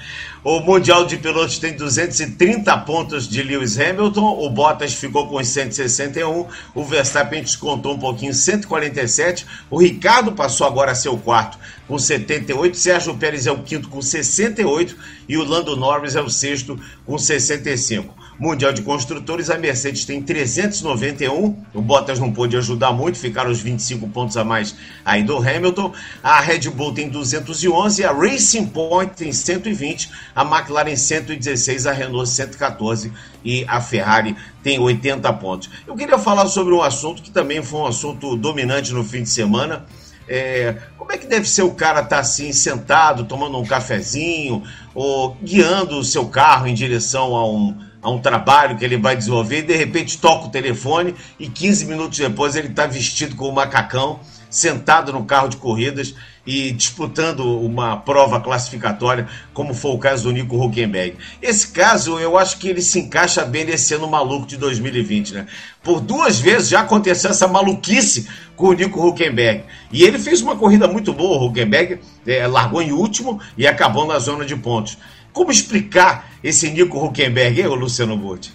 o 0.43 0.61
Mundial 0.61 1.05
de 1.05 1.17
Pilotos 1.17 1.59
tem 1.59 1.77
230 1.77 2.77
pontos 2.79 3.29
de 3.29 3.43
Lewis 3.43 3.79
Hamilton, 3.79 4.41
o 4.41 4.51
Bottas 4.51 4.95
ficou 4.95 5.29
com 5.29 5.43
161, 5.43 6.49
o 6.75 6.85
Verstappen 6.85 7.43
descontou 7.43 7.95
um 7.95 7.99
pouquinho, 7.99 8.35
147, 8.35 9.47
o 9.71 9.79
Ricardo 9.79 10.33
passou 10.33 10.67
agora 10.67 10.91
a 10.91 10.97
ser 10.97 11.11
o 11.11 11.19
quarto 11.19 11.59
com 11.87 11.99
78, 11.99 12.77
Sérgio 12.77 13.17
Pérez 13.17 13.47
é 13.47 13.53
o 13.53 13.63
quinto 13.63 13.89
com 13.89 14.03
68 14.03 14.97
e 15.29 15.37
o 15.37 15.45
Lando 15.45 15.77
Norris 15.77 16.17
é 16.17 16.21
o 16.21 16.29
sexto 16.29 16.79
com 17.05 17.17
65. 17.17 18.16
Mundial 18.39 18.73
de 18.73 18.83
Construtores, 18.83 19.49
a 19.49 19.57
Mercedes 19.57 20.05
tem 20.05 20.21
391, 20.21 21.57
o 21.73 21.81
Bottas 21.81 22.19
não 22.19 22.31
pôde 22.31 22.57
ajudar 22.57 22.93
muito, 22.93 23.19
ficaram 23.19 23.51
os 23.51 23.61
25 23.61 24.09
pontos 24.09 24.37
a 24.37 24.45
mais 24.45 24.75
aí 25.05 25.23
do 25.23 25.39
Hamilton. 25.39 25.93
A 26.23 26.41
Red 26.41 26.69
Bull 26.71 26.93
tem 26.93 27.09
211, 27.09 28.05
a 28.05 28.13
Racing 28.13 28.67
Point 28.67 29.15
tem 29.15 29.33
120, 29.33 30.11
a 30.35 30.43
McLaren 30.43 30.97
116, 30.97 31.87
a 31.87 31.93
Renault 31.93 32.29
114 32.29 33.11
e 33.43 33.65
a 33.67 33.81
Ferrari 33.81 34.37
tem 34.63 34.79
80 34.79 35.33
pontos. 35.35 35.71
Eu 35.87 35.97
queria 35.97 36.19
falar 36.19 36.47
sobre 36.47 36.75
um 36.75 36.83
assunto 36.83 37.23
que 37.23 37.31
também 37.31 37.63
foi 37.63 37.81
um 37.81 37.87
assunto 37.87 38.37
dominante 38.37 38.93
no 38.93 39.03
fim 39.03 39.23
de 39.23 39.31
semana. 39.31 39.87
É, 40.29 40.77
como 40.99 41.13
é 41.13 41.17
que 41.17 41.27
deve 41.27 41.49
ser 41.49 41.63
o 41.63 41.71
cara 41.71 42.01
estar 42.01 42.17
tá 42.17 42.19
assim, 42.21 42.53
sentado, 42.53 43.25
tomando 43.25 43.57
um 43.57 43.65
cafezinho, 43.65 44.63
ou 44.93 45.37
guiando 45.41 45.99
o 45.99 46.05
seu 46.05 46.27
carro 46.27 46.67
em 46.67 46.75
direção 46.75 47.37
a 47.37 47.49
um, 47.49 47.86
a 48.07 48.11
um 48.11 48.21
trabalho 48.21 48.77
que 48.77 48.85
ele 48.85 48.97
vai 48.97 49.17
desenvolver 49.17 49.59
e 49.59 49.63
de 49.63 49.75
repente 49.75 50.19
toca 50.19 50.47
o 50.47 50.49
telefone 50.49 51.13
e 51.41 51.49
15 51.49 51.87
minutos 51.87 52.17
depois 52.17 52.55
ele 52.55 52.69
está 52.69 52.87
vestido 52.87 53.35
com 53.35 53.47
o 53.47 53.49
um 53.49 53.53
macacão, 53.53 54.21
sentado 54.49 55.13
no 55.13 55.25
carro 55.25 55.49
de 55.49 55.57
corridas 55.57 56.15
e 56.47 56.71
disputando 56.71 57.41
uma 57.61 57.97
prova 57.97 58.41
classificatória, 58.41 59.27
como 59.53 59.75
foi 59.75 59.91
o 59.91 59.99
caso 59.99 60.23
do 60.23 60.33
Nico 60.33 60.57
Huckenberg. 60.57 61.17
Esse 61.43 61.67
caso, 61.67 62.21
eu 62.21 62.39
acho 62.39 62.59
que 62.59 62.69
ele 62.69 62.81
se 62.81 63.01
encaixa 63.01 63.45
bem 63.45 63.65
nesse 63.65 63.93
ano 63.95 64.07
maluco 64.09 64.47
de 64.47 64.57
2020, 64.57 65.35
né? 65.35 65.47
Por 65.83 66.01
duas 66.01 66.39
vezes 66.39 66.69
já 66.69 66.83
aconteceu 66.83 67.31
essa 67.31 67.49
maluquice 67.49 68.29
com 68.55 68.69
o 68.69 68.73
Nico 68.73 69.05
Huckenberg. 69.05 69.65
E 69.91 70.05
ele 70.05 70.21
fez 70.21 70.41
uma 70.41 70.55
corrida 70.55 70.87
muito 70.87 71.13
boa, 71.13 71.39
o 71.39 71.47
Huckenberg 71.47 71.99
é, 72.25 72.47
largou 72.47 72.81
em 72.81 72.93
último 72.93 73.41
e 73.59 73.67
acabou 73.67 74.07
na 74.07 74.21
zona 74.21 74.45
de 74.45 74.55
pontos. 74.55 74.97
Como 75.37 75.51
explicar 75.51 76.31
esse 76.43 76.71
Nico 76.71 76.99
Huckenberg, 76.99 77.61
hein, 77.61 77.67
Luciano 77.67 78.17
Burti? 78.17 78.55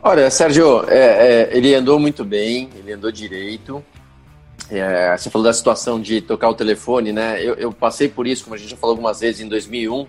Olha, 0.00 0.30
Sérgio, 0.30 0.88
é, 0.88 1.48
é, 1.48 1.56
ele 1.56 1.74
andou 1.74 1.98
muito 1.98 2.24
bem, 2.24 2.70
ele 2.76 2.92
andou 2.92 3.10
direito. 3.10 3.84
É, 4.70 5.16
você 5.16 5.28
falou 5.28 5.44
da 5.44 5.52
situação 5.52 6.00
de 6.00 6.20
tocar 6.20 6.48
o 6.50 6.54
telefone, 6.54 7.10
né? 7.10 7.42
Eu, 7.42 7.54
eu, 7.54 7.72
passei 7.72 8.08
por 8.08 8.28
isso, 8.28 8.44
como 8.44 8.54
a 8.54 8.56
gente 8.56 8.70
já 8.70 8.76
falou 8.76 8.92
algumas 8.92 9.18
vezes, 9.18 9.40
em 9.40 9.48
2001. 9.48 10.06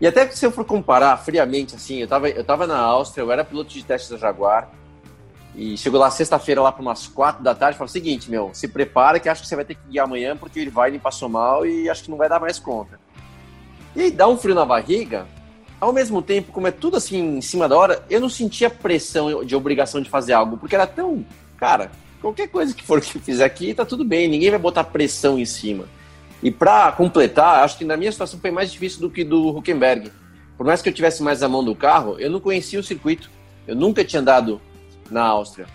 E 0.00 0.06
até 0.06 0.24
que 0.24 0.38
se 0.38 0.46
eu 0.46 0.50
for 0.50 0.64
comparar 0.64 1.14
friamente, 1.18 1.74
assim, 1.74 1.98
eu 1.98 2.08
tava, 2.08 2.30
eu 2.30 2.42
tava 2.42 2.66
na 2.66 2.78
Áustria, 2.78 3.22
eu 3.22 3.30
era 3.30 3.44
piloto 3.44 3.68
de 3.68 3.84
testes 3.84 4.08
da 4.08 4.16
Jaguar. 4.16 4.70
E 5.54 5.76
chegou 5.76 6.00
lá 6.00 6.10
sexta-feira, 6.10 6.62
lá 6.62 6.72
para 6.72 6.80
umas 6.80 7.06
quatro 7.06 7.44
da 7.44 7.54
tarde, 7.54 7.76
falou 7.76 7.90
o 7.90 7.92
seguinte, 7.92 8.30
meu, 8.30 8.52
se 8.54 8.68
prepara 8.68 9.20
que 9.20 9.28
acho 9.28 9.42
que 9.42 9.48
você 9.48 9.56
vai 9.56 9.66
ter 9.66 9.74
que 9.74 9.86
guiar 9.86 10.06
amanhã, 10.06 10.34
porque 10.34 10.60
ele 10.60 10.70
vai 10.70 10.90
me 10.90 10.98
passou 10.98 11.28
mal 11.28 11.66
e 11.66 11.90
acho 11.90 12.04
que 12.04 12.10
não 12.10 12.16
vai 12.16 12.26
dar 12.26 12.40
mais 12.40 12.58
conta. 12.58 12.98
E 13.96 14.02
aí 14.02 14.10
dá 14.10 14.28
um 14.28 14.36
frio 14.36 14.54
na 14.54 14.64
barriga, 14.64 15.26
ao 15.80 15.92
mesmo 15.92 16.22
tempo, 16.22 16.52
como 16.52 16.66
é 16.66 16.70
tudo 16.70 16.96
assim 16.96 17.38
em 17.38 17.40
cima 17.40 17.68
da 17.68 17.76
hora, 17.76 18.04
eu 18.08 18.20
não 18.20 18.28
sentia 18.28 18.70
pressão 18.70 19.44
de 19.44 19.54
obrigação 19.54 20.00
de 20.00 20.08
fazer 20.08 20.32
algo, 20.32 20.56
porque 20.56 20.74
era 20.74 20.86
tão. 20.86 21.24
Cara, 21.56 21.90
qualquer 22.20 22.48
coisa 22.48 22.74
que 22.74 22.82
for 22.82 23.00
que 23.02 23.16
eu 23.16 23.22
fizer 23.22 23.44
aqui, 23.44 23.74
tá 23.74 23.84
tudo 23.84 24.04
bem, 24.04 24.28
ninguém 24.28 24.50
vai 24.50 24.58
botar 24.58 24.84
pressão 24.84 25.38
em 25.38 25.44
cima. 25.44 25.86
E 26.42 26.50
para 26.50 26.92
completar, 26.92 27.64
acho 27.64 27.78
que 27.78 27.84
na 27.84 27.96
minha 27.96 28.12
situação 28.12 28.38
foi 28.38 28.50
mais 28.50 28.70
difícil 28.70 29.00
do 29.00 29.10
que 29.10 29.24
do 29.24 29.48
Huckenberg. 29.48 30.12
Por 30.56 30.64
mais 30.64 30.80
que 30.80 30.88
eu 30.88 30.92
tivesse 30.92 31.22
mais 31.22 31.42
a 31.42 31.48
mão 31.48 31.64
do 31.64 31.74
carro, 31.74 32.18
eu 32.18 32.30
não 32.30 32.40
conhecia 32.40 32.78
o 32.78 32.82
circuito. 32.82 33.30
Eu 33.66 33.74
nunca 33.74 34.04
tinha 34.04 34.20
andado 34.20 34.60
na 35.10 35.22
Áustria. 35.22 35.66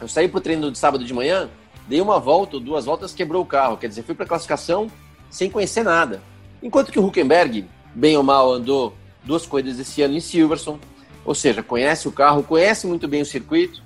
Eu 0.00 0.08
saí 0.08 0.28
pro 0.28 0.40
treino 0.40 0.70
de 0.70 0.78
sábado 0.78 1.04
de 1.04 1.14
manhã, 1.14 1.48
dei 1.88 2.00
uma 2.00 2.18
volta, 2.18 2.58
duas 2.60 2.84
voltas, 2.84 3.14
quebrou 3.14 3.42
o 3.42 3.46
carro. 3.46 3.76
Quer 3.76 3.88
dizer, 3.88 4.02
fui 4.02 4.14
para 4.14 4.26
classificação 4.26 4.90
sem 5.30 5.48
conhecer 5.48 5.82
nada. 5.82 6.20
Enquanto 6.64 6.90
que 6.90 6.98
o 6.98 7.04
Huckenberg, 7.04 7.66
bem 7.94 8.16
ou 8.16 8.22
mal, 8.22 8.50
andou 8.50 8.94
duas 9.22 9.44
corridas 9.44 9.78
esse 9.78 10.00
ano 10.00 10.14
em 10.14 10.20
Silverson, 10.20 10.78
ou 11.22 11.34
seja, 11.34 11.62
conhece 11.62 12.08
o 12.08 12.12
carro, 12.12 12.42
conhece 12.42 12.86
muito 12.86 13.06
bem 13.06 13.20
o 13.20 13.26
circuito. 13.26 13.82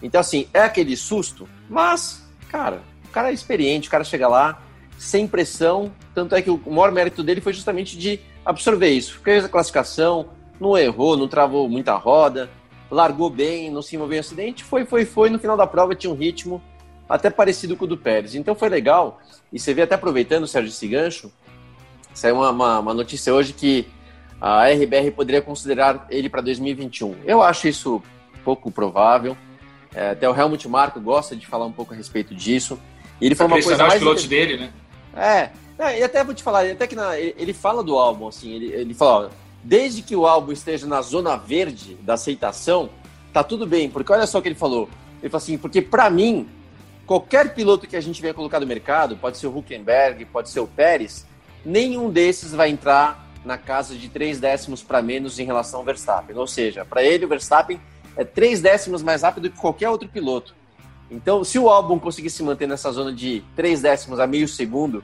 Então, 0.00 0.20
assim, 0.20 0.46
é 0.54 0.60
aquele 0.60 0.96
susto, 0.96 1.48
mas, 1.68 2.24
cara, 2.48 2.82
o 3.04 3.08
cara 3.08 3.30
é 3.30 3.34
experiente, 3.34 3.88
o 3.88 3.90
cara 3.90 4.04
chega 4.04 4.28
lá 4.28 4.62
sem 4.96 5.26
pressão. 5.26 5.90
Tanto 6.14 6.36
é 6.36 6.40
que 6.40 6.50
o 6.50 6.60
maior 6.66 6.92
mérito 6.92 7.24
dele 7.24 7.40
foi 7.40 7.52
justamente 7.52 7.98
de 7.98 8.20
absorver 8.44 8.90
isso. 8.90 9.18
Fez 9.24 9.44
a 9.44 9.48
classificação, 9.48 10.28
não 10.60 10.78
errou, 10.78 11.16
não 11.16 11.26
travou 11.26 11.68
muita 11.68 11.96
roda, 11.96 12.48
largou 12.88 13.28
bem, 13.28 13.72
não 13.72 13.82
se 13.82 13.96
envolveu 13.96 14.18
em 14.18 14.20
acidente, 14.20 14.62
foi, 14.62 14.84
foi, 14.84 15.04
foi. 15.04 15.30
No 15.30 15.38
final 15.40 15.56
da 15.56 15.66
prova 15.66 15.96
tinha 15.96 16.12
um 16.12 16.16
ritmo 16.16 16.62
até 17.08 17.28
parecido 17.28 17.76
com 17.76 17.86
o 17.86 17.88
do 17.88 17.98
Pérez. 17.98 18.36
Então 18.36 18.54
foi 18.54 18.68
legal. 18.68 19.20
E 19.52 19.58
você 19.58 19.74
vê 19.74 19.82
até 19.82 19.96
aproveitando, 19.96 20.46
Sérgio, 20.46 20.68
esse 20.68 20.86
gancho, 20.86 21.32
Saiu 22.20 22.34
uma, 22.34 22.50
uma, 22.50 22.78
uma 22.80 22.92
notícia 22.92 23.32
hoje 23.32 23.54
que 23.54 23.86
a 24.38 24.68
RBR 24.68 25.10
poderia 25.10 25.40
considerar 25.40 26.06
ele 26.10 26.28
para 26.28 26.42
2021. 26.42 27.16
Eu 27.24 27.42
acho 27.42 27.66
isso 27.66 28.02
pouco 28.44 28.70
provável. 28.70 29.34
É, 29.94 30.10
até 30.10 30.28
o 30.28 30.36
Helmut 30.38 30.68
Marko 30.68 31.00
gosta 31.00 31.34
de 31.34 31.46
falar 31.46 31.64
um 31.64 31.72
pouco 31.72 31.94
a 31.94 31.96
respeito 31.96 32.34
disso. 32.34 32.78
E 33.18 33.24
ele 33.24 33.34
falou 33.34 33.56
uma 33.56 33.62
coisa 33.62 33.82
mais... 33.84 33.94
os 33.94 33.98
pilotos 34.00 34.26
dele, 34.26 34.58
né? 34.58 34.70
É, 35.16 35.48
é, 35.82 36.00
e 36.00 36.02
até 36.02 36.22
vou 36.22 36.34
te 36.34 36.42
falar, 36.42 36.66
até 36.66 36.86
que 36.86 36.94
na, 36.94 37.18
ele 37.18 37.54
fala 37.54 37.82
do 37.82 37.96
álbum, 37.96 38.28
assim, 38.28 38.52
ele, 38.52 38.66
ele 38.66 38.92
fala, 38.92 39.28
ó, 39.28 39.30
desde 39.64 40.02
que 40.02 40.14
o 40.14 40.26
álbum 40.26 40.52
esteja 40.52 40.86
na 40.86 41.00
zona 41.00 41.38
verde 41.38 41.94
da 42.02 42.14
aceitação, 42.14 42.90
tá 43.32 43.42
tudo 43.42 43.66
bem, 43.66 43.88
porque 43.88 44.12
olha 44.12 44.26
só 44.26 44.40
o 44.40 44.42
que 44.42 44.48
ele 44.48 44.54
falou. 44.54 44.90
Ele 45.22 45.30
falou 45.30 45.42
assim, 45.42 45.56
porque 45.56 45.80
para 45.80 46.10
mim, 46.10 46.46
qualquer 47.06 47.54
piloto 47.54 47.86
que 47.86 47.96
a 47.96 48.00
gente 48.02 48.20
venha 48.20 48.34
colocar 48.34 48.60
no 48.60 48.66
mercado, 48.66 49.16
pode 49.16 49.38
ser 49.38 49.46
o 49.46 49.56
Huckenberg, 49.56 50.26
pode 50.26 50.50
ser 50.50 50.60
o 50.60 50.66
Pérez, 50.66 51.29
nenhum 51.64 52.10
desses 52.10 52.52
vai 52.52 52.70
entrar 52.70 53.28
na 53.44 53.56
casa 53.56 53.94
de 53.94 54.08
três 54.08 54.38
décimos 54.38 54.82
para 54.82 55.00
menos 55.00 55.38
em 55.38 55.44
relação 55.44 55.80
ao 55.80 55.84
Verstappen. 55.84 56.36
Ou 56.36 56.46
seja, 56.46 56.84
para 56.84 57.02
ele, 57.02 57.24
o 57.24 57.28
Verstappen 57.28 57.80
é 58.16 58.24
três 58.24 58.60
décimos 58.60 59.02
mais 59.02 59.22
rápido 59.22 59.50
que 59.50 59.58
qualquer 59.58 59.88
outro 59.88 60.08
piloto. 60.08 60.54
Então, 61.10 61.42
se 61.42 61.58
o 61.58 61.68
álbum 61.68 61.98
conseguir 61.98 62.30
se 62.30 62.42
manter 62.42 62.68
nessa 62.68 62.92
zona 62.92 63.12
de 63.12 63.42
três 63.56 63.82
décimos 63.82 64.20
a 64.20 64.26
meio 64.26 64.46
segundo 64.46 65.02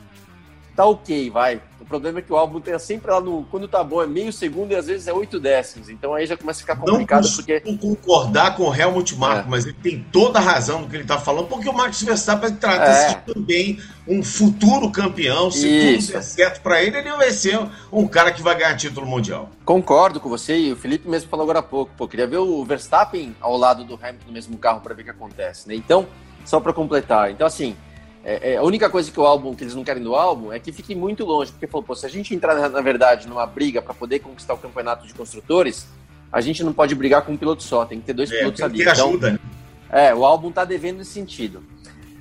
tá 0.77 0.85
ok, 0.85 1.31
vai. 1.31 1.61
O 1.87 1.89
problema 1.89 2.19
é 2.19 2.23
que 2.23 2.33
o 2.33 2.37
álbum 2.37 2.61
tem 2.61 2.77
sempre 2.81 3.13
lá 3.13 3.21
no. 3.21 3.45
Quando 3.45 3.69
tá 3.69 3.83
bom 3.85 4.03
é 4.03 4.09
meio 4.09 4.33
segundo 4.33 4.73
e 4.73 4.75
às 4.75 4.89
vezes 4.89 5.07
é 5.07 5.13
oito 5.13 5.39
décimos. 5.39 5.89
Então 5.89 6.15
aí 6.15 6.27
já 6.27 6.37
começa 6.37 6.59
a 6.59 6.63
ficar 6.63 6.75
complicado. 6.75 7.25
Não 7.25 7.33
porque 7.37 7.61
concordar 7.61 8.57
com 8.57 8.65
o 8.65 8.75
Helmut 8.75 9.15
Marko, 9.15 9.47
é. 9.47 9.51
mas 9.53 9.65
ele 9.65 9.77
tem 9.81 10.05
toda 10.11 10.41
a 10.41 10.43
razão 10.43 10.81
no 10.81 10.89
que 10.89 10.97
ele 10.97 11.05
tá 11.05 11.17
falando, 11.17 11.47
porque 11.47 11.69
o 11.69 11.73
Max 11.73 12.03
Verstappen 12.03 12.57
trata-se 12.57 13.15
é. 13.15 13.33
também 13.33 13.79
um 14.07 14.21
futuro 14.21 14.91
campeão. 14.91 15.49
Se 15.49 15.69
Isso. 15.69 16.09
tudo 16.09 16.15
der 16.15 16.23
certo 16.25 16.61
para 16.61 16.83
ele, 16.83 16.99
ele 16.99 17.13
vai 17.13 17.31
ser 17.31 17.57
um 17.93 18.09
cara 18.09 18.33
que 18.33 18.43
vai 18.43 18.57
ganhar 18.57 18.77
título 18.77 19.07
mundial. 19.07 19.49
Concordo 19.65 20.19
com 20.19 20.29
você, 20.29 20.59
e 20.59 20.73
o 20.73 20.77
Felipe 20.77 21.09
mesmo 21.09 21.31
falou 21.31 21.45
agora 21.45 21.61
há 21.61 21.63
pouco. 21.63 21.93
Pô, 21.97 22.09
queria 22.09 22.27
ver 22.27 22.39
o 22.39 22.65
Verstappen 22.65 23.37
ao 23.41 23.57
lado 23.57 23.85
do 23.85 23.95
Hamilton 23.95 24.27
no 24.27 24.33
mesmo 24.33 24.59
carro 24.59 24.81
para 24.81 24.93
ver 24.93 25.03
o 25.03 25.05
que 25.05 25.11
acontece, 25.13 25.69
né? 25.69 25.77
Então, 25.77 26.09
só 26.45 26.59
para 26.59 26.73
completar. 26.73 27.31
Então, 27.31 27.47
assim, 27.47 27.77
é, 28.29 28.55
é, 28.55 28.57
a 28.57 28.63
única 28.65 28.91
coisa 28.91 29.09
que 29.09 29.21
o 29.21 29.25
álbum, 29.25 29.55
que 29.55 29.63
eles 29.63 29.77
não 29.77 29.85
querem 29.85 30.03
do 30.03 30.17
álbum, 30.17 30.53
é 30.53 30.59
que 30.59 30.73
fique 30.73 30.97
muito 30.97 31.25
longe, 31.25 31.53
porque 31.53 31.69
falou, 31.69 31.85
pô, 31.87 31.95
se 31.95 32.05
a 32.05 32.09
gente 32.09 32.35
entrar, 32.35 32.57
na, 32.57 32.69
na 32.69 32.81
verdade, 32.81 33.29
numa 33.29 33.47
briga 33.47 33.81
para 33.81 33.95
poder 33.95 34.19
conquistar 34.19 34.53
o 34.55 34.59
campeonato 34.59 35.07
de 35.07 35.15
construtores, 35.15 35.87
a 36.33 36.41
gente 36.41 36.65
não 36.65 36.73
pode 36.73 36.93
brigar 36.97 37.23
com 37.23 37.31
um 37.31 37.37
piloto 37.37 37.63
só, 37.63 37.85
tem 37.85 38.01
que 38.01 38.07
ter 38.07 38.15
dois 38.15 38.33
é, 38.33 38.39
pilotos 38.39 38.61
ali. 38.63 38.83
Então, 38.83 38.93
ajuda. 38.93 39.31
Né? 39.31 39.39
É, 39.89 40.13
o 40.13 40.25
álbum 40.25 40.51
tá 40.51 40.65
devendo 40.65 40.99
nesse 40.99 41.13
sentido. 41.13 41.63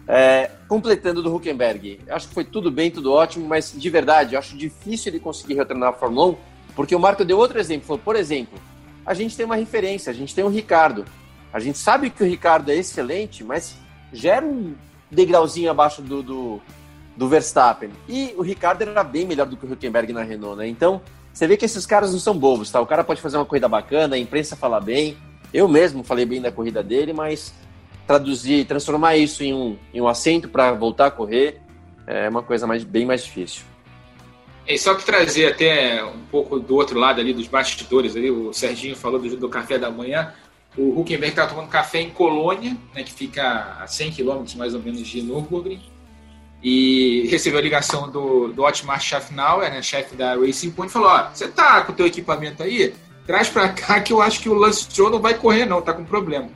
É, 0.07 0.51
completando 0.67 1.23
do 1.23 1.35
Huckenberg, 1.35 1.99
acho 2.07 2.27
que 2.27 2.35
foi 2.35 2.43
tudo 2.43 2.69
bem, 2.69 2.91
tudo 2.91 3.11
ótimo, 3.11 3.47
mas 3.47 3.73
de 3.75 3.89
verdade, 3.89 4.37
acho 4.37 4.55
difícil 4.55 5.11
ele 5.11 5.19
conseguir 5.19 5.55
retornar 5.55 5.89
a 5.89 5.93
Fórmula 5.93 6.33
1, 6.33 6.37
porque 6.75 6.95
o 6.95 6.99
Marco 6.99 7.25
deu 7.25 7.39
outro 7.39 7.59
exemplo, 7.59 7.87
falou, 7.87 8.03
por 8.05 8.15
exemplo, 8.15 8.59
a 9.03 9.15
gente 9.15 9.35
tem 9.35 9.43
uma 9.43 9.55
referência, 9.55 10.11
a 10.11 10.13
gente 10.13 10.35
tem 10.35 10.43
o 10.43 10.49
Ricardo. 10.49 11.03
A 11.51 11.59
gente 11.59 11.79
sabe 11.79 12.11
que 12.11 12.21
o 12.21 12.27
Ricardo 12.27 12.69
é 12.69 12.75
excelente, 12.75 13.43
mas 13.43 13.75
gera 14.13 14.45
um 14.45 14.75
degrauzinho 15.09 15.69
abaixo 15.69 16.01
do, 16.01 16.21
do, 16.21 16.61
do, 17.15 17.27
Verstappen. 17.27 17.89
E 18.07 18.33
o 18.37 18.41
Ricardo 18.41 18.81
era 18.81 19.03
bem 19.03 19.25
melhor 19.25 19.45
do 19.45 19.57
que 19.57 19.65
o 19.65 19.71
Huckenberg 19.71 20.11
na 20.13 20.23
Renault, 20.23 20.57
né? 20.57 20.67
Então, 20.67 21.01
você 21.33 21.47
vê 21.47 21.57
que 21.57 21.65
esses 21.65 21.85
caras 21.85 22.11
não 22.11 22.19
são 22.19 22.37
bobos, 22.37 22.71
tá? 22.71 22.79
O 22.81 22.85
cara 22.85 23.03
pode 23.03 23.21
fazer 23.21 23.37
uma 23.37 23.45
corrida 23.45 23.67
bacana, 23.67 24.15
a 24.15 24.19
imprensa 24.19 24.55
fala 24.55 24.79
bem. 24.79 25.17
Eu 25.53 25.67
mesmo 25.67 26.03
falei 26.03 26.25
bem 26.25 26.41
da 26.41 26.51
corrida 26.51 26.83
dele, 26.83 27.13
mas 27.13 27.53
traduzir, 28.07 28.65
transformar 28.65 29.15
isso 29.15 29.43
em 29.43 29.53
um, 29.53 29.77
em 29.93 30.01
um 30.01 30.07
assento 30.07 30.49
para 30.49 30.71
voltar 30.73 31.07
a 31.07 31.11
correr 31.11 31.61
é 32.07 32.29
uma 32.29 32.43
coisa 32.43 32.67
mais, 32.67 32.83
bem 32.83 33.05
mais 33.05 33.23
difícil. 33.23 33.63
É 34.67 34.77
só 34.77 34.95
que 34.95 35.05
trazer 35.05 35.47
até 35.47 36.03
um 36.03 36.25
pouco 36.31 36.59
do 36.59 36.75
outro 36.75 36.99
lado 36.99 37.21
ali 37.21 37.33
dos 37.33 37.47
bastidores 37.47 38.15
ali, 38.15 38.31
o 38.31 38.51
Serginho 38.51 38.95
falou 38.95 39.19
do, 39.19 39.37
do 39.37 39.49
café 39.49 39.77
da 39.77 39.91
manhã. 39.91 40.33
O 40.77 40.99
Huckenberg 40.99 41.29
estava 41.29 41.49
tomando 41.49 41.69
café 41.69 42.01
em 42.01 42.09
Colônia, 42.09 42.75
né, 42.93 43.03
que 43.03 43.13
fica 43.13 43.77
a 43.79 43.87
100 43.87 44.11
quilômetros 44.11 44.55
mais 44.55 44.73
ou 44.73 44.81
menos 44.81 45.07
de 45.07 45.21
Nürburgring, 45.21 45.81
e 46.61 47.27
recebeu 47.29 47.59
a 47.59 47.61
ligação 47.61 48.09
do, 48.09 48.49
do 48.49 48.63
Otmar 48.63 48.99
Schaffnauer, 48.99 49.69
né, 49.69 49.81
chefe 49.81 50.15
da 50.15 50.35
Racing 50.35 50.71
Point, 50.71 50.89
e 50.89 50.93
falou: 50.93 51.09
Ó, 51.09 51.29
você 51.33 51.47
tá 51.47 51.81
com 51.81 51.91
o 51.91 51.95
teu 51.95 52.05
equipamento 52.05 52.61
aí? 52.61 52.93
Traz 53.25 53.49
para 53.49 53.69
cá 53.69 54.01
que 54.01 54.11
eu 54.11 54.21
acho 54.21 54.41
que 54.41 54.49
o 54.49 54.53
Lance 54.53 54.81
Stroll 54.81 55.09
não 55.09 55.19
vai 55.19 55.33
correr, 55.33 55.65
não, 55.65 55.81
tá 55.81 55.93
com 55.93 56.03
problema. 56.03 56.49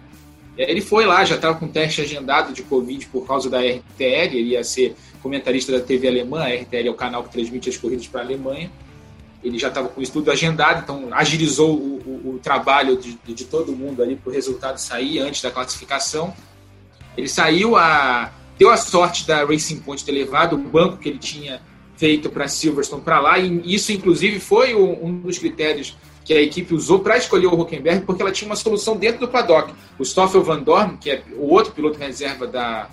Ele 0.57 0.81
foi 0.81 1.05
lá, 1.05 1.23
já 1.23 1.35
estava 1.35 1.57
com 1.57 1.67
teste 1.67 2.01
agendado 2.01 2.51
de 2.51 2.61
Covid 2.63 3.05
por 3.07 3.25
causa 3.25 3.49
da 3.49 3.59
RTL, 3.59 4.35
ele 4.35 4.49
ia 4.49 4.63
ser 4.63 4.95
comentarista 5.21 5.71
da 5.71 5.79
TV 5.79 6.07
alemã, 6.07 6.43
a 6.43 6.53
RTL 6.53 6.87
é 6.87 6.91
o 6.91 6.95
canal 6.95 7.23
que 7.23 7.31
transmite 7.31 7.69
as 7.69 7.77
corridas 7.77 8.07
para 8.07 8.21
a 8.21 8.23
Alemanha 8.23 8.69
ele 9.43 9.57
já 9.57 9.69
estava 9.69 9.87
com 9.87 9.99
o 9.99 10.03
estudo 10.03 10.31
agendado, 10.31 10.81
então 10.83 11.07
agilizou 11.11 11.75
o, 11.75 12.01
o, 12.05 12.35
o 12.35 12.39
trabalho 12.39 12.97
de, 12.97 13.17
de, 13.25 13.45
todo 13.45 13.71
mundo 13.71 14.03
ali 14.03 14.15
para 14.15 14.29
o 14.29 14.33
resultado 14.33 14.77
sair 14.77 15.19
antes 15.19 15.41
da 15.41 15.49
classificação. 15.49 16.33
Ele 17.15 17.27
saiu, 17.27 17.75
a, 17.75 18.31
deu 18.57 18.69
a 18.69 18.77
sorte 18.77 19.25
da 19.25 19.45
Racing 19.45 19.79
Point 19.79 20.03
ter 20.03 20.11
levado 20.11 20.53
o 20.53 20.57
banco 20.57 20.97
que 20.97 21.09
ele 21.09 21.19
tinha 21.19 21.61
feito 21.95 22.29
para 22.29 22.47
Silverstone 22.47 23.01
para 23.01 23.19
lá, 23.19 23.39
e 23.39 23.73
isso, 23.73 23.91
inclusive, 23.91 24.39
foi 24.39 24.75
um 24.75 25.19
dos 25.19 25.37
critérios 25.37 25.97
que 26.23 26.33
a 26.33 26.41
equipe 26.41 26.73
usou 26.75 26.99
para 26.99 27.17
escolher 27.17 27.47
o 27.47 27.59
Huckenberg, 27.59 28.05
porque 28.05 28.21
ela 28.21 28.31
tinha 28.31 28.47
uma 28.47 28.55
solução 28.55 28.95
dentro 28.95 29.21
do 29.21 29.27
paddock. 29.27 29.73
O 29.97 30.05
Stoffel 30.05 30.43
Van 30.43 30.61
Dorn, 30.61 30.97
que 30.97 31.09
é 31.09 31.23
o 31.35 31.51
outro 31.51 31.71
piloto 31.73 31.97
reserva 31.97 32.45
da, 32.45 32.87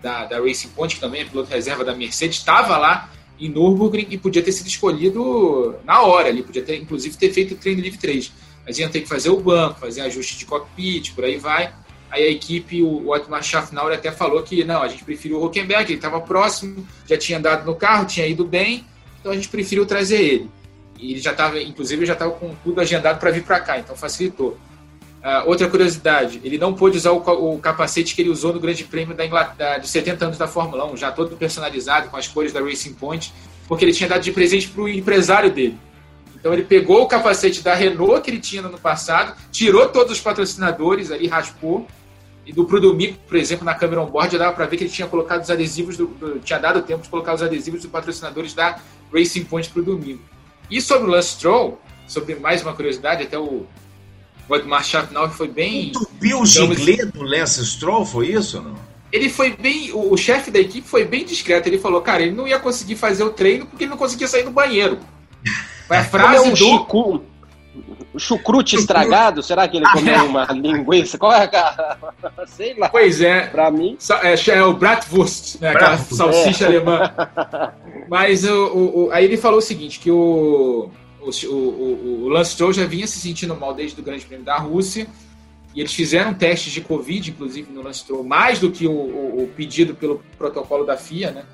da, 0.00 0.26
da 0.26 0.38
Racing 0.38 0.68
Point, 0.68 0.94
que 0.94 1.00
também 1.00 1.22
é 1.22 1.24
piloto 1.24 1.50
reserva 1.50 1.84
da 1.84 1.94
Mercedes, 1.94 2.38
estava 2.38 2.78
lá 2.78 3.10
em 3.40 3.48
Nürburgring 3.48 4.06
e 4.10 4.18
podia 4.18 4.42
ter 4.42 4.52
sido 4.52 4.66
escolhido 4.66 5.76
na 5.84 6.02
hora 6.02 6.28
ali, 6.28 6.42
podia 6.42 6.62
ter, 6.62 6.76
inclusive, 6.76 7.16
ter 7.16 7.32
feito 7.32 7.54
o 7.54 7.56
treino 7.56 7.80
livre 7.80 7.98
3. 7.98 8.32
Mas 8.66 8.78
ia 8.78 8.88
ter 8.88 9.00
que 9.00 9.08
fazer 9.08 9.30
o 9.30 9.40
banco, 9.40 9.80
fazer 9.80 10.02
ajuste 10.02 10.38
de 10.38 10.44
cockpit, 10.44 11.14
por 11.14 11.24
aí 11.24 11.38
vai. 11.38 11.72
Aí 12.10 12.24
a 12.24 12.30
equipe, 12.30 12.82
o 12.82 13.10
Otmar 13.10 13.42
Schaffnauer 13.42 13.94
até 13.94 14.10
falou 14.10 14.42
que 14.42 14.64
não, 14.64 14.82
a 14.82 14.88
gente 14.88 15.04
preferiu 15.04 15.38
o 15.38 15.46
Huckenberg, 15.46 15.84
ele 15.84 15.98
estava 15.98 16.20
próximo, 16.20 16.86
já 17.06 17.16
tinha 17.16 17.38
andado 17.38 17.66
no 17.66 17.74
carro, 17.74 18.06
tinha 18.06 18.26
ido 18.26 18.44
bem, 18.44 18.84
então 19.20 19.30
a 19.30 19.34
gente 19.34 19.48
preferiu 19.48 19.84
trazer 19.84 20.20
ele. 20.20 20.50
E 20.98 21.12
ele 21.12 21.20
já 21.20 21.32
estava, 21.32 21.60
inclusive, 21.60 22.06
já 22.06 22.14
estava 22.14 22.32
com 22.32 22.54
tudo 22.64 22.80
agendado 22.80 23.20
para 23.20 23.30
vir 23.30 23.44
para 23.44 23.60
cá, 23.60 23.78
então 23.78 23.94
facilitou. 23.94 24.58
Uh, 25.18 25.48
outra 25.48 25.68
curiosidade, 25.68 26.40
ele 26.44 26.58
não 26.58 26.72
pôde 26.72 26.96
usar 26.96 27.10
o, 27.10 27.54
o, 27.54 27.58
capacete 27.58 28.14
que 28.14 28.22
ele 28.22 28.30
usou 28.30 28.52
no 28.52 28.60
Grande 28.60 28.84
Prêmio 28.84 29.16
da 29.16 29.26
Inglaterra, 29.26 29.78
de 29.78 29.88
70 29.88 30.26
anos 30.26 30.38
da 30.38 30.46
Fórmula 30.46 30.86
1, 30.92 30.96
já 30.96 31.10
todo 31.10 31.36
personalizado 31.36 32.08
com 32.08 32.16
as 32.16 32.28
cores 32.28 32.52
da 32.52 32.60
Racing 32.60 32.94
Point, 32.94 33.34
porque 33.66 33.84
ele 33.84 33.92
tinha 33.92 34.08
dado 34.08 34.22
de 34.22 34.30
presente 34.30 34.68
para 34.68 34.82
o 34.82 34.88
empresário 34.88 35.50
dele. 35.50 35.76
Então 36.36 36.52
ele 36.52 36.62
pegou 36.62 37.02
o 37.02 37.06
capacete 37.06 37.62
da 37.62 37.74
Renault 37.74 38.22
que 38.22 38.30
ele 38.30 38.38
tinha 38.38 38.62
no 38.62 38.68
ano 38.68 38.78
passado, 38.78 39.36
tirou 39.50 39.88
todos 39.88 40.12
os 40.12 40.20
patrocinadores 40.20 41.10
ali, 41.10 41.26
raspou, 41.26 41.84
e 42.46 42.52
do 42.52 42.64
pro 42.64 42.80
domingo, 42.80 43.18
por 43.26 43.36
exemplo, 43.36 43.64
na 43.64 43.74
câmera 43.74 44.00
on-board, 44.00 44.38
dava 44.38 44.54
para 44.54 44.66
ver 44.66 44.76
que 44.76 44.84
ele 44.84 44.90
tinha 44.90 45.08
colocado 45.08 45.42
os 45.42 45.50
adesivos, 45.50 45.96
do, 45.96 46.06
do, 46.06 46.38
tinha 46.38 46.58
dado 46.58 46.80
tempo 46.80 47.02
de 47.02 47.08
colocar 47.08 47.34
os 47.34 47.42
adesivos 47.42 47.82
dos 47.82 47.90
patrocinadores 47.90 48.54
da 48.54 48.80
Racing 49.12 49.44
Point 49.44 49.68
para 49.68 49.82
o 49.82 49.84
domingo. 49.84 50.22
E 50.70 50.80
sobre 50.80 51.08
o 51.08 51.10
Lance 51.10 51.30
Stroll, 51.30 51.78
sobre 52.06 52.36
mais 52.36 52.62
uma 52.62 52.72
curiosidade, 52.72 53.24
até 53.24 53.38
o 53.38 53.66
o 54.48 54.56
Edmar 54.56 54.84
Schaffnauer 54.84 55.30
foi 55.30 55.48
bem. 55.48 55.88
Entupiu 55.88 56.40
o 56.40 56.46
giglê 56.46 57.04
do 57.04 57.22
Lance 57.22 57.64
Stroll, 57.64 58.04
foi 58.06 58.28
isso 58.28 58.60
não? 58.62 58.74
Ele 59.12 59.28
foi 59.28 59.56
bem. 59.56 59.92
O, 59.92 60.12
o 60.12 60.16
chefe 60.16 60.50
da 60.50 60.58
equipe 60.58 60.86
foi 60.86 61.04
bem 61.04 61.24
discreto. 61.24 61.68
Ele 61.68 61.78
falou, 61.78 62.00
cara, 62.00 62.22
ele 62.22 62.32
não 62.32 62.46
ia 62.46 62.58
conseguir 62.58 62.96
fazer 62.96 63.24
o 63.24 63.30
treino 63.30 63.66
porque 63.66 63.84
ele 63.84 63.90
não 63.90 63.96
conseguia 63.96 64.28
sair 64.28 64.42
do 64.42 64.50
banheiro. 64.50 64.98
Foi 65.86 65.96
a 65.96 66.04
frase 66.04 66.36
é 66.36 66.40
um 66.40 66.50
do. 66.50 66.56
Chicu, 66.56 67.22
chucrute 68.18 68.76
estragado? 68.76 69.42
Será 69.42 69.66
que 69.66 69.78
ele 69.78 69.86
comeu 69.92 70.26
uma 70.26 70.44
linguiça? 70.46 71.16
Qual 71.16 71.32
é 71.32 71.42
a 71.42 71.48
cara? 71.48 71.98
Sei 72.46 72.74
lá. 72.74 72.88
Pois 72.90 73.20
é. 73.20 73.46
Pra 73.46 73.70
mim. 73.70 73.96
É, 74.22 74.50
é 74.50 74.62
o 74.62 74.74
Bratwurst, 74.74 75.60
né? 75.60 75.70
aquela 75.70 75.96
salsicha 75.96 76.64
é. 76.64 76.66
alemã. 76.66 77.12
Mas 78.08 78.44
o, 78.44 78.66
o, 78.66 79.08
aí 79.12 79.24
ele 79.24 79.36
falou 79.36 79.58
o 79.58 79.62
seguinte: 79.62 79.98
que 79.98 80.10
o 80.10 80.90
o, 81.20 81.30
o, 81.48 82.24
o 82.24 82.28
Lance 82.28 82.52
Stroll 82.52 82.72
já 82.72 82.84
vinha 82.86 83.06
se 83.06 83.18
sentindo 83.18 83.54
mal 83.56 83.74
desde 83.74 84.00
o 84.00 84.04
Grande 84.04 84.24
Prêmio 84.24 84.44
da 84.44 84.56
Rússia 84.56 85.06
e 85.74 85.80
eles 85.80 85.92
fizeram 85.92 86.34
testes 86.34 86.72
de 86.72 86.80
Covid, 86.80 87.30
inclusive, 87.30 87.70
no 87.72 87.82
Lance 87.82 88.00
Stroll, 88.00 88.24
mais 88.24 88.58
do 88.58 88.70
que 88.70 88.86
o, 88.86 88.92
o, 88.92 89.48
pedido 89.54 89.94
pelo 89.94 90.22
protocolo 90.36 90.84
da 90.84 90.96
FIA, 90.96 91.30
né? 91.30 91.44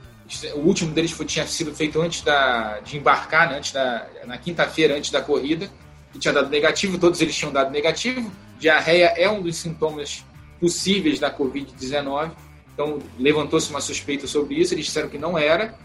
O 0.55 0.61
último 0.61 0.93
deles 0.95 1.11
foi, 1.11 1.27
tinha 1.27 1.47
sido 1.47 1.75
feito 1.75 2.01
antes 2.01 2.23
da, 2.23 2.81
de 2.81 2.97
embarcar, 2.97 3.51
né? 3.51 3.59
antes 3.59 3.73
da, 3.73 4.07
na 4.25 4.39
quinta-feira, 4.39 4.97
antes 4.97 5.11
da 5.11 5.21
corrida, 5.21 5.71
e 6.15 6.19
tinha 6.19 6.33
dado 6.33 6.49
negativo, 6.49 6.97
todos 6.97 7.21
eles 7.21 7.37
tinham 7.37 7.53
dado 7.53 7.71
negativo. 7.71 8.33
Diarreia 8.59 9.13
é 9.17 9.29
um 9.29 9.43
dos 9.43 9.57
sintomas 9.57 10.25
possíveis 10.59 11.21
da 11.21 11.31
Covid-19, 11.31 12.31
então 12.73 12.99
levantou-se 13.19 13.69
uma 13.69 13.83
suspeita 13.83 14.27
sobre 14.27 14.55
isso, 14.55 14.73
eles 14.73 14.87
disseram 14.87 15.11
que 15.11 15.19
não 15.19 15.37
era, 15.37 15.77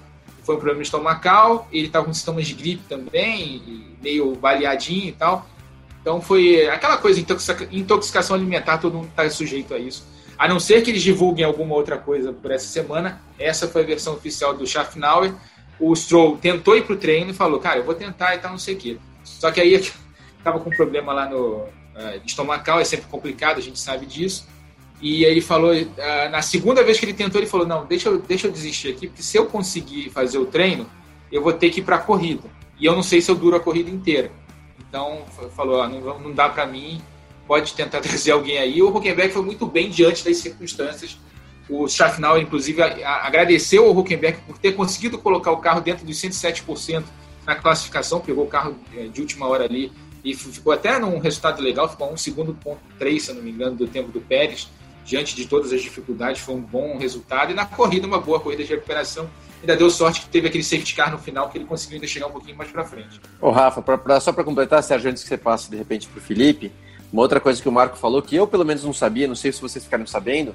foi 0.49 0.55
um 0.55 0.59
problema 0.59 0.81
estomacal, 0.81 1.67
ele 1.71 1.85
estava 1.85 2.07
com 2.07 2.11
sintomas 2.11 2.47
de 2.47 2.55
gripe 2.55 2.81
também, 2.89 3.93
meio 4.01 4.33
baleadinho 4.33 5.09
e 5.09 5.11
tal. 5.11 5.47
Então 6.01 6.19
foi 6.19 6.67
aquela 6.67 6.97
coisa, 6.97 7.23
intoxicação 7.71 8.35
alimentar, 8.35 8.79
todo 8.79 8.95
mundo 8.95 9.09
está 9.09 9.29
sujeito 9.29 9.75
a 9.75 9.77
isso. 9.77 10.07
A 10.39 10.47
não 10.47 10.59
ser 10.59 10.81
que 10.81 10.89
eles 10.89 11.03
divulguem 11.03 11.45
alguma 11.45 11.75
outra 11.75 11.99
coisa 11.99 12.33
por 12.33 12.49
essa 12.49 12.65
semana, 12.65 13.21
essa 13.37 13.67
foi 13.67 13.83
a 13.83 13.85
versão 13.85 14.15
oficial 14.15 14.55
do 14.55 14.65
Schaffnauer. 14.65 15.35
O 15.79 15.95
Stroll 15.95 16.37
tentou 16.37 16.75
ir 16.75 16.83
para 16.83 16.95
o 16.95 16.97
treino 16.97 17.29
e 17.29 17.33
falou, 17.33 17.59
cara, 17.59 17.77
eu 17.77 17.83
vou 17.83 17.93
tentar 17.93 18.33
e 18.33 18.39
tal, 18.39 18.49
não 18.49 18.57
sei 18.57 18.73
o 18.73 18.77
quê. 18.79 18.97
Só 19.23 19.51
que 19.51 19.61
aí 19.61 19.75
estava 20.35 20.59
com 20.59 20.71
um 20.71 20.75
problema 20.75 21.13
lá 21.13 21.29
no 21.29 21.57
uh, 21.57 21.69
estomacal, 22.25 22.79
é 22.79 22.83
sempre 22.83 23.05
complicado, 23.05 23.59
a 23.59 23.61
gente 23.61 23.79
sabe 23.79 24.07
disso. 24.07 24.47
E 25.01 25.23
ele 25.23 25.39
falou, 25.39 25.73
uh, 25.73 26.29
na 26.29 26.41
segunda 26.41 26.83
vez 26.83 26.99
que 26.99 27.05
ele 27.05 27.13
tentou, 27.13 27.39
ele 27.39 27.49
falou: 27.49 27.65
Não, 27.65 27.85
deixa 27.85 28.09
eu, 28.09 28.19
deixa 28.19 28.47
eu 28.47 28.51
desistir 28.51 28.89
aqui, 28.89 29.07
porque 29.07 29.23
se 29.23 29.37
eu 29.37 29.45
conseguir 29.45 30.09
fazer 30.09 30.37
o 30.37 30.45
treino, 30.45 30.89
eu 31.31 31.41
vou 31.41 31.53
ter 31.53 31.69
que 31.69 31.79
ir 31.79 31.83
para 31.83 31.95
a 31.95 31.99
corrida. 31.99 32.43
E 32.79 32.85
eu 32.85 32.93
não 32.95 33.03
sei 33.03 33.21
se 33.21 33.31
eu 33.31 33.35
duro 33.35 33.55
a 33.55 33.59
corrida 33.59 33.89
inteira. 33.89 34.31
Então, 34.77 35.23
falou: 35.55 35.87
não, 35.87 36.19
não 36.19 36.33
dá 36.33 36.49
para 36.49 36.65
mim, 36.65 37.01
pode 37.47 37.73
tentar 37.73 38.01
trazer 38.01 38.31
alguém 38.31 38.57
aí. 38.57 38.81
O 38.81 38.89
Huckenberg 38.89 39.31
foi 39.31 39.41
muito 39.41 39.65
bem 39.65 39.89
diante 39.89 40.23
das 40.25 40.37
circunstâncias. 40.37 41.17
O 41.69 41.87
Schaffnauer, 41.87 42.41
inclusive, 42.41 42.81
agradeceu 42.81 43.85
ao 43.85 43.95
Huckenberg 43.95 44.39
por 44.45 44.57
ter 44.57 44.73
conseguido 44.73 45.19
colocar 45.19 45.51
o 45.51 45.57
carro 45.57 45.79
dentro 45.79 46.03
dos 46.03 46.17
107% 46.17 47.03
na 47.45 47.55
classificação, 47.55 48.19
pegou 48.19 48.43
o 48.45 48.47
carro 48.47 48.75
eh, 48.97 49.07
de 49.07 49.21
última 49.21 49.47
hora 49.47 49.65
ali 49.65 49.91
e 50.23 50.33
ficou 50.33 50.73
até 50.73 50.97
num 50.99 51.19
resultado 51.19 51.61
legal, 51.61 51.87
ficou 51.87 52.11
um 52.11 52.17
segundo 52.17 52.55
ponto 52.55 52.81
três, 52.97 53.23
se 53.23 53.33
não 53.33 53.41
me 53.41 53.51
engano, 53.51 53.75
do 53.75 53.87
tempo 53.87 54.11
do 54.11 54.19
Pérez 54.19 54.67
diante 55.09 55.35
de 55.35 55.47
todas 55.47 55.73
as 55.73 55.81
dificuldades, 55.81 56.39
foi 56.39 56.53
um 56.53 56.61
bom 56.61 56.95
resultado. 56.97 57.51
E 57.51 57.55
na 57.55 57.65
corrida, 57.65 58.05
uma 58.05 58.19
boa 58.19 58.39
corrida 58.39 58.63
de 58.63 58.69
recuperação. 58.69 59.27
ainda 59.59 59.75
deu 59.75 59.89
sorte 59.89 60.21
que 60.21 60.29
teve 60.29 60.47
aquele 60.47 60.63
safety 60.63 60.93
car 60.93 61.11
no 61.11 61.17
final 61.17 61.49
que 61.49 61.57
ele 61.57 61.65
conseguiu 61.65 61.95
ainda 61.95 62.05
chegar 62.05 62.27
um 62.27 62.31
pouquinho 62.31 62.55
mais 62.55 62.71
para 62.71 62.85
frente. 62.85 63.19
Ô 63.41 63.49
Rafa, 63.49 63.81
pra, 63.81 63.97
pra, 63.97 64.19
só 64.19 64.31
para 64.31 64.43
completar, 64.43 64.83
Sérgio, 64.83 65.09
antes 65.09 65.23
que 65.23 65.29
você 65.29 65.37
passe 65.37 65.67
de 65.67 65.75
repente 65.75 66.07
para 66.07 66.19
o 66.19 66.21
Felipe, 66.21 66.71
uma 67.11 67.23
outra 67.23 67.39
coisa 67.39 67.59
que 67.59 67.67
o 67.67 67.71
Marco 67.71 67.97
falou 67.97 68.21
que 68.21 68.35
eu 68.35 68.45
pelo 68.45 68.63
menos 68.63 68.83
não 68.83 68.93
sabia, 68.93 69.27
não 69.27 69.33
sei 69.33 69.51
se 69.51 69.59
vocês 69.59 69.83
ficaram 69.83 70.05
sabendo, 70.05 70.53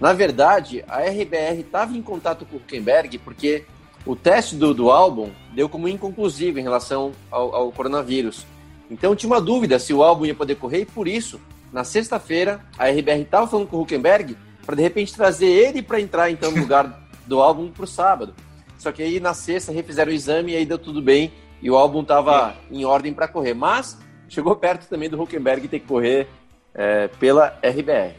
na 0.00 0.12
verdade 0.12 0.84
a 0.86 1.00
RBR 1.00 1.58
estava 1.58 1.96
em 1.96 2.02
contato 2.02 2.46
com 2.46 2.54
o 2.54 2.58
Huckenberg 2.60 3.18
porque 3.18 3.64
o 4.06 4.14
teste 4.14 4.54
do, 4.54 4.72
do 4.72 4.92
álbum 4.92 5.30
deu 5.52 5.68
como 5.68 5.88
inconclusivo 5.88 6.60
em 6.60 6.62
relação 6.62 7.10
ao, 7.32 7.52
ao 7.52 7.72
coronavírus. 7.72 8.46
Então 8.88 9.16
tinha 9.16 9.28
uma 9.28 9.40
dúvida 9.40 9.76
se 9.80 9.92
o 9.92 10.04
álbum 10.04 10.24
ia 10.24 10.34
poder 10.36 10.54
correr 10.54 10.82
e 10.82 10.86
por 10.86 11.08
isso, 11.08 11.40
na 11.72 11.84
sexta-feira, 11.84 12.60
a 12.78 12.88
RBR 12.88 13.22
estava 13.22 13.46
falando 13.46 13.66
com 13.66 13.76
o 13.76 13.82
Huckenberg 13.82 14.36
para 14.64 14.76
de 14.76 14.82
repente 14.82 15.14
trazer 15.14 15.46
ele 15.46 15.82
para 15.82 16.00
entrar 16.00 16.30
então 16.30 16.50
no 16.50 16.60
lugar 16.60 17.08
do 17.26 17.40
álbum 17.40 17.70
para 17.70 17.84
o 17.84 17.86
sábado. 17.86 18.34
Só 18.78 18.92
que 18.92 19.02
aí 19.02 19.20
na 19.20 19.34
sexta 19.34 19.72
refizeram 19.72 20.10
o 20.10 20.14
exame 20.14 20.52
e 20.52 20.56
aí 20.56 20.66
deu 20.66 20.78
tudo 20.78 21.02
bem 21.02 21.32
e 21.60 21.70
o 21.70 21.76
álbum 21.76 22.02
estava 22.02 22.54
em 22.70 22.84
ordem 22.84 23.12
para 23.12 23.28
correr. 23.28 23.54
Mas 23.54 23.98
chegou 24.28 24.54
perto 24.56 24.88
também 24.88 25.08
do 25.08 25.20
Huckenberg 25.20 25.66
ter 25.68 25.80
que 25.80 25.86
correr 25.86 26.28
é, 26.74 27.08
pela 27.08 27.58
RBR. 27.62 28.14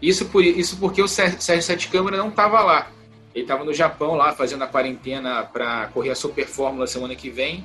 Isso, 0.00 0.26
por, 0.26 0.44
isso 0.44 0.76
porque 0.78 1.00
o 1.00 1.08
Sérgio 1.08 1.62
Sete 1.62 1.88
Câmara 1.88 2.16
não 2.16 2.28
estava 2.28 2.60
lá. 2.60 2.88
Ele 3.34 3.44
estava 3.44 3.64
no 3.64 3.72
Japão 3.72 4.14
lá 4.14 4.32
fazendo 4.32 4.62
a 4.62 4.66
quarentena 4.66 5.44
para 5.44 5.86
correr 5.88 6.10
a 6.10 6.14
Super 6.14 6.46
Fórmula 6.46 6.86
semana 6.86 7.14
que 7.14 7.30
vem. 7.30 7.64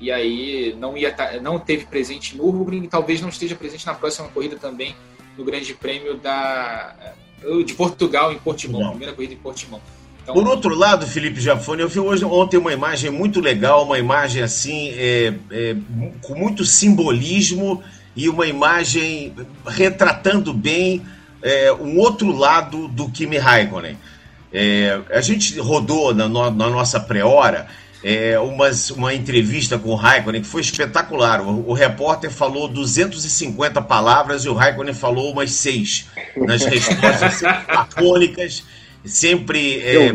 E 0.00 0.10
aí 0.10 0.74
não 0.78 0.96
ia 0.96 1.12
tá, 1.12 1.40
não 1.40 1.58
teve 1.58 1.86
presente 1.86 2.36
no 2.36 2.44
Nürburgring 2.44 2.84
e 2.84 2.88
talvez 2.88 3.20
não 3.20 3.28
esteja 3.28 3.54
presente 3.54 3.86
na 3.86 3.94
próxima 3.94 4.28
corrida 4.28 4.56
também 4.56 4.94
no 5.36 5.44
Grande 5.44 5.74
Prêmio 5.74 6.16
da 6.16 6.94
de 7.64 7.74
Portugal 7.74 8.32
em 8.32 8.38
Portimão, 8.38 8.90
primeira 8.90 9.12
corrida 9.12 9.34
em 9.34 9.38
Portimão. 9.38 9.80
Então, 10.22 10.34
Por 10.34 10.48
outro 10.48 10.74
lado, 10.74 11.06
Felipe 11.06 11.38
Jafone, 11.38 11.82
eu 11.82 11.88
vi 11.88 12.00
hoje, 12.00 12.24
ontem 12.24 12.56
uma 12.56 12.72
imagem 12.72 13.10
muito 13.10 13.40
legal, 13.40 13.84
uma 13.84 13.98
imagem 13.98 14.42
assim, 14.42 14.88
é, 14.96 15.34
é, 15.50 15.76
com 16.22 16.34
muito 16.34 16.64
simbolismo 16.64 17.82
e 18.16 18.28
uma 18.30 18.46
imagem 18.46 19.34
retratando 19.66 20.54
bem 20.54 21.02
é, 21.42 21.70
um 21.74 21.98
outro 21.98 22.32
lado 22.32 22.88
do 22.88 23.10
Kimi 23.10 23.36
Raikkonen. 23.36 23.98
É, 24.50 24.98
a 25.10 25.20
gente 25.20 25.58
rodou 25.58 26.14
na, 26.14 26.26
no, 26.26 26.50
na 26.50 26.70
nossa 26.70 26.98
pré-hora 26.98 27.66
é, 28.04 28.38
umas, 28.38 28.90
uma 28.90 29.14
entrevista 29.14 29.78
com 29.78 29.88
o 29.88 29.94
Raikkonen 29.94 30.42
que 30.42 30.46
foi 30.46 30.60
espetacular. 30.60 31.40
O, 31.40 31.70
o, 31.70 31.72
repórter 31.72 32.30
falou 32.30 32.68
250 32.68 33.80
palavras 33.80 34.44
e 34.44 34.48
o 34.50 34.52
Raikkonen 34.52 34.92
falou 34.92 35.32
umas 35.32 35.52
seis 35.52 36.06
nas 36.36 36.62
respostas 36.68 37.40
lacônicas, 37.40 38.62
sempre 39.06 39.80
é, 39.80 40.12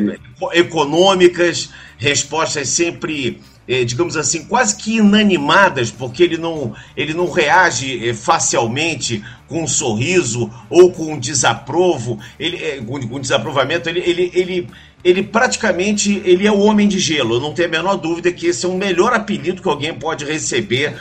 econômicas, 0.54 1.72
respostas 1.98 2.70
sempre 2.70 3.42
é, 3.70 3.84
digamos 3.84 4.18
assim, 4.18 4.46
quase 4.46 4.76
que 4.76 4.98
inanimadas, 4.98 5.92
porque 5.92 6.24
ele 6.24 6.38
não, 6.38 6.74
ele 6.98 7.14
não 7.14 7.30
reage 7.30 8.10
é, 8.10 8.16
facilmente 8.16 9.24
com 9.48 9.62
um 9.62 9.68
sorriso 9.68 10.52
ou 10.72 10.92
com 10.92 11.14
um 11.14 11.20
desaprovo, 11.20 12.20
ele, 12.40 12.58
é, 12.58 12.82
com, 12.82 13.00
com 13.08 13.20
desaprovamento, 13.20 13.88
ele, 13.88 14.00
ele, 14.00 14.32
ele, 14.34 14.68
ele 15.04 15.24
praticamente 15.24 16.22
ele 16.26 16.46
é 16.46 16.52
o 16.52 16.60
homem 16.60 16.88
de 16.88 17.00
gelo. 17.00 17.36
Eu 17.36 17.40
não 17.40 17.54
tenho 17.54 17.70
a 17.70 17.72
menor 17.72 17.96
dúvida 17.96 18.32
que 18.32 18.48
esse 18.48 18.66
é 18.66 18.70
o 18.70 18.76
melhor 18.76 19.14
apelido 19.14 19.62
que 19.62 19.70
alguém 19.70 19.94
pode 19.94 20.26
receber 20.26 20.94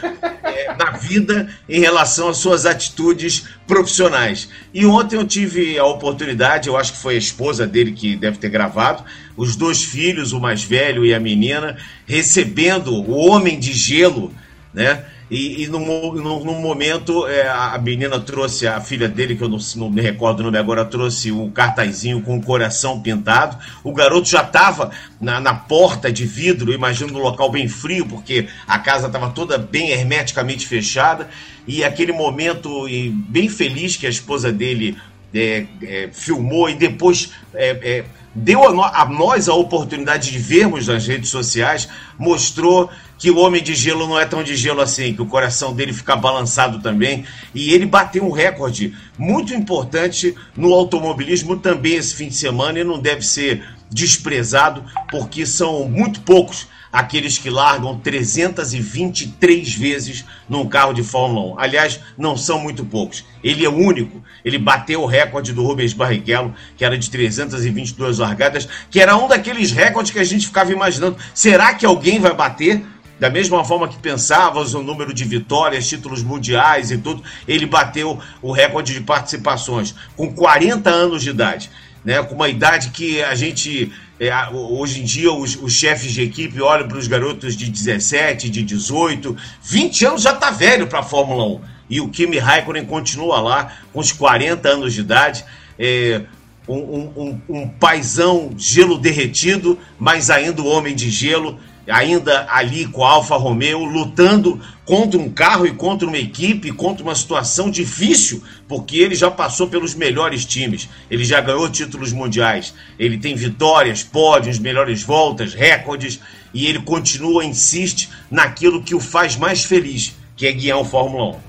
é, 0.45 0.75
na 0.77 0.93
vida 0.93 1.49
em 1.69 1.81
relação 1.81 2.29
às 2.29 2.37
suas 2.37 2.65
atitudes 2.65 3.47
profissionais. 3.67 4.49
E 4.73 4.87
ontem 4.87 5.17
eu 5.17 5.27
tive 5.27 5.79
a 5.79 5.85
oportunidade, 5.85 6.69
eu 6.69 6.77
acho 6.77 6.93
que 6.93 6.99
foi 6.99 7.15
a 7.17 7.19
esposa 7.19 7.67
dele 7.67 7.93
que 7.93 8.17
deve 8.17 8.39
ter 8.39 8.49
gravado, 8.49 9.05
os 9.37 9.57
dois 9.57 9.83
filhos, 9.83 10.33
o 10.33 10.41
mais 10.41 10.63
velho 10.63 11.05
e 11.05 11.13
a 11.13 11.21
menina, 11.21 11.77
recebendo 12.07 12.93
o 12.93 13.17
homem 13.17 13.59
de 13.59 13.73
gelo, 13.73 14.33
né? 14.73 15.05
E, 15.31 15.65
e 15.65 15.67
no, 15.69 15.79
no, 16.15 16.45
no, 16.45 16.55
momento, 16.55 17.27
é, 17.27 17.47
a 17.49 17.79
menina 17.79 18.19
trouxe, 18.19 18.67
a 18.67 18.81
filha 18.81 19.09
dele, 19.09 19.37
que 19.37 19.43
eu 19.43 19.49
não, 19.49 19.59
não, 19.77 19.91
me 19.91 20.01
recordo 20.01 20.41
o 20.41 20.43
nome 20.45 20.57
agora, 20.57 20.85
trouxe 20.85 21.31
um 21.31 21.51
cartazinho 21.51 22.23
com 22.23 22.33
o 22.33 22.37
um 22.37 22.41
coração 22.41 23.01
pintado. 23.01 23.59
O 23.85 23.93
garoto 23.93 24.29
já 24.29 24.43
estava 24.43 24.91
na, 25.21 25.39
na, 25.39 25.53
porta 25.55 26.11
de 26.11 26.25
vidro, 26.25 26.73
imagino 26.73 27.13
no 27.13 27.19
local 27.19 27.51
bem 27.51 27.69
frio, 27.69 28.07
porque 28.07 28.49
a 28.67 28.79
casa 28.79 29.07
estava 29.07 29.29
toda 29.31 29.59
bem 29.59 29.91
hermeticamente 29.91 30.67
fechada. 30.67 31.29
E 31.67 31.85
aquele 31.85 32.13
momento 32.13 32.89
e 32.89 33.11
bem 33.11 33.51
feliz 33.51 33.97
que 33.97 34.07
a 34.07 34.11
esposa 34.11 34.51
dele 34.51 34.97
é, 35.35 35.67
é, 35.83 36.09
filmou 36.11 36.71
e 36.71 36.75
depois 36.75 37.33
é, 37.53 37.77
é 37.83 38.05
deu 38.39 38.83
a, 38.83 39.05
nós 39.07 39.49
a 39.49 39.55
oportunidade 39.55 40.31
de 40.31 40.39
vermos 40.39 40.87
nas 40.87 41.07
redes 41.07 41.31
sociais, 41.31 41.89
mostrou 42.19 42.91
que 43.19 43.31
o 43.31 43.39
homem 43.39 43.63
de 43.63 43.75
gelo 43.75 44.07
não 44.07 44.19
é 44.19 44.25
tão 44.25 44.43
de 44.43 44.55
gelo 44.55 44.81
assim, 44.81 45.13
que 45.13 45.21
o 45.21 45.27
coração 45.27 45.75
dele 45.75 45.93
fica 45.93 46.15
balançado 46.15 46.81
também. 46.81 47.25
E 47.55 47.73
ele 47.73 47.85
bateu 47.85 48.25
um 48.25 48.31
recorde 48.31 48.95
muito 49.19 49.53
importante 49.53 50.35
no 50.57 50.73
automobilismo 50.73 51.57
também 51.57 51.97
esse 51.97 52.15
fim 52.15 52.29
de 52.29 52.37
semana 52.37 52.79
e 52.79 52.85
não 52.85 52.99
deve 52.99 53.23
ser 53.23 53.65
desprezado, 53.91 54.85
porque 55.11 55.45
são 55.45 55.89
muito 55.89 56.21
poucos 56.21 56.69
aqueles 56.93 57.39
que 57.39 57.51
largam 57.51 57.99
323 57.99 59.75
vezes 59.75 60.25
num 60.49 60.69
carro 60.69 60.93
de 60.93 61.03
Fórmula 61.03 61.55
1. 61.55 61.61
Aliás, 61.61 62.01
não 62.17 62.37
são 62.37 62.59
muito 62.59 62.85
poucos. 62.85 63.25
Ele 63.43 63.65
é 63.65 63.69
o 63.69 63.77
único. 63.77 64.23
Ele 64.45 64.59
bateu 64.59 65.03
o 65.03 65.07
recorde 65.07 65.53
do 65.53 65.63
Rubens 65.63 65.93
Barrichello, 65.93 66.55
que 66.77 66.85
era 66.85 66.97
de 66.97 67.11
322 67.11 68.19
largadas, 68.19 68.69
que 68.91 69.01
era 69.01 69.17
um 69.17 69.29
daqueles 69.29 69.71
recordes 69.73 70.13
que 70.13 70.19
a 70.19 70.25
gente 70.25 70.47
ficava 70.47 70.73
imaginando. 70.73 71.17
Será 71.35 71.75
que 71.75 71.87
alguém 71.87 72.19
vai 72.19 72.35
bater? 72.35 72.83
Da 73.19 73.29
mesma 73.29 73.65
forma 73.65 73.89
que 73.89 73.99
pensávamos 73.99 74.75
o 74.75 74.83
número 74.83 75.13
de 75.13 75.25
vitórias, 75.25 75.89
títulos 75.89 76.23
mundiais 76.23 76.93
e 76.93 76.99
tudo, 76.99 77.23
ele 77.49 77.67
bateu 77.67 78.21
o 78.41 78.53
recorde 78.53 78.95
de 78.95 79.01
participações 79.01 79.93
com 80.17 80.33
40 80.33 80.89
anos 80.89 81.23
de 81.23 81.31
idade. 81.31 81.71
Né, 82.05 82.23
com 82.23 82.37
uma 82.37 82.49
idade 82.49 82.91
que 82.91 83.21
a 83.23 83.35
gente 83.35 83.93
é, 84.21 84.33
hoje 84.53 85.01
em 85.01 85.05
dia, 85.05 85.33
os, 85.33 85.57
os, 85.57 85.73
chefes 85.73 86.13
de 86.13 86.23
equipe 86.23 86.61
olham 86.61 86.89
para 86.89 86.99
os 86.99 87.07
garotos 87.07 87.57
de 87.57 87.71
17, 87.71 88.51
de 88.51 88.63
18, 88.63 89.37
20 89.63 90.07
anos 90.07 90.23
já 90.23 90.33
está 90.33 90.51
velho 90.51 90.87
para 90.89 91.01
a 91.01 91.03
Fórmula 91.03 91.45
1. 91.45 91.61
E 91.91 92.01
o 92.01 92.09
Kimi 92.09 92.39
Raikkonen 92.39 92.85
continua 92.85 93.41
lá 93.41 93.79
com 93.93 94.01
os 94.01 94.11
40 94.11 94.69
anos 94.69 94.93
de 94.93 95.01
idade. 95.01 95.45
É, 95.79 96.23
um, 96.69 96.77
um, 96.77 97.13
um, 97.17 97.41
um 97.61 97.69
paizão 97.69 98.51
gelo 98.59 98.99
derretido, 98.99 99.79
mas 99.99 100.29
ainda 100.29 100.61
o 100.61 100.67
homem 100.67 100.95
de 100.95 101.09
gelo 101.09 101.59
ainda 101.89 102.47
ali 102.51 102.87
com 102.87 103.05
a 103.05 103.11
Alfa 103.11 103.37
Romeo, 103.37 103.85
lutando 103.85 104.61
contra 104.85 105.19
um 105.19 105.31
carro 105.31 105.67
e 105.67 105.73
contra 105.73 106.07
uma 106.07 106.19
equipe, 106.19 106.73
contra 106.73 107.03
uma 107.03 107.15
situação 107.15 107.71
difícil, 107.71 108.43
porque 108.67 108.99
ele 108.99 109.15
já 109.15 109.31
passou 109.31 109.69
pelos 109.69 109.95
melhores 109.95 110.45
times, 110.45 110.89
ele 111.11 111.25
já 111.25 111.41
ganhou 111.41 111.69
títulos 111.69 112.13
mundiais, 112.13 112.75
ele 112.99 113.19
tem 113.19 113.35
vitórias, 113.35 114.03
pódios, 114.03 114.59
melhores 114.59 115.03
voltas, 115.03 115.55
recordes, 115.55 116.21
e 116.53 116.67
ele 116.67 116.81
continua, 116.81 117.45
insiste 117.45 118.09
naquilo 118.31 118.83
que 118.83 118.95
o 118.95 119.01
faz 119.01 119.37
mais 119.37 119.65
feliz, 119.65 120.15
que 120.37 120.47
é 120.47 120.53
guiar 120.53 120.79
o 120.79 120.85
Fórmula 120.85 121.37
1. 121.37 121.48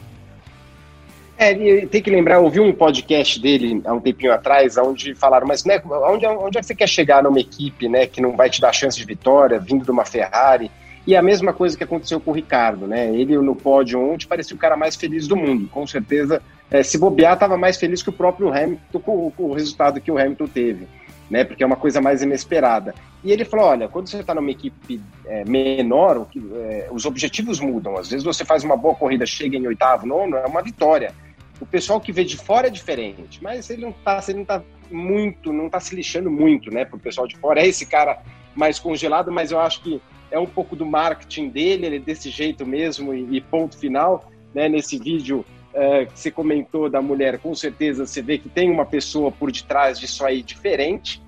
É, 1.42 1.86
tem 1.86 2.02
que 2.02 2.12
lembrar, 2.12 2.40
ouvi 2.40 2.60
um 2.60 2.74
podcast 2.74 3.40
dele 3.40 3.82
há 3.86 3.94
um 3.94 4.02
tempinho 4.02 4.34
atrás, 4.34 4.78
onde 4.78 5.16
falaram, 5.16 5.48
mas 5.48 5.64
né, 5.64 5.82
onde, 5.86 6.26
onde 6.26 6.58
é 6.58 6.60
que 6.60 6.68
você 6.68 6.76
quer 6.76 6.90
chegar 6.90 7.24
numa 7.24 7.40
equipe 7.40 7.88
né, 7.88 8.06
que 8.06 8.20
não 8.20 8.36
vai 8.36 8.50
te 8.50 8.60
dar 8.60 8.74
chance 8.74 8.98
de 8.98 9.06
vitória, 9.06 9.58
vindo 9.58 9.86
de 9.86 9.90
uma 9.90 10.04
Ferrari? 10.04 10.70
E 11.08 11.16
a 11.16 11.22
mesma 11.22 11.54
coisa 11.54 11.78
que 11.78 11.84
aconteceu 11.86 12.20
com 12.20 12.32
o 12.32 12.34
Ricardo, 12.34 12.86
né? 12.86 13.16
Ele 13.16 13.38
no 13.38 13.56
pódio 13.56 14.02
ontem 14.02 14.28
parecia 14.28 14.54
o 14.54 14.60
cara 14.60 14.76
mais 14.76 14.98
feliz 14.98 15.30
do 15.30 15.38
mundo. 15.38 15.70
Com 15.70 15.88
certeza, 15.88 16.42
é, 16.70 16.84
se 16.84 16.98
bobear, 16.98 17.36
estava 17.36 17.58
mais 17.58 17.78
feliz 17.78 18.04
que 18.04 18.10
o 18.10 18.14
próprio 18.14 18.50
Hamilton 18.50 19.00
com, 19.00 19.32
com, 19.32 19.44
o 19.44 19.54
resultado 19.54 20.02
que 20.02 20.12
o 20.12 20.18
Hamilton 20.18 20.48
teve, 20.48 20.88
né? 21.30 21.46
Porque 21.46 21.64
é 21.64 21.66
uma 21.66 21.78
coisa 21.78 22.02
mais 22.02 22.22
inesperada. 22.22 22.94
E 23.24 23.32
ele 23.32 23.46
falou: 23.46 23.68
olha, 23.68 23.88
quando 23.88 24.10
você 24.10 24.18
está 24.18 24.36
numa 24.36 24.52
equipe 24.52 25.02
é, 25.26 25.46
menor, 25.46 26.28
é, 26.54 26.90
os 26.92 27.06
objetivos 27.06 27.62
mudam. 27.62 27.98
Às 27.98 28.10
vezes 28.10 28.26
você 28.26 28.44
faz 28.44 28.66
uma 28.66 28.76
boa 28.76 28.94
corrida, 28.94 29.26
chega 29.26 29.56
em 29.56 29.66
oitavo, 29.66 30.06
nono, 30.06 30.36
é 30.36 30.46
uma 30.46 30.62
vitória 30.62 31.14
o 31.60 31.66
pessoal 31.66 31.99
que 31.99 32.12
vê 32.12 32.24
de 32.24 32.38
fora 32.38 32.68
é 32.68 32.70
diferente, 32.70 33.41
mas 33.43 33.70
ele 33.70 33.82
não 33.82 33.91
tá, 33.91 34.24
ele 34.28 34.39
não 34.39 34.45
tá 34.45 34.64
muito, 34.89 35.51
não 35.51 35.70
tá 35.70 35.80
se 35.80 35.95
lixando 35.95 36.32
muito, 36.32 36.72
né, 36.72 36.86
pro 36.86 36.97
pessoal 36.97 37.28
de 37.28 37.38
fora. 37.38 37.62
É 37.62 37.68
esse 37.68 37.86
cara 37.86 38.22
mais 38.55 38.80
congelado, 38.80 39.32
mas 39.32 39.51
eu 39.51 39.60
acho 39.60 39.82
que 39.82 40.01
é 40.32 40.39
um 40.39 40.45
pouco 40.45 40.76
do 40.76 40.86
marketing 40.86 41.49
dele, 41.49 41.86
ele 41.86 41.95
é 41.97 41.99
desse 41.99 42.30
jeito 42.30 42.66
mesmo 42.66 43.14
e, 43.14 43.38
e 43.38 43.41
ponto 43.41 43.78
final, 43.78 44.32
né, 44.53 44.70
nesse 44.70 44.97
vídeo 44.97 45.45
é, 45.74 46.05
que 46.05 46.20
você 46.20 46.32
comentou 46.32 46.89
da 46.89 47.01
mulher, 47.01 47.39
com 47.39 47.53
certeza 47.53 48.05
você 48.05 48.22
vê 48.22 48.38
que 48.38 48.49
tem 48.49 48.70
uma 48.72 48.86
pessoa 48.86 49.32
por 49.32 49.51
detrás 49.51 49.99
disso 49.99 50.26
aí 50.26 50.41
diferente, 50.41 51.22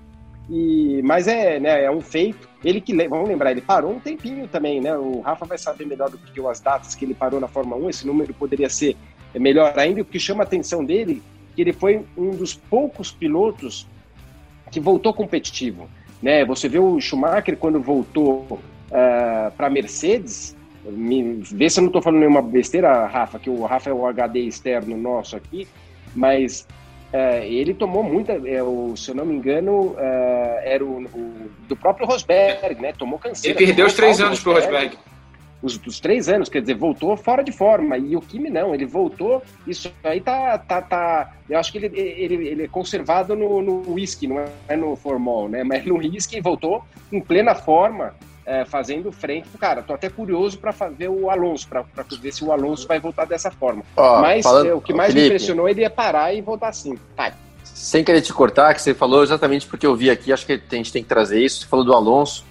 e, 0.50 1.00
mas 1.04 1.28
é, 1.28 1.60
né, 1.60 1.84
é 1.84 1.90
um 1.90 2.00
feito. 2.00 2.48
Ele 2.64 2.80
que, 2.80 2.94
vamos 3.08 3.28
lembrar, 3.28 3.52
ele 3.52 3.60
parou 3.60 3.92
um 3.92 4.00
tempinho 4.00 4.46
também, 4.46 4.80
né? 4.80 4.96
O 4.96 5.20
Rafa 5.20 5.44
vai 5.44 5.58
saber 5.58 5.86
melhor 5.86 6.10
do 6.10 6.18
que 6.18 6.38
eu 6.38 6.48
as 6.48 6.60
datas 6.60 6.94
que 6.94 7.04
ele 7.04 7.14
parou 7.14 7.40
na 7.40 7.48
Fórmula 7.48 7.82
1. 7.86 7.90
Esse 7.90 8.06
número 8.06 8.34
poderia 8.34 8.68
ser 8.68 8.96
melhor 9.38 9.78
ainda, 9.78 10.02
o 10.02 10.04
que 10.04 10.18
chama 10.18 10.42
a 10.42 10.46
atenção 10.46 10.84
dele 10.84 11.22
que 11.54 11.62
ele 11.62 11.72
foi 11.72 12.04
um 12.16 12.30
dos 12.30 12.54
poucos 12.54 13.12
pilotos 13.12 13.86
que 14.70 14.80
voltou 14.80 15.12
competitivo. 15.12 15.88
Né? 16.22 16.44
Você 16.44 16.68
vê 16.68 16.78
o 16.78 17.00
Schumacher 17.00 17.56
quando 17.56 17.80
voltou 17.80 18.46
uh, 18.50 18.58
ah, 18.90 19.52
para 19.56 19.68
Mercedes, 19.68 20.56
me, 20.84 21.42
vê 21.42 21.68
se 21.68 21.78
eu 21.78 21.82
não 21.82 21.88
estou 21.88 22.02
falando 22.02 22.20
nenhuma 22.20 22.42
besteira, 22.42 23.06
Rafa, 23.06 23.38
que 23.38 23.50
o 23.50 23.64
Rafa 23.64 23.90
é 23.90 23.92
o 23.92 24.06
HD 24.06 24.40
externo 24.40 24.96
nosso 24.96 25.36
aqui, 25.36 25.68
mas 26.14 26.66
uh, 27.12 27.42
ele 27.44 27.74
tomou 27.74 28.02
muita, 28.02 28.32
é, 28.32 28.62
o, 28.62 28.96
se 28.96 29.10
eu 29.10 29.14
não 29.14 29.26
me 29.26 29.34
engano, 29.34 29.88
uh, 29.90 29.98
era 30.62 30.84
o, 30.84 31.02
o, 31.04 31.50
do 31.68 31.76
próprio 31.76 32.06
Rosberg, 32.06 32.80
né? 32.80 32.92
Tomou 32.92 33.18
canseira. 33.18 33.58
Ele 33.58 33.66
perdeu 33.66 33.86
os 33.86 33.94
três 33.94 34.20
anos 34.20 34.40
para 34.40 34.52
o 34.52 34.54
Rosberg 34.54 34.96
os, 35.62 35.80
os, 35.86 36.00
três 36.00 36.28
anos, 36.28 36.48
quer 36.48 36.60
dizer, 36.60 36.74
voltou 36.74 37.16
fora 37.16 37.42
de 37.42 37.52
forma. 37.52 37.96
E 37.96 38.16
o 38.16 38.20
Kimi 38.20 38.50
não, 38.50 38.74
ele 38.74 38.84
voltou. 38.84 39.42
Isso 39.66 39.92
aí 40.02 40.20
tá. 40.20 40.58
tá, 40.58 40.82
tá 40.82 41.32
eu 41.48 41.58
acho 41.58 41.70
que 41.70 41.78
ele, 41.78 41.98
ele, 41.98 42.48
ele 42.48 42.62
é 42.64 42.68
conservado 42.68 43.36
no, 43.36 43.62
no 43.62 43.92
whisky, 43.92 44.26
não 44.26 44.44
é 44.68 44.76
no 44.76 44.96
formol, 44.96 45.48
né? 45.48 45.62
Mas 45.62 45.84
no 45.84 45.96
whisky 45.96 46.40
voltou 46.40 46.84
em 47.10 47.20
plena 47.20 47.54
forma. 47.54 48.14
É, 48.44 48.64
fazendo 48.64 49.12
frente 49.12 49.46
cara. 49.56 49.84
Tô 49.84 49.94
até 49.94 50.08
curioso 50.10 50.58
para 50.58 50.72
ver 50.88 51.08
o 51.08 51.30
Alonso, 51.30 51.68
para 51.68 51.84
ver 52.20 52.32
se 52.32 52.44
o 52.44 52.50
Alonso 52.50 52.88
vai 52.88 52.98
voltar 52.98 53.24
dessa 53.24 53.52
forma. 53.52 53.84
Mas 53.96 54.42
falando, 54.42 54.66
é, 54.66 54.74
o 54.74 54.80
que 54.80 54.92
mais 54.92 55.12
Felipe, 55.12 55.28
me 55.28 55.36
impressionou 55.36 55.68
ele 55.68 55.84
é 55.84 55.88
parar 55.88 56.34
e 56.34 56.40
voltar 56.42 56.70
assim. 56.70 56.98
Vai. 57.16 57.32
Sem 57.62 58.02
querer 58.02 58.20
te 58.20 58.32
cortar, 58.32 58.74
que 58.74 58.82
você 58.82 58.94
falou 58.94 59.22
exatamente 59.22 59.64
porque 59.66 59.86
eu 59.86 59.94
vi 59.94 60.10
aqui, 60.10 60.32
acho 60.32 60.44
que 60.44 60.54
a 60.54 60.74
gente 60.74 60.92
tem 60.92 61.04
que 61.04 61.08
trazer 61.08 61.40
isso. 61.40 61.60
Você 61.60 61.66
falou 61.66 61.84
do 61.84 61.94
Alonso. 61.94 62.44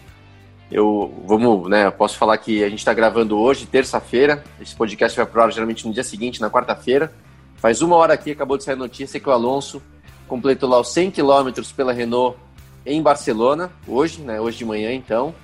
Eu 0.72 1.14
vamos, 1.26 1.70
né? 1.70 1.88
Eu 1.88 1.92
posso 1.92 2.18
falar 2.18 2.38
que 2.38 2.64
a 2.64 2.70
gente 2.70 2.80
está 2.80 2.94
gravando 2.94 3.38
hoje, 3.38 3.66
terça-feira. 3.66 4.42
Esse 4.60 4.74
podcast 4.74 5.18
vai 5.18 5.26
pro 5.26 5.42
ar 5.42 5.52
geralmente 5.52 5.86
no 5.86 5.94
dia 5.94 6.04
seguinte, 6.04 6.40
na 6.40 6.50
quarta-feira. 6.50 7.12
Faz 7.58 7.82
uma 7.82 7.98
hora 7.98 8.14
aqui, 8.14 8.32
acabou 8.32 8.58
de 8.58 8.64
sair 8.64 8.76
a 8.76 8.78
notícia 8.78 9.20
que 9.20 9.28
o 9.28 9.32
Alonso 9.32 9.82
completou 10.28 10.70
lá 10.70 10.80
os 10.80 10.94
100 10.94 11.12
quilômetros 11.12 11.74
pela 11.74 11.92
Renault 11.92 12.38
em 12.86 13.02
Barcelona, 13.02 13.70
hoje, 13.86 14.22
né? 14.22 14.40
Hoje 14.40 14.60
de 14.60 14.66
manhã, 14.66 14.94
então. 14.94 15.36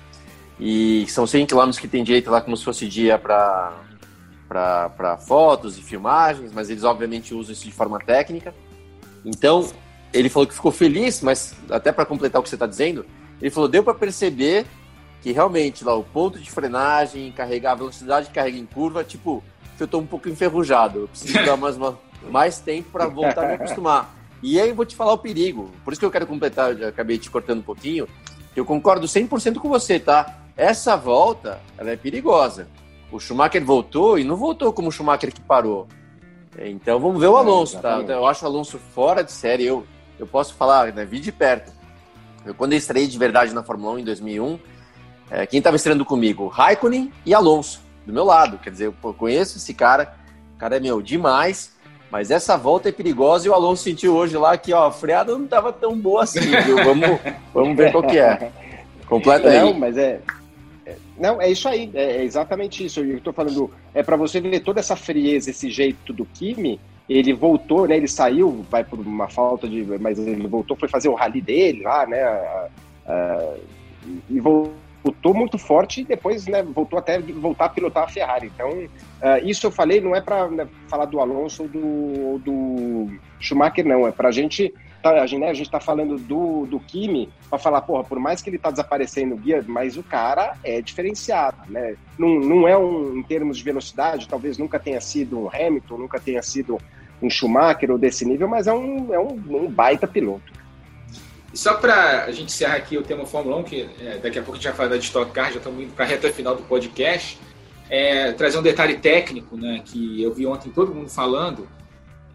E 0.58 1.04
são 1.08 1.26
100 1.26 1.46
quilômetros 1.46 1.78
que 1.78 1.86
tem 1.86 2.02
direito 2.02 2.30
lá 2.30 2.40
como 2.40 2.56
se 2.56 2.64
fosse 2.64 2.88
dia 2.88 3.18
para 3.18 3.74
para 4.48 5.18
fotos 5.18 5.76
e 5.76 5.82
filmagens, 5.82 6.50
mas 6.54 6.70
eles 6.70 6.82
obviamente 6.82 7.34
usam 7.34 7.52
isso 7.52 7.66
de 7.66 7.72
forma 7.72 7.98
técnica. 7.98 8.54
Então, 9.22 9.70
ele 10.10 10.30
falou 10.30 10.46
que 10.46 10.54
ficou 10.54 10.72
feliz, 10.72 11.20
mas 11.20 11.54
até 11.70 11.92
para 11.92 12.06
completar 12.06 12.40
o 12.40 12.42
que 12.42 12.48
você 12.48 12.56
está 12.56 12.66
dizendo, 12.66 13.04
ele 13.42 13.50
falou: 13.50 13.68
deu 13.68 13.84
para 13.84 13.92
perceber 13.92 14.64
que 15.22 15.32
realmente 15.32 15.84
lá 15.84 15.94
o 15.94 16.04
ponto 16.04 16.38
de 16.38 16.50
frenagem, 16.50 17.32
carregar 17.32 17.72
a 17.72 17.76
velocidade 17.76 18.28
que 18.28 18.34
carrega 18.34 18.56
em 18.56 18.66
curva, 18.66 19.02
tipo, 19.02 19.42
eu 19.78 19.86
tô 19.86 19.98
um 19.98 20.06
pouco 20.06 20.28
enferrujado, 20.28 21.00
eu 21.00 21.08
preciso 21.08 21.44
dar 21.44 21.56
mais, 21.56 21.76
uma, 21.76 21.98
mais 22.30 22.58
tempo 22.58 22.90
para 22.90 23.06
voltar 23.06 23.44
a 23.44 23.48
me 23.48 23.54
acostumar. 23.54 24.14
E 24.42 24.60
aí 24.60 24.68
eu 24.68 24.74
vou 24.74 24.84
te 24.84 24.94
falar 24.94 25.12
o 25.12 25.18
perigo, 25.18 25.70
por 25.84 25.92
isso 25.92 26.00
que 26.00 26.06
eu 26.06 26.10
quero 26.10 26.26
completar, 26.26 26.78
eu 26.78 26.88
acabei 26.88 27.18
te 27.18 27.30
cortando 27.30 27.58
um 27.58 27.62
pouquinho, 27.62 28.08
eu 28.54 28.64
concordo 28.64 29.06
100% 29.06 29.56
com 29.56 29.68
você, 29.68 29.98
tá? 29.98 30.38
Essa 30.56 30.96
volta, 30.96 31.60
ela 31.76 31.90
é 31.90 31.96
perigosa. 31.96 32.68
O 33.10 33.20
Schumacher 33.20 33.64
voltou 33.64 34.18
e 34.18 34.24
não 34.24 34.36
voltou 34.36 34.72
como 34.72 34.88
o 34.88 34.92
Schumacher 34.92 35.32
que 35.32 35.40
parou. 35.40 35.86
Então 36.58 36.98
vamos 36.98 37.20
ver 37.20 37.28
o 37.28 37.36
Alonso, 37.36 37.78
tá? 37.78 37.98
Eu 38.00 38.26
acho 38.26 38.44
o 38.44 38.48
Alonso 38.48 38.78
fora 38.78 39.22
de 39.22 39.30
série, 39.30 39.64
eu, 39.64 39.86
eu 40.18 40.26
posso 40.26 40.54
falar, 40.54 40.92
né, 40.92 41.04
vi 41.04 41.20
de 41.20 41.30
perto. 41.30 41.72
Eu, 42.44 42.54
quando 42.54 42.72
eu 42.72 42.78
estreiei 42.78 43.08
de 43.08 43.18
verdade 43.18 43.54
na 43.54 43.62
Fórmula 43.62 43.94
1 43.94 43.98
em 44.00 44.04
2001, 44.04 44.58
é, 45.30 45.46
quem 45.46 45.58
estava 45.58 45.76
estreando 45.76 46.04
comigo? 46.04 46.48
Raikkonen 46.48 47.12
e 47.24 47.34
Alonso, 47.34 47.82
do 48.06 48.12
meu 48.12 48.24
lado. 48.24 48.58
Quer 48.58 48.70
dizer, 48.70 48.86
eu 48.86 49.14
conheço 49.14 49.58
esse 49.58 49.74
cara, 49.74 50.14
o 50.56 50.58
cara 50.58 50.76
é 50.76 50.80
meu 50.80 51.02
demais, 51.02 51.72
mas 52.10 52.30
essa 52.30 52.56
volta 52.56 52.88
é 52.88 52.92
perigosa 52.92 53.46
e 53.46 53.50
o 53.50 53.54
Alonso 53.54 53.82
sentiu 53.82 54.14
hoje 54.14 54.36
lá 54.36 54.56
que 54.56 54.72
ó, 54.72 54.86
a 54.86 54.92
freada 54.92 55.32
não 55.32 55.44
estava 55.44 55.72
tão 55.72 55.98
boa 55.98 56.22
assim, 56.22 56.40
viu? 56.40 56.76
Vamos, 56.82 57.20
vamos 57.52 57.76
ver 57.76 57.92
qual 57.92 58.04
que 58.04 58.18
é. 58.18 58.50
Completa 59.06 59.50
aí. 59.50 59.58
Não, 59.58 59.74
mas 59.74 59.96
é, 59.98 60.20
é. 60.86 60.96
Não, 61.18 61.40
é 61.40 61.50
isso 61.50 61.68
aí, 61.68 61.90
é, 61.94 62.18
é 62.18 62.24
exatamente 62.24 62.84
isso. 62.84 63.00
Eu 63.00 63.18
estou 63.18 63.32
falando, 63.32 63.70
é 63.92 64.02
para 64.02 64.16
você 64.16 64.40
ver 64.40 64.60
toda 64.60 64.80
essa 64.80 64.96
frieza, 64.96 65.50
esse 65.50 65.70
jeito 65.70 66.12
do 66.12 66.24
Kimi. 66.24 66.80
Ele 67.08 67.32
voltou, 67.32 67.88
né? 67.88 67.96
Ele 67.96 68.06
saiu, 68.06 68.66
vai 68.70 68.84
por 68.84 68.98
uma 68.98 69.28
falta 69.30 69.66
de. 69.66 69.82
Mas 69.98 70.18
ele 70.18 70.46
voltou, 70.46 70.76
foi 70.76 70.90
fazer 70.90 71.08
o 71.08 71.14
rally 71.14 71.40
dele 71.40 71.82
lá, 71.82 72.06
né? 72.06 72.68
e 74.28 74.38
voltou 74.38 74.74
disputou 75.08 75.34
muito 75.34 75.58
forte 75.58 76.02
e 76.02 76.04
depois 76.04 76.46
né, 76.46 76.62
voltou 76.62 76.98
até 76.98 77.18
voltar 77.18 77.66
a 77.66 77.68
pilotar 77.68 78.04
a 78.04 78.08
Ferrari. 78.08 78.50
Então, 78.54 78.68
uh, 78.70 79.44
isso 79.44 79.66
eu 79.66 79.70
falei 79.70 80.00
não 80.00 80.14
é 80.14 80.20
para 80.20 80.48
né, 80.48 80.68
falar 80.88 81.06
do 81.06 81.20
Alonso 81.20 81.62
ou 81.62 81.68
do, 81.68 82.38
do 82.38 83.18
Schumacher, 83.40 83.86
não. 83.86 84.06
É 84.06 84.12
para 84.12 84.28
a 84.28 84.32
gente. 84.32 84.72
Tá, 85.00 85.22
a 85.22 85.26
gente, 85.26 85.40
né, 85.40 85.48
a 85.48 85.54
gente 85.54 85.70
tá 85.70 85.78
falando 85.78 86.18
do, 86.18 86.66
do 86.66 86.80
Kimi 86.80 87.30
para 87.48 87.56
falar, 87.56 87.82
porra, 87.82 88.02
por 88.02 88.18
mais 88.18 88.42
que 88.42 88.50
ele 88.50 88.58
tá 88.58 88.68
desaparecendo 88.68 89.36
no 89.36 89.40
guia, 89.40 89.64
mas 89.66 89.96
o 89.96 90.02
cara 90.02 90.56
é 90.64 90.82
diferenciado, 90.82 91.56
né? 91.68 91.94
Não, 92.18 92.40
não 92.40 92.66
é 92.66 92.76
um, 92.76 93.16
em 93.16 93.22
termos 93.22 93.58
de 93.58 93.62
velocidade, 93.62 94.26
talvez 94.26 94.58
nunca 94.58 94.76
tenha 94.76 95.00
sido 95.00 95.38
um 95.38 95.48
Hamilton, 95.48 95.98
nunca 95.98 96.18
tenha 96.18 96.42
sido 96.42 96.78
um 97.22 97.30
Schumacher 97.30 97.92
ou 97.92 97.98
desse 97.98 98.24
nível, 98.24 98.48
mas 98.48 98.66
é 98.66 98.72
um, 98.72 99.14
é 99.14 99.20
um, 99.20 99.40
um 99.48 99.70
baita 99.70 100.04
piloto. 100.04 100.52
Só 101.58 101.74
para 101.74 102.26
a 102.26 102.30
gente 102.30 102.52
encerrar 102.52 102.76
aqui 102.76 102.96
o 102.96 103.02
tema 103.02 103.26
Fórmula 103.26 103.56
1, 103.56 103.62
que 103.64 103.90
é, 104.00 104.18
daqui 104.22 104.38
a 104.38 104.42
pouco 104.42 104.52
a 104.52 104.54
gente 104.54 104.68
vai 104.68 104.76
falar 104.76 104.96
de 104.96 105.04
Stock 105.04 105.32
Car, 105.32 105.50
já 105.50 105.58
estamos 105.58 105.82
indo 105.82 105.92
para 105.92 106.04
a 106.04 106.08
reta 106.08 106.32
final 106.32 106.54
do 106.54 106.62
podcast, 106.62 107.36
é, 107.90 108.30
trazer 108.30 108.58
um 108.58 108.62
detalhe 108.62 108.96
técnico, 108.98 109.56
né, 109.56 109.82
que 109.84 110.22
eu 110.22 110.32
vi 110.32 110.46
ontem 110.46 110.70
todo 110.70 110.94
mundo 110.94 111.08
falando 111.08 111.68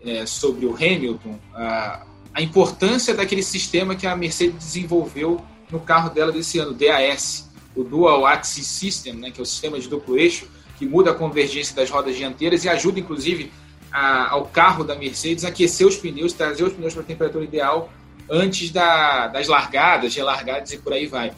é, 0.06 0.26
sobre 0.26 0.66
o 0.66 0.76
Hamilton, 0.76 1.40
a, 1.54 2.06
a 2.34 2.42
importância 2.42 3.14
daquele 3.14 3.42
sistema 3.42 3.96
que 3.96 4.06
a 4.06 4.14
Mercedes 4.14 4.58
desenvolveu 4.58 5.40
no 5.72 5.80
carro 5.80 6.10
dela 6.10 6.30
desse 6.30 6.60
ano, 6.60 6.74
DAS, 6.74 7.50
o 7.74 7.82
Dual 7.82 8.26
Axis 8.26 8.68
System, 8.68 9.14
né, 9.14 9.32
que 9.32 9.40
é 9.40 9.44
o 9.44 9.46
sistema 9.46 9.80
de 9.80 9.88
duplo 9.88 10.18
eixo, 10.18 10.50
que 10.78 10.86
muda 10.86 11.12
a 11.12 11.14
convergência 11.14 11.74
das 11.74 11.90
rodas 11.90 12.18
dianteiras 12.18 12.66
e 12.66 12.68
ajuda, 12.68 13.00
inclusive, 13.00 13.54
a, 13.90 14.32
ao 14.32 14.48
carro 14.48 14.84
da 14.84 14.98
Mercedes 14.98 15.46
aquecer 15.46 15.88
os 15.88 15.96
pneus, 15.96 16.34
trazer 16.34 16.66
os 16.66 16.74
pneus 16.74 16.94
para 16.94 17.04
a 17.04 17.06
temperatura 17.06 17.46
ideal 17.46 17.90
antes 18.30 18.72
da, 18.72 19.28
das 19.28 19.48
largadas, 19.48 20.16
relargadas 20.16 20.72
e 20.72 20.78
por 20.78 20.94
aí 20.94 21.06
vai. 21.08 21.32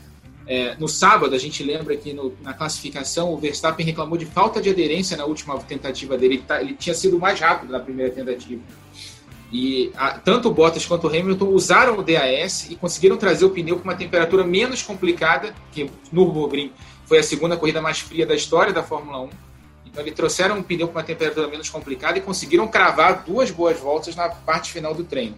É, 0.47 0.75
no 0.77 0.88
sábado, 0.88 1.33
a 1.33 1.39
gente 1.39 1.63
lembra 1.63 1.97
que 1.97 2.13
no, 2.13 2.36
na 2.41 2.53
classificação 2.53 3.33
o 3.33 3.38
Verstappen 3.38 3.86
reclamou 3.86 4.17
de 4.17 4.25
falta 4.25 4.61
de 4.61 4.69
aderência 4.69 5.17
na 5.17 5.25
última 5.25 5.57
tentativa 5.59 6.17
dele. 6.17 6.36
Ele, 6.36 6.43
tá, 6.43 6.61
ele 6.61 6.73
tinha 6.73 6.93
sido 6.93 7.17
mais 7.17 7.39
rápido 7.39 7.71
na 7.71 7.79
primeira 7.79 8.11
tentativa. 8.11 8.61
E 9.51 9.91
a, 9.95 10.11
tanto 10.11 10.49
o 10.49 10.53
Bottas 10.53 10.86
quanto 10.86 11.07
o 11.07 11.09
Hamilton 11.09 11.47
usaram 11.47 11.97
o 11.97 12.03
DAS 12.03 12.69
e 12.69 12.75
conseguiram 12.75 13.17
trazer 13.17 13.45
o 13.45 13.49
pneu 13.49 13.77
com 13.77 13.83
uma 13.83 13.95
temperatura 13.95 14.43
menos 14.43 14.83
complicada, 14.83 15.55
que 15.71 15.89
no 16.11 16.25
Nürburgring 16.25 16.71
foi 17.05 17.19
a 17.19 17.23
segunda 17.23 17.57
corrida 17.57 17.81
mais 17.81 17.99
fria 17.99 18.25
da 18.25 18.36
história 18.36 18.73
da 18.73 18.83
Fórmula 18.83 19.21
1. 19.21 19.29
Então, 19.86 20.03
eles 20.03 20.13
trouxeram 20.13 20.57
um 20.57 20.63
pneu 20.63 20.88
com 20.88 20.93
uma 20.93 21.03
temperatura 21.03 21.47
menos 21.47 21.69
complicada 21.69 22.17
e 22.17 22.21
conseguiram 22.21 22.67
cravar 22.67 23.23
duas 23.23 23.49
boas 23.49 23.79
voltas 23.79 24.15
na 24.15 24.27
parte 24.29 24.71
final 24.71 24.93
do 24.93 25.03
treino. 25.03 25.36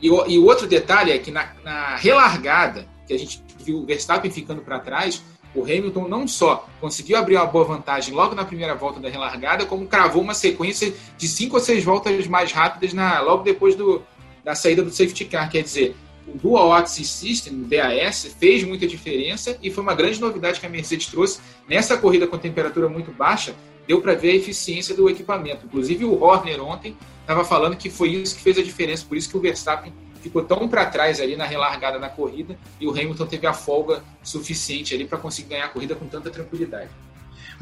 E 0.00 0.10
o, 0.10 0.26
e 0.26 0.38
outro 0.38 0.66
detalhe 0.66 1.12
é 1.12 1.18
que 1.18 1.30
na, 1.30 1.48
na 1.64 1.96
relargada, 1.96 2.86
que 3.06 3.12
a 3.12 3.18
gente 3.18 3.42
viu 3.58 3.78
o 3.78 3.86
Verstappen 3.86 4.30
ficando 4.30 4.62
para 4.62 4.78
trás, 4.78 5.22
o 5.54 5.62
Hamilton 5.62 6.08
não 6.08 6.28
só 6.28 6.68
conseguiu 6.80 7.16
abrir 7.16 7.36
uma 7.36 7.46
boa 7.46 7.64
vantagem 7.64 8.14
logo 8.14 8.34
na 8.34 8.44
primeira 8.44 8.74
volta 8.74 9.00
da 9.00 9.08
relargada, 9.08 9.66
como 9.66 9.86
cravou 9.86 10.22
uma 10.22 10.34
sequência 10.34 10.94
de 11.18 11.28
cinco 11.28 11.56
ou 11.56 11.62
seis 11.62 11.82
voltas 11.82 12.26
mais 12.26 12.52
rápidas 12.52 12.92
na, 12.92 13.20
logo 13.20 13.42
depois 13.42 13.74
do, 13.74 14.02
da 14.44 14.54
saída 14.54 14.82
do 14.82 14.90
safety 14.90 15.24
car. 15.24 15.50
Quer 15.50 15.62
dizer, 15.62 15.96
o 16.26 16.38
Dual 16.38 16.72
Axis 16.72 17.10
System, 17.10 17.54
o 17.54 17.64
DAS, 17.64 18.36
fez 18.38 18.62
muita 18.62 18.86
diferença 18.86 19.58
e 19.62 19.70
foi 19.70 19.82
uma 19.82 19.94
grande 19.94 20.20
novidade 20.20 20.60
que 20.60 20.66
a 20.66 20.68
Mercedes 20.68 21.06
trouxe 21.06 21.40
nessa 21.68 21.96
corrida 21.96 22.26
com 22.26 22.38
temperatura 22.38 22.88
muito 22.88 23.10
baixa. 23.10 23.54
Deu 23.90 24.00
para 24.00 24.14
ver 24.14 24.30
a 24.30 24.34
eficiência 24.36 24.94
do 24.94 25.10
equipamento. 25.10 25.66
Inclusive, 25.66 26.04
o 26.04 26.22
Horner 26.22 26.62
ontem 26.64 26.96
estava 27.22 27.44
falando 27.44 27.76
que 27.76 27.90
foi 27.90 28.10
isso 28.10 28.36
que 28.36 28.40
fez 28.40 28.56
a 28.56 28.62
diferença, 28.62 29.04
por 29.04 29.16
isso 29.16 29.28
que 29.28 29.36
o 29.36 29.40
Verstappen 29.40 29.92
ficou 30.22 30.44
tão 30.44 30.68
para 30.68 30.86
trás 30.86 31.20
ali 31.20 31.34
na 31.34 31.44
relargada 31.44 31.98
da 31.98 32.08
corrida 32.08 32.56
e 32.80 32.86
o 32.86 32.92
Hamilton 32.92 33.26
teve 33.26 33.48
a 33.48 33.52
folga 33.52 34.00
suficiente 34.22 34.94
ali 34.94 35.04
para 35.04 35.18
conseguir 35.18 35.48
ganhar 35.48 35.64
a 35.64 35.68
corrida 35.70 35.96
com 35.96 36.06
tanta 36.06 36.30
tranquilidade. 36.30 36.88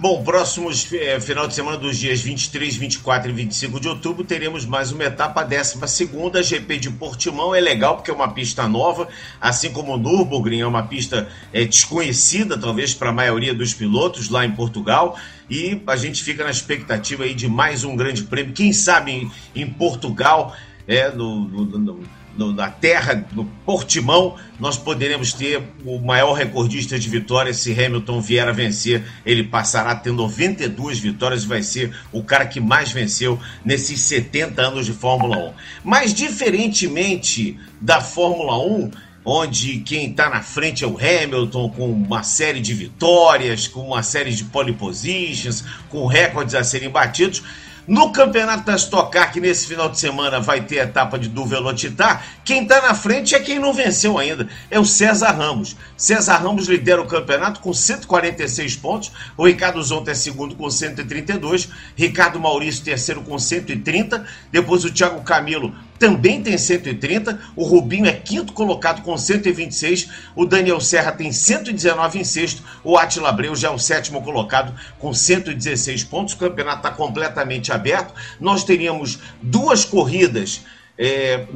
Bom, 0.00 0.22
próximos 0.22 0.92
é, 0.92 1.18
final 1.18 1.48
de 1.48 1.56
semana 1.56 1.76
dos 1.76 1.98
dias 1.98 2.20
23, 2.20 2.76
24 2.76 3.30
e 3.30 3.32
25 3.32 3.80
de 3.80 3.88
outubro 3.88 4.22
teremos 4.22 4.64
mais 4.64 4.92
uma 4.92 5.02
etapa, 5.02 5.40
a 5.40 5.44
12 5.44 5.88
segunda 5.88 6.40
GP 6.40 6.78
de 6.78 6.88
Portimão. 6.88 7.52
É 7.52 7.60
legal 7.60 7.96
porque 7.96 8.08
é 8.08 8.14
uma 8.14 8.32
pista 8.32 8.68
nova, 8.68 9.08
assim 9.40 9.72
como 9.72 9.94
o 9.94 9.98
Nürburgring 9.98 10.60
é 10.60 10.66
uma 10.68 10.84
pista 10.84 11.28
é, 11.52 11.64
desconhecida, 11.64 12.56
talvez 12.56 12.94
para 12.94 13.10
a 13.10 13.12
maioria 13.12 13.52
dos 13.52 13.74
pilotos 13.74 14.28
lá 14.28 14.46
em 14.46 14.52
Portugal. 14.52 15.18
E 15.50 15.82
a 15.84 15.96
gente 15.96 16.22
fica 16.22 16.44
na 16.44 16.50
expectativa 16.52 17.24
aí 17.24 17.34
de 17.34 17.48
mais 17.48 17.82
um 17.82 17.96
grande 17.96 18.22
prêmio. 18.22 18.52
Quem 18.52 18.72
sabe 18.72 19.10
em, 19.10 19.32
em 19.52 19.68
Portugal, 19.68 20.56
é, 20.86 21.10
no, 21.10 21.40
no, 21.40 21.64
no 21.76 22.17
no, 22.38 22.52
na 22.52 22.70
terra, 22.70 23.26
no 23.32 23.44
Portimão, 23.66 24.36
nós 24.60 24.78
poderemos 24.78 25.32
ter 25.32 25.60
o 25.84 25.98
maior 25.98 26.34
recordista 26.34 26.96
de 26.96 27.08
vitórias 27.08 27.56
se 27.56 27.72
Hamilton 27.72 28.20
vier 28.20 28.48
a 28.48 28.52
vencer. 28.52 29.02
Ele 29.26 29.42
passará 29.42 29.90
a 29.90 29.96
ter 29.96 30.12
92 30.12 31.00
vitórias 31.00 31.42
e 31.42 31.46
vai 31.48 31.64
ser 31.64 31.92
o 32.12 32.22
cara 32.22 32.46
que 32.46 32.60
mais 32.60 32.92
venceu 32.92 33.40
nesses 33.64 34.00
70 34.02 34.62
anos 34.62 34.86
de 34.86 34.92
Fórmula 34.92 35.36
1. 35.36 35.52
Mas, 35.82 36.14
diferentemente 36.14 37.58
da 37.80 38.00
Fórmula 38.00 38.56
1, 38.56 38.90
onde 39.24 39.80
quem 39.80 40.10
está 40.10 40.30
na 40.30 40.40
frente 40.40 40.84
é 40.84 40.86
o 40.86 40.96
Hamilton, 40.96 41.68
com 41.70 41.90
uma 41.90 42.22
série 42.22 42.60
de 42.60 42.72
vitórias, 42.72 43.66
com 43.66 43.80
uma 43.80 44.02
série 44.02 44.32
de 44.32 44.44
pole 44.44 44.72
positions, 44.72 45.64
com 45.88 46.06
recordes 46.06 46.54
a 46.54 46.62
serem 46.62 46.88
batidos. 46.88 47.42
No 47.88 48.12
campeonato 48.12 48.66
da 48.66 48.76
Stock 48.76 49.10
Car, 49.10 49.32
que 49.32 49.40
nesse 49.40 49.66
final 49.66 49.88
de 49.88 49.98
semana 49.98 50.38
vai 50.38 50.60
ter 50.60 50.78
a 50.78 50.84
etapa 50.84 51.18
de 51.18 51.26
do 51.26 51.46
Velocitar, 51.46 52.22
quem 52.44 52.64
está 52.64 52.82
na 52.82 52.94
frente 52.94 53.34
é 53.34 53.40
quem 53.40 53.58
não 53.58 53.72
venceu 53.72 54.18
ainda, 54.18 54.46
é 54.70 54.78
o 54.78 54.84
César 54.84 55.30
Ramos. 55.30 55.74
César 55.96 56.36
Ramos 56.36 56.68
lidera 56.68 57.00
o 57.00 57.06
campeonato 57.06 57.60
com 57.60 57.72
146 57.72 58.76
pontos, 58.76 59.10
o 59.38 59.46
Ricardo 59.46 59.82
Zonta 59.82 60.10
é 60.10 60.14
segundo 60.14 60.54
com 60.54 60.68
132, 60.68 61.70
Ricardo 61.96 62.38
Maurício 62.38 62.84
terceiro 62.84 63.22
com 63.22 63.38
130, 63.38 64.22
depois 64.52 64.84
o 64.84 64.92
Thiago 64.92 65.22
Camilo 65.22 65.74
também 65.98 66.42
tem 66.42 66.56
130, 66.56 67.38
o 67.56 67.64
Rubinho 67.64 68.06
é 68.06 68.12
quinto 68.12 68.52
colocado 68.52 69.02
com 69.02 69.16
126, 69.16 70.08
o 70.36 70.44
Daniel 70.44 70.80
Serra 70.80 71.12
tem 71.12 71.32
119 71.32 72.20
em 72.20 72.24
sexto, 72.24 72.62
o 72.84 72.96
Atila 72.96 73.30
Abreu 73.30 73.56
já 73.56 73.68
é 73.68 73.70
o 73.70 73.78
sétimo 73.78 74.22
colocado 74.22 74.72
com 74.98 75.12
116 75.12 76.04
pontos. 76.04 76.34
O 76.34 76.38
campeonato 76.38 76.78
está 76.78 76.90
completamente 76.90 77.72
aberto. 77.72 78.14
Nós 78.40 78.64
teríamos 78.64 79.18
duas 79.42 79.84
corridas. 79.84 80.62
É, 81.00 81.46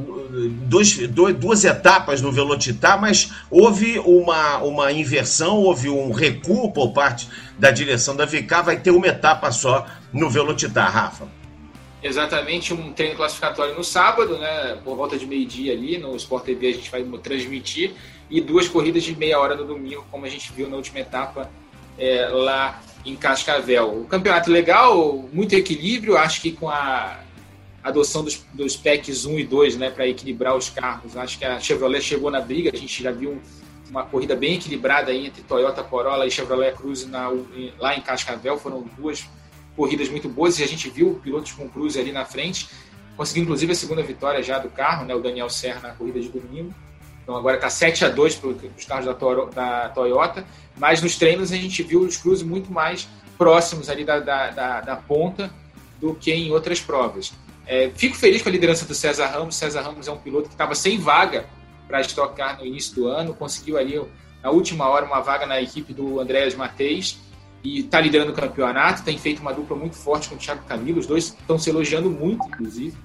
dois, 0.69 0.97
dois, 1.09 1.35
duas 1.35 1.65
etapas 1.65 2.21
no 2.21 2.31
Velocitar, 2.31 2.99
mas 2.99 3.29
houve 3.51 3.99
uma, 3.99 4.59
uma 4.59 4.89
inversão, 4.89 5.57
houve 5.57 5.89
um 5.89 6.13
recuo 6.13 6.71
por 6.71 6.93
parte 6.93 7.27
da 7.59 7.69
direção 7.69 8.15
da 8.15 8.25
VK, 8.25 8.63
vai 8.63 8.79
ter 8.79 8.91
uma 8.91 9.07
etapa 9.07 9.51
só 9.51 9.85
no 10.13 10.29
Velocitar, 10.29 10.89
Rafa 10.89 11.42
exatamente 12.03 12.73
um 12.73 12.91
treino 12.91 13.15
classificatório 13.15 13.73
no 13.73 13.83
sábado, 13.83 14.37
né, 14.37 14.77
por 14.83 14.95
volta 14.95 15.17
de 15.17 15.25
meio-dia 15.25 15.71
ali, 15.71 15.97
no 15.97 16.15
Sport 16.17 16.43
TV 16.43 16.67
a 16.67 16.73
gente 16.73 16.91
vai 16.91 17.03
transmitir, 17.19 17.93
e 18.29 18.41
duas 18.41 18.67
corridas 18.67 19.03
de 19.03 19.15
meia 19.15 19.39
hora 19.39 19.55
no 19.55 19.65
domingo, 19.65 20.05
como 20.11 20.25
a 20.25 20.29
gente 20.29 20.51
viu 20.51 20.69
na 20.69 20.75
última 20.75 20.99
etapa 20.99 21.49
é, 21.97 22.27
lá 22.27 22.81
em 23.05 23.15
Cascavel. 23.15 24.01
O 24.01 24.05
campeonato 24.05 24.51
legal, 24.51 25.27
muito 25.31 25.53
equilíbrio, 25.53 26.17
acho 26.17 26.41
que 26.41 26.51
com 26.51 26.69
a 26.69 27.19
adoção 27.81 28.23
dos, 28.23 28.45
dos 28.53 28.75
PECs 28.75 29.25
1 29.25 29.39
e 29.39 29.43
2, 29.45 29.77
né, 29.77 29.89
para 29.89 30.07
equilibrar 30.07 30.55
os 30.55 30.69
carros, 30.69 31.15
acho 31.15 31.37
que 31.37 31.45
a 31.45 31.59
Chevrolet 31.59 32.01
chegou 32.01 32.29
na 32.29 32.41
briga, 32.41 32.71
a 32.73 32.77
gente 32.77 33.01
já 33.01 33.11
viu 33.11 33.41
uma 33.89 34.03
corrida 34.03 34.35
bem 34.35 34.55
equilibrada 34.55 35.13
entre 35.13 35.43
Toyota 35.43 35.83
Corolla 35.83 36.25
e 36.25 36.31
Chevrolet 36.31 36.73
Cruze 36.73 37.07
na, 37.07 37.31
lá 37.77 37.95
em 37.95 38.01
Cascavel, 38.01 38.57
foram 38.57 38.81
duas 38.97 39.25
corridas 39.75 40.09
muito 40.09 40.29
boas 40.29 40.59
e 40.59 40.63
a 40.63 40.67
gente 40.67 40.89
viu 40.89 41.19
pilotos 41.23 41.51
com 41.51 41.67
Cruze 41.69 41.99
ali 41.99 42.11
na 42.11 42.25
frente. 42.25 42.69
Conseguiu 43.15 43.43
inclusive 43.43 43.71
a 43.71 43.75
segunda 43.75 44.01
vitória 44.01 44.41
já 44.41 44.57
do 44.57 44.69
carro, 44.69 45.05
né, 45.05 45.13
o 45.13 45.19
Daniel 45.19 45.49
Serra 45.49 45.81
na 45.81 45.93
corrida 45.93 46.19
de 46.19 46.29
domingo. 46.29 46.73
Então 47.23 47.35
agora 47.35 47.55
está 47.55 47.69
7 47.69 48.05
a 48.05 48.09
2 48.09 48.35
para 48.35 48.49
os 48.49 48.85
carros 48.85 49.05
da, 49.05 49.13
Toro, 49.13 49.49
da, 49.49 49.89
Toyota, 49.89 50.45
mas 50.77 51.01
nos 51.01 51.15
treinos 51.15 51.51
a 51.51 51.55
gente 51.55 51.81
viu 51.81 52.01
os 52.01 52.17
Cruze 52.17 52.43
muito 52.43 52.71
mais 52.71 53.07
próximos 53.37 53.89
ali 53.89 54.03
da, 54.03 54.19
da, 54.19 54.49
da, 54.49 54.81
da 54.81 54.95
ponta 54.95 55.49
do 55.99 56.13
que 56.13 56.33
em 56.33 56.51
outras 56.51 56.81
provas. 56.81 57.33
É, 57.65 57.89
fico 57.95 58.15
feliz 58.15 58.41
com 58.41 58.49
a 58.49 58.51
liderança 58.51 58.85
do 58.85 58.93
César 58.93 59.27
Ramos. 59.27 59.55
César 59.55 59.81
Ramos 59.81 60.07
é 60.07 60.11
um 60.11 60.17
piloto 60.17 60.49
que 60.49 60.53
estava 60.53 60.75
sem 60.75 60.97
vaga 60.97 61.45
para 61.87 62.01
Stock 62.01 62.35
Car 62.35 62.59
no 62.59 62.65
início 62.65 62.93
do 62.95 63.07
ano, 63.07 63.33
conseguiu 63.33 63.77
ali 63.77 64.01
na 64.41 64.49
última 64.49 64.87
hora 64.89 65.05
uma 65.05 65.21
vaga 65.21 65.45
na 65.45 65.61
equipe 65.61 65.93
do 65.93 66.19
Andréas 66.19 66.55
Mateis 66.55 67.17
e 67.63 67.79
está 67.79 68.01
liderando 68.01 68.31
o 68.31 68.35
campeonato, 68.35 69.03
tem 69.03 69.17
feito 69.17 69.39
uma 69.39 69.53
dupla 69.53 69.77
muito 69.77 69.95
forte 69.95 70.27
com 70.27 70.35
o 70.35 70.37
Thiago 70.37 70.63
Camilo, 70.65 70.99
os 70.99 71.07
dois 71.07 71.25
estão 71.25 71.57
se 71.57 71.69
elogiando 71.69 72.09
muito, 72.09 72.45
inclusive, 72.47 72.95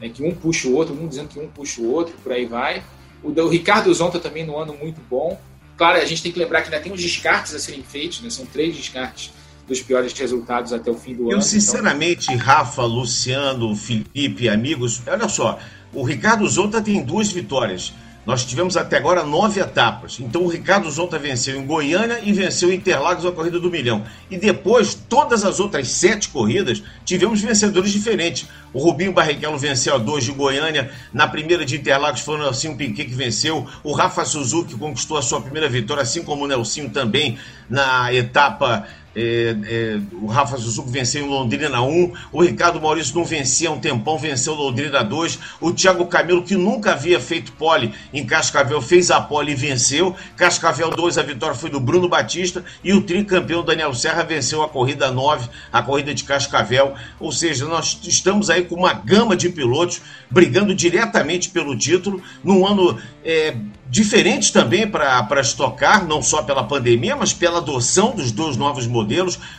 né, 0.00 0.08
que 0.08 0.22
um 0.22 0.34
puxa 0.34 0.68
o 0.68 0.74
outro, 0.74 0.94
um 0.94 1.08
dizendo 1.08 1.28
que 1.28 1.38
um 1.38 1.48
puxa 1.48 1.80
o 1.80 1.90
outro, 1.90 2.14
por 2.22 2.32
aí 2.32 2.44
vai. 2.44 2.82
O, 3.22 3.30
o 3.30 3.48
Ricardo 3.48 3.92
Zonta 3.94 4.18
também 4.20 4.44
no 4.44 4.58
ano 4.58 4.74
muito 4.74 5.00
bom. 5.08 5.40
Claro, 5.76 5.98
a 5.98 6.04
gente 6.04 6.22
tem 6.22 6.30
que 6.30 6.38
lembrar 6.38 6.62
que 6.62 6.68
ainda 6.68 6.82
tem 6.82 6.92
uns 6.92 7.00
descartes 7.00 7.54
a 7.54 7.58
serem 7.58 7.82
feitos, 7.82 8.20
né, 8.20 8.28
são 8.28 8.44
três 8.44 8.76
descartes 8.76 9.32
dos 9.66 9.80
piores 9.80 10.12
resultados 10.12 10.74
até 10.74 10.90
o 10.90 10.94
fim 10.94 11.14
do 11.14 11.22
Eu, 11.22 11.28
ano. 11.28 11.36
Eu, 11.38 11.42
sinceramente, 11.42 12.30
então... 12.30 12.44
Rafa, 12.44 12.82
Luciano, 12.82 13.74
Felipe, 13.74 14.48
amigos, 14.48 15.02
olha 15.06 15.28
só, 15.28 15.58
o 15.92 16.02
Ricardo 16.02 16.46
Zonta 16.46 16.82
tem 16.82 17.02
duas 17.02 17.32
vitórias. 17.32 17.94
Nós 18.26 18.44
tivemos 18.44 18.76
até 18.76 18.96
agora 18.96 19.22
nove 19.22 19.60
etapas. 19.60 20.18
Então 20.20 20.42
o 20.42 20.48
Ricardo 20.48 20.90
Zonta 20.90 21.18
venceu 21.18 21.60
em 21.60 21.66
Goiânia 21.66 22.20
e 22.22 22.32
venceu 22.32 22.72
em 22.72 22.76
Interlagos 22.76 23.26
a 23.26 23.32
corrida 23.32 23.60
do 23.60 23.70
milhão. 23.70 24.04
E 24.30 24.38
depois, 24.38 24.94
todas 24.94 25.44
as 25.44 25.60
outras 25.60 25.88
sete 25.88 26.28
corridas, 26.30 26.82
tivemos 27.04 27.40
vencedores 27.40 27.92
diferentes. 27.92 28.46
O 28.72 28.78
Rubinho 28.78 29.12
Barrichello 29.12 29.58
venceu 29.58 29.94
a 29.94 29.98
dois 29.98 30.24
de 30.24 30.32
Goiânia. 30.32 30.90
Na 31.12 31.28
primeira 31.28 31.64
de 31.64 31.76
Interlagos 31.76 32.22
foi 32.22 32.36
o 32.36 32.38
Nelsinho 32.38 32.76
Piquet 32.76 33.04
que 33.04 33.14
venceu. 33.14 33.66
O 33.82 33.92
Rafa 33.92 34.24
Suzuki 34.24 34.74
conquistou 34.74 35.18
a 35.18 35.22
sua 35.22 35.40
primeira 35.40 35.68
vitória, 35.68 36.02
assim 36.02 36.22
como 36.22 36.44
o 36.44 36.48
Nelsinho 36.48 36.90
também 36.90 37.38
na 37.68 38.12
etapa 38.12 38.86
é, 39.14 39.56
é, 39.64 40.00
o 40.20 40.26
Rafa 40.26 40.56
Suzuki 40.56 40.90
venceu 40.90 41.24
em 41.24 41.28
Londrina 41.28 41.80
1, 41.80 42.12
o 42.32 42.42
Ricardo 42.42 42.80
Maurício 42.80 43.14
não 43.14 43.24
vencia 43.24 43.70
um 43.70 43.78
tempão, 43.78 44.18
venceu 44.18 44.54
Londrina 44.54 45.02
2, 45.04 45.38
o 45.60 45.72
Thiago 45.72 46.06
Camilo, 46.06 46.42
que 46.42 46.56
nunca 46.56 46.92
havia 46.92 47.20
feito 47.20 47.52
pole 47.52 47.92
em 48.12 48.24
Cascavel, 48.26 48.82
fez 48.82 49.10
a 49.10 49.20
pole 49.20 49.52
e 49.52 49.54
venceu. 49.54 50.14
Cascavel 50.36 50.90
2, 50.90 51.18
a 51.18 51.22
vitória 51.22 51.54
foi 51.54 51.70
do 51.70 51.78
Bruno 51.78 52.08
Batista, 52.08 52.64
e 52.82 52.92
o 52.92 53.02
tricampeão 53.02 53.64
Daniel 53.64 53.94
Serra 53.94 54.22
venceu 54.22 54.62
a 54.62 54.68
corrida 54.68 55.10
9, 55.10 55.48
a 55.72 55.82
corrida 55.82 56.12
de 56.12 56.24
Cascavel. 56.24 56.94
Ou 57.20 57.30
seja, 57.30 57.66
nós 57.66 57.98
estamos 58.02 58.50
aí 58.50 58.64
com 58.64 58.74
uma 58.74 58.92
gama 58.92 59.36
de 59.36 59.48
pilotos 59.48 60.02
brigando 60.30 60.74
diretamente 60.74 61.50
pelo 61.50 61.76
título, 61.76 62.20
num 62.42 62.66
ano 62.66 62.98
é, 63.24 63.54
diferente 63.88 64.52
também 64.52 64.88
para 64.88 65.40
estocar, 65.40 66.04
não 66.04 66.20
só 66.20 66.42
pela 66.42 66.64
pandemia, 66.64 67.14
mas 67.14 67.32
pela 67.32 67.58
adoção 67.58 68.14
dos 68.14 68.32
dois 68.32 68.56
novos 68.56 68.86
modelos, 68.86 69.03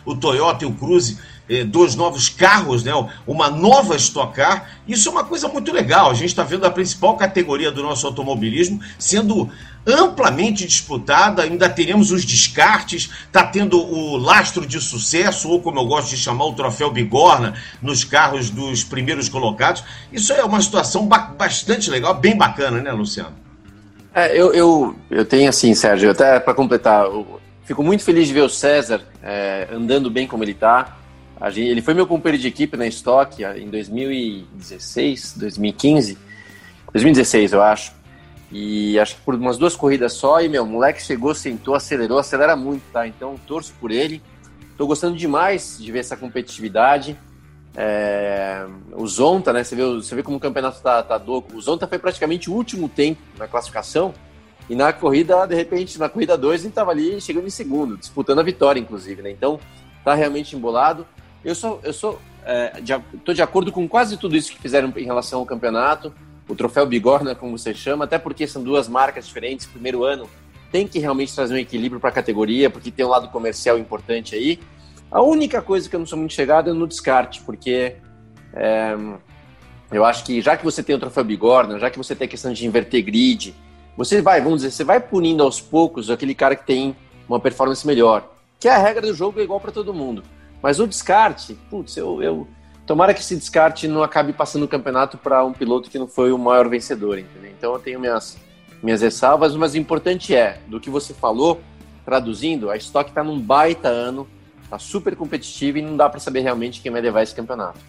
o 0.05 0.15
Toyota 0.15 0.63
e 0.63 0.67
o 0.67 0.73
Cruze, 0.73 1.17
eh, 1.49 1.63
dois 1.63 1.95
novos 1.95 2.27
carros, 2.29 2.83
né, 2.83 2.91
uma 3.25 3.49
nova 3.49 3.95
estocar. 3.95 4.69
Isso 4.87 5.09
é 5.09 5.11
uma 5.11 5.23
coisa 5.23 5.47
muito 5.47 5.71
legal. 5.71 6.09
A 6.09 6.13
gente 6.13 6.29
está 6.29 6.43
vendo 6.43 6.65
a 6.65 6.71
principal 6.71 7.15
categoria 7.15 7.71
do 7.71 7.83
nosso 7.83 8.05
automobilismo 8.07 8.79
sendo 8.97 9.49
amplamente 9.87 10.65
disputada, 10.65 11.43
ainda 11.43 11.69
teremos 11.69 12.11
os 12.11 12.25
descartes, 12.25 13.09
está 13.27 13.43
tendo 13.43 13.77
o 13.79 14.17
lastro 14.17 14.65
de 14.65 14.81
sucesso, 14.81 15.47
ou 15.49 15.61
como 15.61 15.79
eu 15.79 15.85
gosto 15.85 16.09
de 16.09 16.17
chamar, 16.17 16.45
o 16.45 16.53
troféu 16.53 16.89
bigorna, 16.89 17.53
nos 17.81 18.03
carros 18.03 18.49
dos 18.49 18.83
primeiros 18.83 19.29
colocados. 19.29 19.83
Isso 20.11 20.33
é 20.33 20.43
uma 20.43 20.61
situação 20.61 21.07
bastante 21.07 21.89
legal, 21.89 22.15
bem 22.15 22.35
bacana, 22.35 22.81
né, 22.81 22.91
Luciano? 22.91 23.35
É, 24.13 24.35
eu, 24.35 24.53
eu, 24.53 24.95
eu 25.11 25.25
tenho 25.25 25.49
assim, 25.49 25.75
Sérgio, 25.75 26.09
até 26.09 26.39
para 26.39 26.53
completar, 26.53 27.05
fico 27.65 27.83
muito 27.83 28.03
feliz 28.03 28.27
de 28.27 28.33
ver 28.33 28.41
o 28.41 28.49
César 28.49 29.01
é, 29.21 29.67
andando 29.71 30.09
bem 30.09 30.27
como 30.27 30.43
ele 30.43 30.51
está. 30.51 30.97
Ele 31.55 31.81
foi 31.81 31.93
meu 31.93 32.07
companheiro 32.07 32.41
de 32.41 32.47
equipe 32.47 32.77
na 32.77 32.87
Stock 32.87 33.43
em 33.43 33.69
2016, 33.69 35.35
2015, 35.37 36.17
2016 36.93 37.53
eu 37.53 37.61
acho. 37.61 37.93
E 38.51 38.97
acho 38.99 39.15
que 39.15 39.21
por 39.21 39.35
umas 39.35 39.57
duas 39.57 39.75
corridas 39.75 40.13
só, 40.13 40.41
e 40.41 40.47
meu, 40.47 40.63
o 40.63 40.67
moleque 40.67 41.01
chegou, 41.01 41.35
sentou, 41.35 41.75
acelerou, 41.75 42.19
acelera 42.19 42.55
muito, 42.55 42.83
tá? 42.93 43.05
Então 43.05 43.35
torço 43.45 43.73
por 43.81 43.91
ele. 43.91 44.21
Tô 44.77 44.87
gostando 44.87 45.17
demais 45.17 45.77
de 45.79 45.91
ver 45.91 45.99
essa 45.99 46.15
competitividade. 46.15 47.17
É, 47.75 48.65
o 48.93 49.05
Zonta, 49.05 49.51
né? 49.51 49.63
Você 49.63 49.75
vê, 49.75 49.83
você 49.83 50.15
vê 50.15 50.23
como 50.23 50.37
o 50.37 50.39
campeonato 50.39 50.81
tá, 50.81 51.03
tá 51.03 51.17
louco. 51.17 51.57
O 51.57 51.61
Zonta 51.61 51.85
foi 51.85 51.99
praticamente 51.99 52.49
o 52.49 52.53
último 52.53 52.87
tempo 52.87 53.21
na 53.37 53.47
classificação. 53.47 54.13
E 54.69 54.75
na 54.75 54.91
corrida, 54.91 55.45
de 55.45 55.55
repente, 55.55 55.99
na 55.99 56.09
corrida 56.09 56.37
2, 56.37 56.61
ele 56.61 56.69
estava 56.69 56.91
ali 56.91 57.21
chegando 57.21 57.45
em 57.45 57.51
segundo, 57.51 57.97
disputando 57.97 58.39
a 58.39 58.43
vitória, 58.43 58.79
inclusive, 58.79 59.21
né? 59.21 59.29
Então, 59.29 59.59
tá 60.03 60.13
realmente 60.13 60.55
embolado. 60.55 61.05
Eu 61.43 61.53
sou, 61.53 61.79
eu 61.83 61.93
sou, 61.93 62.19
é, 62.43 62.81
de, 62.81 62.97
tô 63.23 63.33
de 63.33 63.41
acordo 63.41 63.71
com 63.71 63.87
quase 63.87 64.17
tudo 64.17 64.35
isso 64.35 64.51
que 64.51 64.59
fizeram 64.59 64.91
em 64.95 65.05
relação 65.05 65.39
ao 65.39 65.45
campeonato. 65.45 66.13
O 66.47 66.55
troféu 66.55 66.85
Bigorna, 66.85 67.35
como 67.35 67.57
você 67.57 67.73
chama, 67.73 68.05
até 68.05 68.17
porque 68.17 68.47
são 68.47 68.63
duas 68.63 68.87
marcas 68.87 69.27
diferentes. 69.27 69.65
Primeiro 69.67 70.03
ano 70.03 70.27
tem 70.71 70.87
que 70.87 70.99
realmente 70.99 71.33
trazer 71.33 71.53
um 71.53 71.57
equilíbrio 71.57 72.01
para 72.01 72.09
a 72.09 72.13
categoria, 72.13 72.69
porque 72.69 72.91
tem 72.91 73.05
um 73.05 73.09
lado 73.09 73.29
comercial 73.29 73.77
importante 73.77 74.35
aí. 74.35 74.59
A 75.11 75.21
única 75.21 75.61
coisa 75.61 75.87
que 75.89 75.95
eu 75.95 75.99
não 75.99 76.07
sou 76.07 76.17
muito 76.17 76.33
chegado 76.33 76.69
é 76.69 76.73
no 76.73 76.87
descarte, 76.87 77.41
porque 77.43 77.95
é, 78.53 78.95
eu 79.91 80.03
acho 80.03 80.25
que 80.25 80.41
já 80.41 80.57
que 80.57 80.63
você 80.63 80.83
tem 80.83 80.95
o 80.95 80.99
troféu 80.99 81.23
Bigorna, 81.23 81.79
já 81.79 81.89
que 81.89 81.97
você 81.97 82.15
tem 82.15 82.25
a 82.25 82.29
questão 82.29 82.51
de 82.51 82.65
inverter 82.65 83.03
grid, 83.03 83.55
você 83.95 84.21
vai, 84.21 84.41
vamos 84.41 84.61
dizer, 84.61 84.71
você 84.71 84.83
vai 84.83 84.99
punindo 84.99 85.43
aos 85.43 85.61
poucos 85.61 86.09
aquele 86.09 86.35
cara 86.35 86.55
que 86.55 86.65
tem 86.65 86.95
uma 87.27 87.39
performance 87.39 87.85
melhor, 87.85 88.29
que 88.59 88.67
a 88.67 88.77
regra 88.77 89.07
do 89.07 89.13
jogo 89.13 89.39
é 89.39 89.43
igual 89.43 89.59
para 89.59 89.71
todo 89.71 89.93
mundo. 89.93 90.23
Mas 90.61 90.79
o 90.79 90.87
descarte, 90.87 91.57
putz, 91.69 91.95
eu, 91.97 92.21
eu 92.21 92.47
tomara 92.85 93.13
que 93.13 93.19
esse 93.19 93.35
descarte 93.35 93.87
não 93.87 94.03
acabe 94.03 94.33
passando 94.33 94.63
o 94.63 94.67
campeonato 94.67 95.17
para 95.17 95.43
um 95.43 95.53
piloto 95.53 95.89
que 95.89 95.99
não 95.99 96.07
foi 96.07 96.31
o 96.31 96.37
maior 96.37 96.67
vencedor, 96.67 97.19
entendeu? 97.19 97.51
Então 97.51 97.73
eu 97.73 97.79
tenho 97.79 97.99
minhas 97.99 98.37
minhas 98.83 99.01
ressalvas, 99.01 99.55
mas 99.55 99.73
o 99.73 99.77
importante 99.77 100.35
é, 100.35 100.59
do 100.67 100.79
que 100.79 100.91
você 100.91 101.11
falou, 101.11 101.59
traduzindo, 102.03 102.69
a 102.69 102.77
Stock 102.77 103.09
está 103.09 103.23
num 103.23 103.39
baita 103.39 103.87
ano, 103.87 104.27
Tá 104.69 104.79
super 104.79 105.15
competitivo 105.15 105.77
e 105.77 105.81
não 105.81 105.95
dá 105.95 106.09
para 106.09 106.19
saber 106.19 106.41
realmente 106.41 106.81
quem 106.81 106.91
vai 106.91 107.01
levar 107.01 107.21
esse 107.21 107.35
campeonato. 107.35 107.79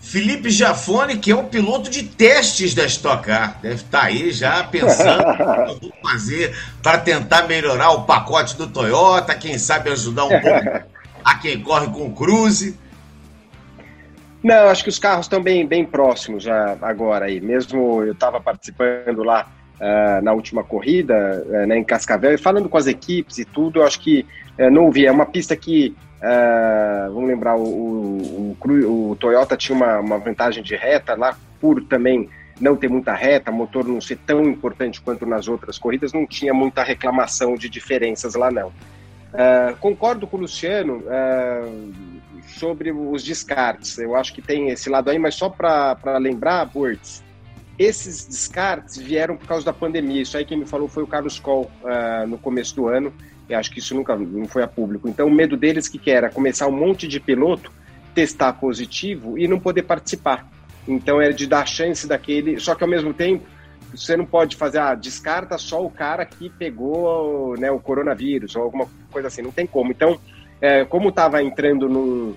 Felipe 0.00 0.48
Jafone, 0.48 1.18
que 1.18 1.30
é 1.30 1.34
o 1.34 1.44
piloto 1.44 1.90
de 1.90 2.04
testes 2.04 2.74
da 2.74 2.86
Stock 2.86 3.24
Car, 3.24 3.58
deve 3.60 3.74
estar 3.74 4.00
tá 4.00 4.04
aí 4.06 4.30
já 4.30 4.64
pensando 4.64 5.22
o 5.72 5.80
que 5.80 5.92
fazer 6.02 6.56
para 6.82 6.98
tentar 6.98 7.46
melhorar 7.48 7.90
o 7.90 8.04
pacote 8.04 8.56
do 8.56 8.66
Toyota, 8.66 9.34
quem 9.34 9.58
sabe 9.58 9.90
ajudar 9.90 10.24
um 10.24 10.40
pouco 10.40 10.88
a 11.24 11.34
quem 11.34 11.60
corre 11.60 11.88
com 11.88 12.06
o 12.06 12.12
Cruze. 12.12 12.78
Não, 14.42 14.68
acho 14.68 14.84
que 14.84 14.88
os 14.88 14.98
carros 14.98 15.26
estão 15.26 15.42
bem, 15.42 15.66
bem 15.66 15.84
próximos 15.84 16.44
já 16.44 16.76
agora 16.80 17.26
aí. 17.26 17.40
Mesmo 17.40 18.02
eu 18.02 18.12
estava 18.12 18.40
participando 18.40 19.24
lá 19.24 19.48
uh, 19.80 20.22
na 20.22 20.32
última 20.32 20.62
corrida, 20.62 21.44
uh, 21.44 21.66
né, 21.66 21.76
em 21.76 21.84
Cascavel, 21.84 22.34
e 22.34 22.38
falando 22.38 22.68
com 22.68 22.78
as 22.78 22.86
equipes 22.86 23.38
e 23.38 23.44
tudo, 23.44 23.82
acho 23.82 24.00
que 24.00 24.24
uh, 24.58 24.70
não 24.70 24.90
vi. 24.90 25.06
É 25.06 25.12
uma 25.12 25.26
pista 25.26 25.56
que 25.56 25.94
Uh, 26.18 27.12
vamos 27.12 27.28
lembrar, 27.28 27.56
o, 27.56 27.62
o, 27.62 28.56
o, 28.60 29.10
o, 29.10 29.16
Toyota 29.16 29.56
tinha 29.56 29.76
uma, 29.76 30.00
uma 30.00 30.18
vantagem 30.18 30.64
de 30.64 30.74
reta 30.74 31.14
lá, 31.14 31.36
por 31.60 31.80
também 31.84 32.28
não 32.60 32.74
ter 32.74 32.88
muita 32.88 33.14
reta, 33.14 33.52
motor 33.52 33.86
não 33.86 34.00
ser 34.00 34.18
tão 34.26 34.42
importante 34.42 35.00
quanto 35.00 35.24
nas 35.24 35.46
outras 35.46 35.78
corridas, 35.78 36.12
não 36.12 36.26
tinha 36.26 36.52
muita 36.52 36.82
reclamação 36.82 37.54
de 37.54 37.68
diferenças 37.68 38.34
lá 38.34 38.50
não. 38.50 38.68
Uh, 38.68 39.76
concordo 39.78 40.26
com 40.26 40.38
o 40.38 40.40
Luciano 40.40 41.04
uh, 41.04 41.92
sobre 42.48 42.90
os 42.90 43.22
descartes, 43.22 43.96
eu 43.98 44.16
acho 44.16 44.34
que 44.34 44.42
tem 44.42 44.70
esse 44.70 44.90
lado 44.90 45.10
aí, 45.10 45.20
mas 45.20 45.36
só 45.36 45.48
para 45.48 46.18
lembrar, 46.18 46.64
Burtz, 46.64 47.22
esses 47.78 48.26
descartes 48.26 48.96
vieram 48.96 49.36
por 49.36 49.46
causa 49.46 49.64
da 49.64 49.72
pandemia, 49.72 50.22
isso 50.22 50.36
aí 50.36 50.44
quem 50.44 50.58
me 50.58 50.66
falou 50.66 50.88
foi 50.88 51.04
o 51.04 51.06
Carlos 51.06 51.38
Coll 51.38 51.70
no 52.26 52.36
começo 52.36 52.74
do 52.74 52.88
ano, 52.88 53.12
eu 53.48 53.58
acho 53.58 53.70
que 53.70 53.78
isso 53.78 53.94
nunca 53.94 54.16
não 54.16 54.46
foi 54.46 54.62
a 54.62 54.68
público. 54.68 55.08
Então, 55.08 55.26
o 55.26 55.30
medo 55.30 55.56
deles 55.56 55.88
que, 55.88 55.98
que 55.98 56.10
era 56.10 56.30
começar 56.30 56.66
um 56.66 56.72
monte 56.72 57.08
de 57.08 57.18
piloto, 57.18 57.72
testar 58.14 58.52
positivo 58.54 59.38
e 59.38 59.48
não 59.48 59.58
poder 59.58 59.82
participar. 59.82 60.46
Então, 60.86 61.20
era 61.20 61.32
de 61.32 61.46
dar 61.46 61.66
chance 61.66 62.06
daquele. 62.06 62.58
Só 62.60 62.74
que 62.74 62.82
ao 62.82 62.90
mesmo 62.90 63.14
tempo, 63.14 63.44
você 63.94 64.16
não 64.16 64.26
pode 64.26 64.56
fazer, 64.56 64.78
ah, 64.78 64.94
descarta 64.94 65.56
só 65.56 65.84
o 65.84 65.90
cara 65.90 66.24
que 66.26 66.50
pegou 66.50 67.56
né, 67.56 67.70
o 67.70 67.78
coronavírus 67.78 68.54
ou 68.54 68.62
alguma 68.62 68.86
coisa 69.10 69.28
assim. 69.28 69.42
Não 69.42 69.52
tem 69.52 69.66
como. 69.66 69.92
Então, 69.92 70.18
é, 70.60 70.84
como 70.84 71.08
estava 71.08 71.42
entrando 71.42 71.88
num, 71.88 72.34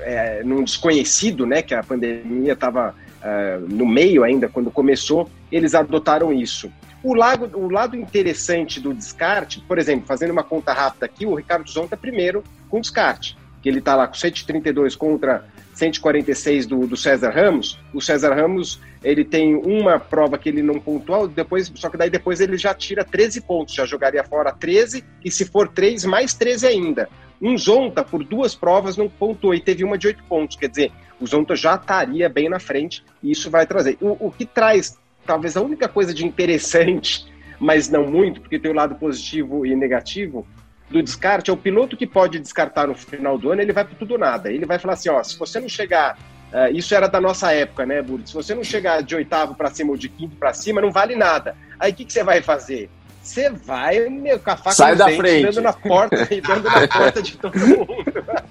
é, 0.00 0.42
num 0.42 0.62
desconhecido, 0.62 1.46
né, 1.46 1.62
que 1.62 1.74
a 1.74 1.82
pandemia 1.82 2.52
estava 2.52 2.94
é, 3.22 3.58
no 3.58 3.86
meio 3.86 4.22
ainda 4.22 4.48
quando 4.48 4.70
começou, 4.70 5.28
eles 5.50 5.74
adotaram 5.74 6.32
isso. 6.32 6.70
O 7.04 7.12
lado, 7.12 7.50
o 7.58 7.70
lado 7.70 7.94
interessante 7.94 8.80
do 8.80 8.94
descarte, 8.94 9.60
por 9.60 9.78
exemplo, 9.78 10.06
fazendo 10.06 10.30
uma 10.30 10.42
conta 10.42 10.72
rápida 10.72 11.04
aqui, 11.04 11.26
o 11.26 11.34
Ricardo 11.34 11.70
Zonta 11.70 11.96
é 11.96 11.98
primeiro 11.98 12.42
com 12.70 12.80
descarte, 12.80 13.36
que 13.62 13.68
ele 13.68 13.80
está 13.80 13.94
lá 13.94 14.08
com 14.08 14.14
132 14.14 14.96
contra 14.96 15.44
146 15.74 16.64
do, 16.66 16.86
do 16.86 16.96
César 16.96 17.28
Ramos. 17.28 17.78
O 17.92 18.00
César 18.00 18.34
Ramos 18.34 18.80
ele 19.02 19.22
tem 19.22 19.54
uma 19.54 20.00
prova 20.00 20.38
que 20.38 20.48
ele 20.48 20.62
não 20.62 20.80
pontuou, 20.80 21.28
depois, 21.28 21.70
só 21.74 21.90
que 21.90 21.98
daí 21.98 22.08
depois 22.08 22.40
ele 22.40 22.56
já 22.56 22.72
tira 22.72 23.04
13 23.04 23.42
pontos, 23.42 23.74
já 23.74 23.84
jogaria 23.84 24.24
fora 24.24 24.50
13, 24.50 25.04
e 25.22 25.30
se 25.30 25.44
for 25.44 25.68
3, 25.68 26.06
mais 26.06 26.32
13 26.32 26.66
ainda. 26.66 27.06
Um 27.38 27.58
Zonta, 27.58 28.02
por 28.02 28.24
duas 28.24 28.54
provas, 28.54 28.96
não 28.96 29.10
pontuou 29.10 29.54
e 29.54 29.60
teve 29.60 29.84
uma 29.84 29.98
de 29.98 30.06
8 30.06 30.24
pontos, 30.24 30.56
quer 30.56 30.70
dizer, 30.70 30.90
o 31.20 31.26
Zonta 31.26 31.54
já 31.54 31.74
estaria 31.74 32.30
bem 32.30 32.48
na 32.48 32.58
frente, 32.58 33.04
e 33.22 33.30
isso 33.30 33.50
vai 33.50 33.66
trazer. 33.66 33.98
O, 34.00 34.28
o 34.28 34.30
que 34.30 34.46
traz 34.46 34.96
talvez 35.26 35.56
a 35.56 35.62
única 35.62 35.88
coisa 35.88 36.12
de 36.12 36.24
interessante, 36.24 37.26
mas 37.58 37.88
não 37.88 38.06
muito, 38.06 38.40
porque 38.40 38.58
tem 38.58 38.70
o 38.70 38.74
lado 38.74 38.94
positivo 38.96 39.64
e 39.66 39.74
negativo, 39.74 40.46
do 40.90 41.02
descarte 41.02 41.50
é 41.50 41.52
o 41.52 41.56
piloto 41.56 41.96
que 41.96 42.06
pode 42.06 42.38
descartar 42.38 42.86
no 42.86 42.94
final 42.94 43.38
do 43.38 43.50
ano, 43.50 43.60
ele 43.60 43.72
vai 43.72 43.84
para 43.84 43.94
tudo 43.94 44.12
ou 44.12 44.18
nada. 44.18 44.52
Ele 44.52 44.66
vai 44.66 44.78
falar 44.78 44.94
assim, 44.94 45.08
ó, 45.08 45.22
se 45.22 45.38
você 45.38 45.58
não 45.58 45.68
chegar, 45.68 46.18
uh, 46.52 46.72
isso 46.72 46.94
era 46.94 47.08
da 47.08 47.20
nossa 47.20 47.52
época, 47.52 47.86
né, 47.86 48.02
Burro? 48.02 48.26
Se 48.26 48.34
você 48.34 48.54
não 48.54 48.62
chegar 48.62 49.02
de 49.02 49.14
oitavo 49.14 49.54
para 49.54 49.70
cima 49.70 49.90
ou 49.90 49.96
de 49.96 50.08
quinto 50.08 50.36
para 50.36 50.52
cima, 50.52 50.80
não 50.80 50.92
vale 50.92 51.16
nada. 51.16 51.56
Aí 51.80 51.90
o 51.90 51.94
que, 51.94 52.04
que 52.04 52.12
você 52.12 52.22
vai 52.22 52.42
fazer? 52.42 52.90
Você 53.22 53.48
vai 53.48 54.06
meu, 54.10 54.38
com 54.38 54.50
a 54.50 54.56
faca 54.56 54.72
Sai 54.72 54.94
da 54.94 55.06
dente, 55.06 55.16
frente. 55.16 55.44
dando 55.46 55.62
na 55.62 55.72
porta 55.72 56.28
e 56.30 56.40
dando 56.42 56.64
na 56.64 56.86
porta 56.86 57.22
de 57.22 57.38
todo 57.38 57.58
mundo. 57.58 57.86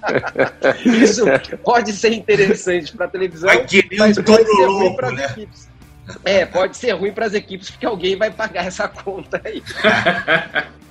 Isso 0.84 1.26
pode 1.64 1.94
ser 1.94 2.12
interessante 2.14 2.98
para 2.98 3.08
televisão, 3.08 3.50
mas 4.00 4.20
pode 4.20 4.48
ser 4.48 4.66
ruim 4.66 4.96
para 4.96 5.08
as 5.10 5.14
né? 5.14 5.26
equipes. 5.26 5.70
É, 6.26 6.46
pode 6.46 6.78
ser 6.78 6.92
ruim 6.92 7.14
para 7.14 7.26
as 7.26 7.34
equipes, 7.34 7.70
porque 7.70 7.86
alguém 7.86 8.16
vai 8.16 8.30
pagar 8.30 8.66
essa 8.66 8.88
conta 8.88 9.42
aí. 9.44 9.64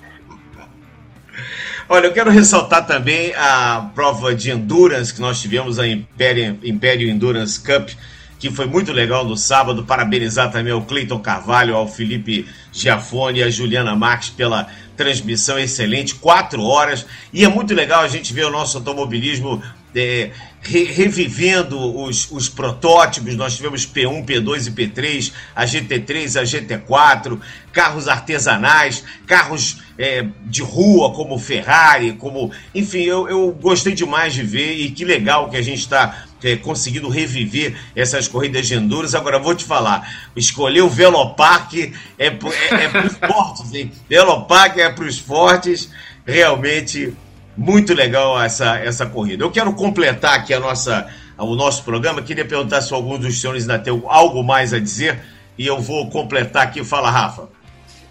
Olha, 1.88 2.06
eu 2.06 2.12
quero 2.12 2.30
ressaltar 2.30 2.86
também 2.86 3.34
a 3.34 3.90
prova 3.94 4.34
de 4.34 4.50
endurance 4.50 5.12
que 5.12 5.20
nós 5.20 5.40
tivemos, 5.40 5.78
a 5.78 5.86
Império, 5.86 7.10
Endurance 7.10 7.60
Cup, 7.60 7.90
que 8.38 8.50
foi 8.50 8.66
muito 8.66 8.92
legal 8.92 9.24
no 9.24 9.36
sábado. 9.36 9.84
Parabenizar 9.84 10.50
também 10.50 10.72
ao 10.72 10.82
Cleiton 10.82 11.18
Carvalho, 11.18 11.76
ao 11.76 11.86
Felipe 11.86 12.48
Giafone 12.72 13.40
e 13.40 13.42
a 13.42 13.50
Juliana 13.50 13.94
Marques 13.94 14.30
pela 14.30 14.68
transmissão 14.96 15.58
excelente, 15.58 16.14
quatro 16.14 16.62
horas. 16.62 17.04
E 17.32 17.44
é 17.44 17.48
muito 17.48 17.74
legal 17.74 18.02
a 18.02 18.08
gente 18.08 18.32
ver 18.32 18.46
o 18.46 18.50
nosso 18.50 18.78
automobilismo 18.78 19.62
é, 19.94 20.30
re, 20.62 20.84
revivendo 20.84 22.02
os, 22.02 22.30
os 22.30 22.48
protótipos. 22.48 23.34
Nós 23.34 23.56
tivemos 23.56 23.86
P1, 23.86 24.24
P2 24.24 24.68
e 24.68 24.70
P3, 24.70 25.32
a 25.54 25.64
GT3, 25.64 26.40
a 26.40 26.44
GT4, 26.44 27.40
carros 27.72 28.06
artesanais, 28.06 29.04
carros 29.26 29.82
é, 29.98 30.26
de 30.44 30.62
rua 30.62 31.12
como 31.12 31.38
Ferrari, 31.38 32.12
como. 32.12 32.52
Enfim, 32.74 33.02
eu, 33.02 33.28
eu 33.28 33.50
gostei 33.52 33.92
demais 33.92 34.32
de 34.32 34.42
ver 34.42 34.74
e 34.74 34.90
que 34.90 35.04
legal 35.04 35.50
que 35.50 35.56
a 35.56 35.62
gente 35.62 35.80
está 35.80 36.26
é, 36.42 36.56
conseguindo 36.56 37.08
reviver 37.08 37.74
essas 37.94 38.28
corridas 38.28 38.66
de 38.66 38.74
endurance. 38.74 39.16
Agora, 39.16 39.38
vou 39.38 39.54
te 39.54 39.64
falar, 39.64 40.30
escolher 40.36 40.82
o 40.82 40.88
Velopark 40.88 41.74
é, 41.74 41.92
é, 42.18 42.28
é 42.28 42.88
para 42.88 43.06
os 43.06 43.16
fortes, 43.16 43.74
hein? 43.74 43.90
Velopark 44.08 44.78
é 44.78 44.90
para 44.90 45.04
os 45.04 45.18
fortes, 45.18 45.90
realmente 46.24 47.12
muito 47.56 47.94
legal 47.94 48.40
essa, 48.40 48.78
essa 48.78 49.06
corrida. 49.06 49.44
Eu 49.44 49.50
quero 49.50 49.72
completar 49.74 50.34
aqui 50.34 50.54
a 50.54 50.60
nossa, 50.60 51.08
o 51.38 51.54
nosso 51.54 51.84
programa. 51.84 52.22
Queria 52.22 52.44
perguntar 52.44 52.80
se 52.80 52.92
algum 52.92 53.18
dos 53.18 53.40
senhores 53.40 53.68
ainda 53.68 53.78
tem 53.78 54.02
algo 54.06 54.42
mais 54.42 54.72
a 54.72 54.78
dizer. 54.78 55.20
E 55.58 55.66
eu 55.66 55.80
vou 55.80 56.08
completar 56.10 56.64
aqui. 56.64 56.82
Fala, 56.82 57.10
Rafa. 57.10 57.48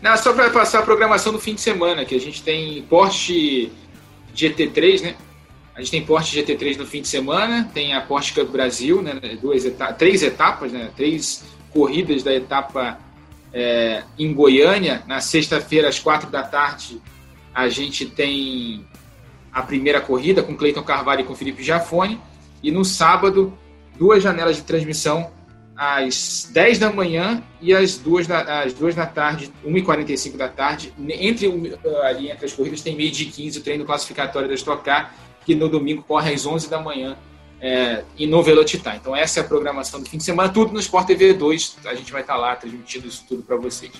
Não, 0.01 0.17
só 0.17 0.33
para 0.33 0.49
passar 0.49 0.79
a 0.79 0.83
programação 0.83 1.31
do 1.31 1.39
fim 1.39 1.53
de 1.53 1.61
semana, 1.61 2.05
que 2.05 2.15
a 2.15 2.19
gente 2.19 2.41
tem 2.41 2.81
Porsche 2.83 3.71
GT3, 4.35 5.01
né? 5.01 5.15
A 5.75 5.79
gente 5.79 5.91
tem 5.91 6.05
Porsche 6.05 6.41
GT3 6.41 6.77
no 6.77 6.85
fim 6.85 7.01
de 7.01 7.07
semana, 7.07 7.69
tem 7.73 7.93
a 7.93 8.01
Porsche 8.01 8.33
Cup 8.33 8.49
Brasil, 8.49 9.01
né? 9.01 9.13
Duas 9.41 9.65
eta 9.65 9.93
três 9.93 10.23
etapas, 10.23 10.71
né? 10.71 10.89
Três 10.95 11.43
corridas 11.71 12.23
da 12.23 12.33
etapa 12.33 12.99
é, 13.53 14.03
em 14.17 14.33
Goiânia. 14.33 15.03
Na 15.07 15.21
sexta-feira, 15.21 15.87
às 15.87 15.99
quatro 15.99 16.29
da 16.29 16.43
tarde, 16.43 16.99
a 17.53 17.69
gente 17.69 18.05
tem 18.05 18.85
a 19.51 19.61
primeira 19.61 19.99
corrida 19.99 20.41
com 20.41 20.55
Cleiton 20.55 20.83
Carvalho 20.83 21.21
e 21.21 21.23
com 21.23 21.35
Felipe 21.35 21.63
Jafone. 21.63 22.19
E 22.63 22.71
no 22.71 22.85
sábado, 22.85 23.57
duas 23.97 24.21
janelas 24.21 24.57
de 24.57 24.63
transmissão 24.63 25.31
às 25.75 26.49
10 26.53 26.79
da 26.79 26.91
manhã 26.91 27.41
e 27.59 27.73
às 27.73 27.97
2 27.97 28.27
da, 28.27 28.61
às 28.61 28.73
2 28.73 28.93
da 28.93 29.05
tarde, 29.05 29.51
1h45 29.65 30.37
da 30.37 30.47
tarde. 30.47 30.93
Entre, 31.09 31.47
ali 32.03 32.29
entre 32.29 32.45
as 32.45 32.53
corridas 32.53 32.81
tem 32.81 32.95
meio 32.95 33.11
de 33.11 33.25
15 33.25 33.59
o 33.59 33.63
treino 33.63 33.85
classificatório 33.85 34.47
da 34.47 34.53
Stock 34.53 34.83
Car, 34.83 35.13
que 35.45 35.55
no 35.55 35.67
domingo 35.67 36.03
corre 36.03 36.33
às 36.33 36.45
11 36.45 36.69
da 36.69 36.79
manhã 36.79 37.17
é, 37.59 38.03
e 38.17 38.27
no 38.27 38.43
Velocitar. 38.43 38.95
Então 38.95 39.15
essa 39.15 39.39
é 39.39 39.41
a 39.41 39.43
programação 39.43 39.99
do 39.99 40.07
fim 40.07 40.17
de 40.17 40.23
semana, 40.23 40.49
tudo 40.49 40.71
no 40.71 40.79
Sport 40.79 41.07
TV 41.07 41.33
2. 41.33 41.77
A 41.85 41.95
gente 41.95 42.11
vai 42.11 42.21
estar 42.21 42.35
lá 42.35 42.55
transmitindo 42.55 43.07
isso 43.07 43.25
tudo 43.27 43.41
para 43.41 43.57
vocês. 43.57 43.91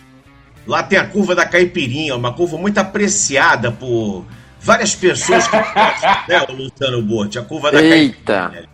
Lá 0.68 0.84
tem 0.84 0.99
a 0.99 1.08
curva 1.08 1.34
da 1.34 1.47
Caipirinha, 1.47 2.16
uma 2.16 2.34
curva 2.34 2.58
muito 2.58 2.78
apreciada 2.78 3.72
por 3.72 4.26
várias 4.62 4.95
pessoas 4.95 5.47
que 5.47 5.55
né, 6.30 6.45
o 6.47 6.53
Luciano 6.53 7.01
Borti, 7.01 7.39
a 7.39 7.41
curva 7.41 7.72
da 7.72 7.82
Eita! 7.82 8.70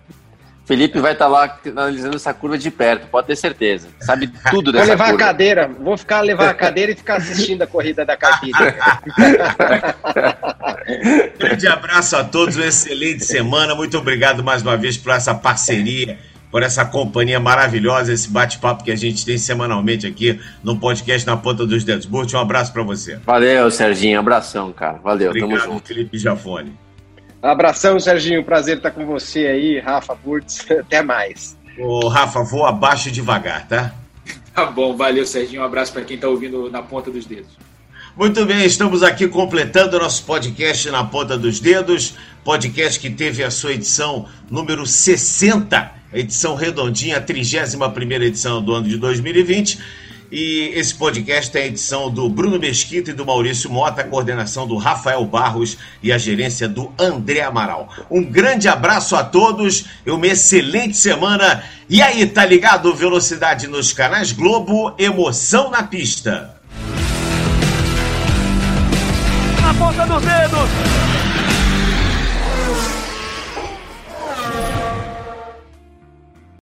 Felipe 0.65 0.99
vai 0.99 1.13
estar 1.13 1.25
tá 1.25 1.31
lá 1.31 1.59
analisando 1.65 2.17
essa 2.17 2.33
curva 2.33 2.57
de 2.57 2.69
perto, 2.69 3.07
pode 3.07 3.27
ter 3.27 3.37
certeza. 3.37 3.87
Sabe 4.01 4.29
tudo 4.49 4.69
dessa 4.73 4.83
Vou 4.83 4.91
levar 4.91 5.11
curva. 5.11 5.23
a 5.23 5.27
cadeira, 5.27 5.71
vou 5.79 5.97
ficar 5.97 6.19
levar 6.19 6.49
a 6.49 6.53
cadeira 6.53 6.91
e 6.91 6.95
ficar 6.95 7.15
assistindo 7.15 7.61
a 7.61 7.67
corrida 7.67 8.03
da 8.03 8.17
Caipira. 8.17 8.75
Grande 11.39 11.67
abraço 11.67 12.17
a 12.17 12.23
todos, 12.25 12.57
uma 12.57 12.65
excelente 12.65 13.23
semana. 13.23 13.73
Muito 13.75 13.97
obrigado 13.97 14.43
mais 14.43 14.61
uma 14.61 14.75
vez 14.75 14.97
por 14.97 15.13
essa 15.13 15.33
parceria 15.33 16.19
por 16.57 16.63
essa 16.63 16.83
companhia 16.83 17.39
maravilhosa, 17.39 18.11
esse 18.11 18.27
bate-papo 18.27 18.83
que 18.83 18.89
a 18.89 18.95
gente 18.95 19.23
tem 19.23 19.37
semanalmente 19.37 20.07
aqui 20.07 20.41
no 20.63 20.79
podcast 20.79 21.27
Na 21.27 21.37
Ponta 21.37 21.67
dos 21.67 21.83
Dedos. 21.83 22.07
Burt, 22.07 22.33
um 22.33 22.39
abraço 22.39 22.73
para 22.73 22.81
você. 22.81 23.17
Valeu, 23.17 23.69
Serginho. 23.69 24.19
Abração, 24.19 24.73
cara. 24.73 24.97
Valeu, 25.03 25.29
Obrigado, 25.29 25.51
tamo 25.51 25.73
junto. 25.73 25.87
Felipe 25.89 26.17
Jafone. 26.17 26.73
Abração, 27.43 27.99
Serginho. 27.99 28.43
Prazer 28.43 28.77
estar 28.77 28.89
com 28.89 29.05
você 29.05 29.45
aí, 29.45 29.79
Rafa 29.79 30.15
Burtz. 30.15 30.65
Até 30.81 31.03
mais. 31.03 31.55
Ô, 31.77 32.07
Rafa, 32.07 32.41
vou 32.41 32.65
abaixo 32.65 33.11
devagar, 33.11 33.67
tá? 33.67 33.93
Tá 34.51 34.65
bom, 34.65 34.97
valeu, 34.97 35.27
Serginho. 35.27 35.61
Um 35.61 35.65
abraço 35.65 35.93
para 35.93 36.01
quem 36.01 36.15
está 36.15 36.27
ouvindo 36.27 36.71
na 36.71 36.81
ponta 36.81 37.11
dos 37.11 37.27
dedos. 37.27 37.55
Muito 38.17 38.43
bem, 38.47 38.65
estamos 38.65 39.03
aqui 39.03 39.27
completando 39.27 39.99
nosso 39.99 40.23
podcast 40.23 40.89
na 40.89 41.03
ponta 41.03 41.37
dos 41.37 41.59
dedos, 41.59 42.15
podcast 42.43 42.99
que 42.99 43.11
teve 43.11 43.43
a 43.43 43.51
sua 43.51 43.73
edição 43.73 44.25
número 44.49 44.87
60, 44.87 45.91
edição 46.11 46.55
redondinha, 46.55 47.17
a 47.17 47.21
31 47.21 48.23
edição 48.23 48.59
do 48.59 48.73
ano 48.73 48.87
de 48.87 48.97
2020. 48.97 49.77
E 50.31 50.71
esse 50.73 50.95
podcast 50.95 51.51
tem 51.51 51.61
a 51.61 51.67
edição 51.67 52.09
do 52.09 52.27
Bruno 52.27 52.57
Mesquita 52.57 53.11
e 53.11 53.13
do 53.13 53.23
Maurício 53.23 53.69
Mota, 53.69 54.01
a 54.01 54.03
coordenação 54.03 54.65
do 54.65 54.77
Rafael 54.77 55.23
Barros 55.23 55.77
e 56.01 56.11
a 56.11 56.17
gerência 56.17 56.67
do 56.67 56.91
André 56.99 57.41
Amaral. 57.41 57.87
Um 58.09 58.23
grande 58.23 58.67
abraço 58.67 59.15
a 59.15 59.23
todos, 59.23 59.85
uma 60.07 60.25
excelente 60.25 60.97
semana. 60.97 61.63
E 61.87 62.01
aí, 62.01 62.25
tá 62.25 62.43
ligado? 62.43 62.95
Velocidade 62.95 63.67
nos 63.67 63.93
canais 63.93 64.31
Globo, 64.31 64.95
emoção 64.97 65.69
na 65.69 65.83
pista. 65.83 66.56
Ponta 69.77 70.05
dos 70.05 70.21
dedos. 70.23 71.06